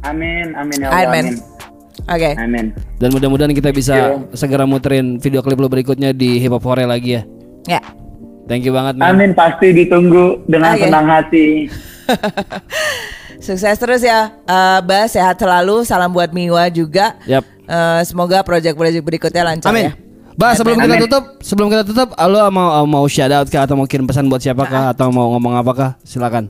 Amin, 0.00 0.56
amin 0.56 0.76
ya 0.80 0.88
Allah, 0.88 1.06
Amin. 1.06 1.24
amin. 1.28 1.49
Oke. 2.06 2.30
Amin. 2.38 2.72
Dan 2.96 3.08
mudah-mudahan 3.12 3.52
kita 3.52 3.74
bisa 3.74 4.20
segera 4.32 4.64
muterin 4.64 5.20
video 5.20 5.40
klip 5.40 5.58
lo 5.58 5.68
berikutnya 5.68 6.14
di 6.14 6.40
Hip 6.40 6.52
Hop 6.54 6.64
Hore 6.64 6.84
lagi 6.86 7.20
ya. 7.20 7.22
Ya. 7.66 7.80
Thank 8.50 8.66
you 8.66 8.74
banget 8.74 8.98
man. 8.98 9.14
Amin 9.14 9.30
pasti 9.36 9.70
ditunggu 9.70 10.42
dengan 10.50 10.74
Oke. 10.74 10.88
senang 10.88 11.06
hati. 11.06 11.46
Sukses 13.46 13.78
terus 13.80 14.02
ya, 14.04 14.36
eh, 14.44 14.80
Ba. 14.84 15.08
Sehat 15.08 15.40
selalu. 15.40 15.86
Salam 15.86 16.12
buat 16.12 16.28
Miwa 16.34 16.68
juga. 16.68 17.16
Yap. 17.24 17.46
Eh, 17.70 18.00
semoga 18.02 18.42
proyek-proyek 18.42 19.00
berikutnya 19.00 19.46
lancar 19.46 19.70
Amin. 19.70 19.88
ya. 19.88 19.92
Bah, 20.34 20.56
sebelum 20.56 20.80
kita 20.80 21.04
tutup, 21.04 21.24
sebelum 21.44 21.68
kita 21.68 21.84
tutup, 21.84 22.08
lo 22.16 22.48
mau 22.48 22.88
mau 22.88 23.04
shout 23.04 23.28
out 23.28 23.44
kah 23.52 23.68
atau 23.68 23.76
mau 23.76 23.84
kirim 23.84 24.08
pesan 24.08 24.24
buat 24.24 24.40
siapa 24.40 24.64
kah 24.64 24.96
atau 24.96 25.12
mau 25.12 25.36
ngomong 25.36 25.52
apakah? 25.60 26.00
Silakan. 26.00 26.48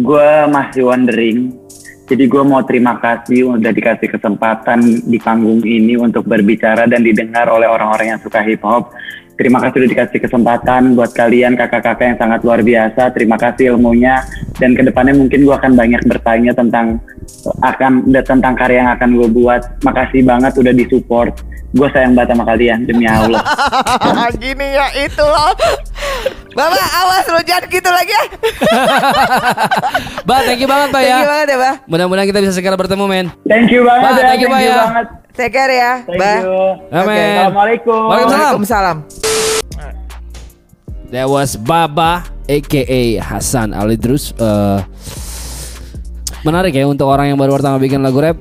Gue 0.00 0.48
masih 0.48 0.88
wondering. 0.88 1.52
Jadi 2.10 2.26
gue 2.26 2.42
mau 2.42 2.58
terima 2.66 2.98
kasih 2.98 3.54
udah 3.54 3.70
dikasih 3.70 4.10
kesempatan 4.10 4.82
di 5.06 5.14
panggung 5.22 5.62
ini 5.62 5.94
untuk 5.94 6.26
berbicara 6.26 6.90
dan 6.90 7.06
didengar 7.06 7.46
oleh 7.46 7.70
orang-orang 7.70 8.18
yang 8.18 8.20
suka 8.20 8.42
hip 8.42 8.66
hop. 8.66 8.90
Terima 9.38 9.62
kasih 9.62 9.86
udah 9.86 9.90
dikasih 9.94 10.18
kesempatan 10.18 10.98
buat 10.98 11.14
kalian 11.14 11.54
kakak-kakak 11.54 12.12
yang 12.12 12.18
sangat 12.18 12.42
luar 12.42 12.66
biasa. 12.66 13.14
Terima 13.14 13.38
kasih 13.38 13.78
ilmunya 13.78 14.26
dan 14.58 14.74
ke 14.74 14.82
depannya 14.82 15.14
mungkin 15.14 15.46
gue 15.46 15.54
akan 15.54 15.72
banyak 15.78 16.02
bertanya 16.02 16.50
tentang 16.50 16.98
akan 17.62 18.10
tentang 18.10 18.58
karya 18.58 18.82
yang 18.82 18.92
akan 18.98 19.10
gue 19.14 19.28
buat. 19.30 19.62
Makasih 19.86 20.26
banget 20.26 20.52
udah 20.58 20.74
disupport. 20.74 21.32
Gue 21.70 21.86
sayang 21.94 22.18
banget 22.18 22.34
sama 22.34 22.42
kalian 22.42 22.90
demi 22.90 23.06
Allah. 23.06 23.38
Gini 24.42 24.66
ya 24.74 24.90
itu 24.98 25.22
loh. 25.22 25.54
Bapak 26.50 26.82
awas 26.82 27.26
lo 27.26 27.40
jangan 27.40 27.64
gitu 27.66 27.88
lagi 27.88 28.10
ya. 28.10 28.24
Bah, 30.28 30.42
thank 30.42 30.60
you 30.60 30.68
banget 30.68 30.88
Pak 30.90 31.00
Thank 31.00 31.10
ya. 31.10 31.18
you 31.22 31.30
banget 31.30 31.46
ya, 31.48 31.58
Ba. 31.58 31.72
Mudah-mudahan 31.86 32.26
kita 32.26 32.38
bisa 32.40 32.52
segera 32.52 32.74
bertemu 32.74 33.04
men. 33.06 33.26
Thank 33.44 33.70
you 33.70 33.82
banget 33.82 34.02
Pak, 34.04 34.12
ya, 34.12 34.22
thank 34.26 34.40
you, 34.40 34.48
Pak, 34.48 34.58
thank 34.58 34.66
you 34.66 34.70
ya. 34.70 34.82
banget. 34.84 35.06
Take 35.30 35.52
care 35.52 35.72
ya, 35.72 35.92
Thank 36.04 36.20
Ba. 36.20 36.32
you. 36.42 36.58
Amin. 36.90 37.34
Assalamualaikum. 37.40 38.00
Waalaikumsalam. 38.04 38.36
Waalaikumsalam. 38.36 38.96
That 41.10 41.26
was 41.26 41.58
Baba 41.58 42.22
aka 42.46 42.94
Hasan 43.18 43.74
Alidrus. 43.74 44.30
Eh, 44.34 44.78
menarik 46.42 46.70
ya 46.70 46.86
untuk 46.86 47.06
orang 47.06 47.30
yang 47.30 47.38
baru 47.38 47.58
pertama 47.58 47.78
bikin 47.78 47.98
lagu 47.98 48.18
rap. 48.18 48.38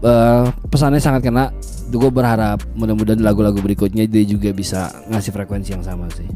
Eh, 0.00 0.44
pesannya 0.66 0.98
sangat 0.98 1.22
kena. 1.22 1.54
Gue 1.90 2.10
berharap 2.10 2.62
mudah-mudahan 2.74 3.18
lagu-lagu 3.18 3.58
berikutnya 3.58 4.06
dia 4.06 4.22
juga 4.22 4.50
bisa 4.50 4.90
ngasih 5.10 5.30
frekuensi 5.30 5.74
yang 5.74 5.82
sama 5.82 6.06
sih. 6.14 6.26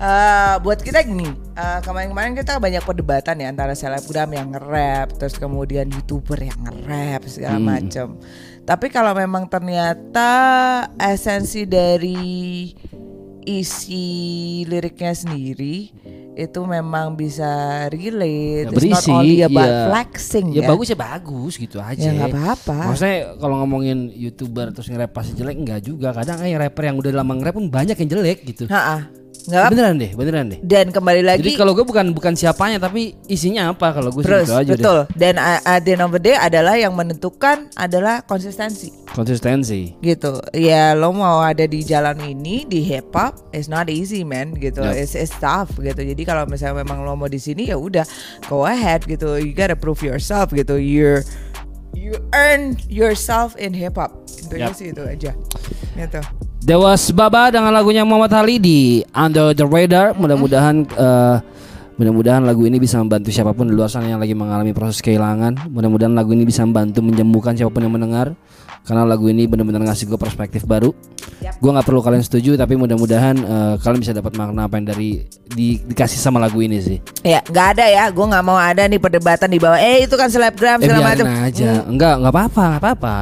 Eh, 0.00 0.54
buat 0.64 0.80
kita 0.80 1.04
gini, 1.04 1.28
eh, 1.28 1.78
kemarin-kemarin 1.84 2.32
kita 2.32 2.56
banyak 2.56 2.80
perdebatan 2.80 3.36
ya 3.36 3.52
antara 3.52 3.76
selebgram 3.76 4.32
yang 4.32 4.48
nge-rap, 4.48 5.12
terus 5.20 5.36
kemudian 5.36 5.92
youtuber 5.92 6.40
yang 6.40 6.56
nge-rap 6.64 7.20
segala 7.28 7.60
macam. 7.60 8.16
Tapi 8.64 8.88
kalau 8.88 9.12
memang 9.12 9.44
ternyata 9.44 10.32
esensi 10.96 11.68
dari 11.68 12.72
isi 13.44 14.06
liriknya 14.64 15.12
sendiri 15.12 15.92
itu 16.32 16.60
memang 16.64 17.12
bisa 17.12 17.84
relate. 17.92 18.68
Ya, 18.68 18.72
It's 18.72 18.72
not 18.72 19.04
berisi, 19.04 19.10
only 19.12 19.38
about 19.44 19.68
ya. 19.68 19.84
flexing 19.92 20.46
Ya, 20.56 20.64
ya. 20.64 20.68
bagus 20.72 20.86
ya 20.88 20.96
bagus 20.96 21.52
gitu 21.60 21.76
aja. 21.76 22.00
Ya, 22.00 22.16
nggak 22.16 22.32
apa-apa. 22.32 22.78
Maksudnya 22.88 23.36
kalau 23.36 23.60
ngomongin 23.60 24.08
youtuber 24.16 24.72
terus 24.72 24.88
nge-rap 24.88 25.12
pasti 25.12 25.36
jelek 25.36 25.60
enggak 25.60 25.84
juga. 25.84 26.16
Kadang 26.16 26.40
kayak 26.40 26.56
rapper 26.56 26.88
yang 26.88 26.96
udah 26.96 27.12
lama 27.12 27.32
nge-rap 27.36 27.52
pun 27.52 27.68
banyak 27.68 27.96
yang 28.00 28.08
jelek 28.08 28.48
gitu. 28.48 28.64
Ha-ha. 28.72 29.12
Nggak 29.12 29.19
apa. 29.52 29.70
Beneran 29.70 29.94
deh, 29.96 30.10
beneran 30.14 30.46
deh. 30.50 30.58
Dan 30.60 30.90
kembali 30.90 31.22
lagi 31.22 31.42
Jadi 31.42 31.58
kalau 31.58 31.72
gue 31.72 31.82
bukan 31.82 32.12
bukan 32.12 32.34
siapanya 32.34 32.78
tapi 32.78 33.18
isinya 33.26 33.70
apa 33.70 33.90
kalau 33.90 34.10
gue 34.10 34.22
terus 34.22 34.48
aja 34.48 34.70
betul. 34.70 35.04
Dan 35.14 35.36
uh, 35.36 35.60
at 35.62 35.82
the 35.82 35.94
end 35.94 36.02
of 36.02 36.10
the 36.10 36.22
day 36.22 36.34
adalah 36.34 36.74
yang 36.74 36.92
menentukan 36.92 37.66
adalah 37.74 38.22
konsistensi. 38.22 38.90
deh. 38.90 38.98
Konsistensi. 39.10 39.82
gitu 39.98 40.38
ya 40.54 40.94
lo 40.94 41.10
mau 41.10 41.42
ada 41.42 41.66
di 41.66 41.82
jalan 41.82 42.14
ini 42.22 42.62
di 42.62 42.78
hip 42.80 43.10
hop 43.10 43.34
it's 43.50 43.66
not 43.66 43.90
easy 43.90 44.22
man 44.22 44.54
gitu 44.54 44.78
Yep. 44.80 44.94
it's, 44.96 45.14
it's 45.14 45.34
tough 45.34 45.74
gitu 45.76 45.98
jadi 45.98 46.22
kalau 46.22 46.46
misalnya 46.46 46.86
memang 46.86 47.02
lo 47.02 47.18
mau 47.18 47.26
di 47.26 47.42
sini 47.42 47.68
ya 47.68 47.76
udah 47.76 48.06
go 48.46 48.62
ahead 48.62 49.02
gitu 49.04 49.34
you 49.36 49.50
gotta 49.50 49.74
prove 49.74 49.98
yourself 50.00 50.54
gitu 50.54 50.78
you 50.78 51.18
you 51.94 52.14
earn 52.32 52.76
yourself 52.86 53.54
in 53.58 53.74
hip 53.74 53.96
hop 53.98 54.14
intinya 54.40 54.70
Yep. 54.70 54.78
sih 54.78 54.86
itu 54.92 55.02
aja 55.02 55.32
gitu 55.96 56.20
Dewas 56.60 57.08
Baba 57.16 57.48
dengan 57.48 57.72
lagunya 57.72 58.04
Muhammad 58.04 58.36
Ali 58.36 58.60
di 58.60 59.00
Under 59.16 59.56
the 59.56 59.64
Radar. 59.64 60.12
Mudah-mudahan 60.12 60.84
eh, 60.84 61.36
mudah-mudahan 61.96 62.44
lagu 62.44 62.68
ini 62.68 62.76
bisa 62.76 63.00
membantu 63.00 63.32
siapa 63.32 63.56
pun 63.56 63.64
di 63.64 63.72
luar 63.72 63.88
sana 63.88 64.12
yang 64.12 64.20
lagi 64.20 64.36
mengalami 64.36 64.76
proses 64.76 65.00
kehilangan. 65.00 65.72
Mudah-mudahan 65.72 66.12
lagu 66.12 66.36
ini 66.36 66.44
bisa 66.44 66.60
membantu 66.60 67.00
menyembuhkan 67.00 67.56
siapa 67.56 67.72
pun 67.72 67.80
yang 67.80 67.96
mendengar. 67.96 68.36
Karena 68.80 69.04
lagu 69.04 69.26
ini 69.26 69.44
benar-benar 69.44 69.84
ngasih 69.84 70.06
gue 70.06 70.16
perspektif 70.16 70.64
baru. 70.64 70.90
Gue 71.56 71.70
nggak 71.70 71.84
perlu 71.84 72.00
kalian 72.00 72.20
setuju, 72.20 72.54
tapi 72.54 72.74
mudah-mudahan 72.74 73.36
eh, 73.36 73.74
kalian 73.78 73.98
bisa 73.98 74.10
dapat 74.10 74.32
makna 74.34 74.64
apa 74.64 74.74
yang 74.74 74.86
dari 74.86 75.22
di- 75.46 75.80
dikasih 75.80 76.16
sama 76.16 76.36
lagu 76.36 76.58
ini 76.58 76.78
sih. 76.78 76.98
ya 77.22 77.40
nggak 77.42 77.66
ada 77.70 77.84
ya 77.86 78.04
gue 78.08 78.24
nggak 78.24 78.42
mau 78.42 78.56
ada 78.56 78.82
nih 78.82 78.96
perdebatan 78.96 79.46
di 79.46 79.56
bawah 79.56 79.76
eh 79.76 80.02
itu 80.02 80.14
kan 80.14 80.26
selebgram 80.26 80.78
Eh 80.78 80.86
segala 80.86 81.06
macam 81.06 81.26
aja. 81.28 81.70
Enggak, 81.84 82.14
enggak 82.18 82.32
apa-apa, 82.32 82.62
enggak 82.66 82.82
apa-apa. 82.82 83.14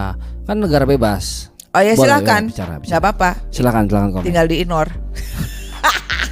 Kan 0.45 0.57
negara 0.59 0.85
bebas. 0.85 1.25
oh 1.69 1.81
ya 1.81 1.93
Boleh, 1.93 2.01
silakan 2.01 2.43
bicara, 2.49 2.75
bicara. 2.75 2.81
nggak 2.81 3.01
apa-apa 3.01 3.31
Silakan, 3.51 3.83
silakan 3.87 4.09
komen. 4.11 4.25
tinggal 4.25 4.47
di 4.47 4.57
ignore 4.59 4.89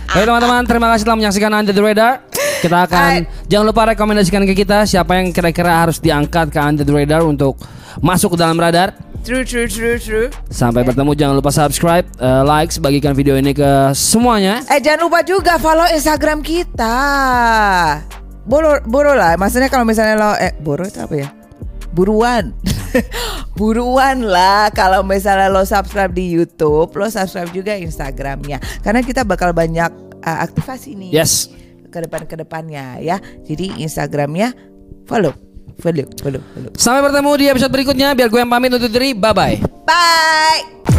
Oke 0.08 0.24
teman-teman, 0.24 0.64
terima 0.64 0.88
kasih 0.88 1.04
telah 1.04 1.18
menyaksikan 1.18 1.50
Under 1.52 1.70
the 1.70 1.82
Radar. 1.82 2.24
Kita 2.56 2.88
akan 2.88 3.10
jangan 3.44 3.64
lupa 3.68 3.82
rekomendasikan 3.86 4.42
ke 4.44 4.56
kita 4.56 4.88
siapa 4.88 5.12
yang 5.14 5.28
kira-kira 5.28 5.76
harus 5.76 6.00
diangkat 6.00 6.48
ke 6.48 6.56
Under 6.56 6.82
the 6.82 6.94
Radar 6.94 7.20
untuk 7.20 7.60
masuk 7.98 8.32
ke 8.32 8.38
dalam 8.38 8.56
radar. 8.56 8.96
True 9.26 9.42
true 9.42 9.66
true 9.66 9.98
true 9.98 10.26
Sampai 10.46 10.86
bertemu, 10.86 11.18
jangan 11.18 11.34
lupa 11.34 11.50
subscribe, 11.50 12.06
eh, 12.22 12.42
like, 12.46 12.70
bagikan 12.78 13.10
video 13.10 13.34
ini 13.34 13.50
ke 13.50 13.90
semuanya. 13.90 14.62
Eh 14.70 14.78
jangan 14.78 15.10
lupa 15.10 15.26
juga 15.26 15.58
follow 15.58 15.90
Instagram 15.90 16.46
kita. 16.46 16.94
Boro 18.46 18.78
boro 18.86 19.18
lah. 19.18 19.34
Maksudnya 19.34 19.66
kalau 19.66 19.82
misalnya 19.82 20.14
lo 20.14 20.30
eh 20.38 20.54
boro 20.62 20.86
itu 20.86 21.02
apa 21.02 21.14
ya? 21.18 21.28
Buruan. 21.90 22.54
Buruan 23.58 24.22
lah 24.22 24.70
kalau 24.70 25.02
misalnya 25.02 25.50
lo 25.50 25.66
subscribe 25.66 26.14
di 26.14 26.30
YouTube, 26.30 26.94
lo 26.94 27.10
subscribe 27.10 27.50
juga 27.50 27.74
Instagramnya. 27.74 28.62
Karena 28.86 29.02
kita 29.02 29.26
bakal 29.26 29.50
banyak 29.50 29.90
uh, 30.22 30.38
aktivasi 30.46 30.94
nih. 30.94 31.10
Yes. 31.10 31.50
Ke 31.90 32.06
depan 32.06 32.30
ke 32.30 32.38
depannya 32.38 33.02
ya. 33.02 33.18
Jadi 33.42 33.82
Instagramnya 33.82 34.54
follow, 35.10 35.34
follow, 35.80 36.06
follow, 36.20 36.42
follow. 36.54 36.70
Sampai 36.76 37.00
bertemu 37.06 37.30
di 37.36 37.44
episode 37.52 37.72
berikutnya. 37.72 38.08
Biar 38.16 38.28
gue 38.32 38.40
yang 38.40 38.52
pamit 38.52 38.72
untuk 38.72 38.90
diri. 38.90 39.12
Bye 39.12 39.34
bye. 39.36 39.56
Bye. 39.86 40.95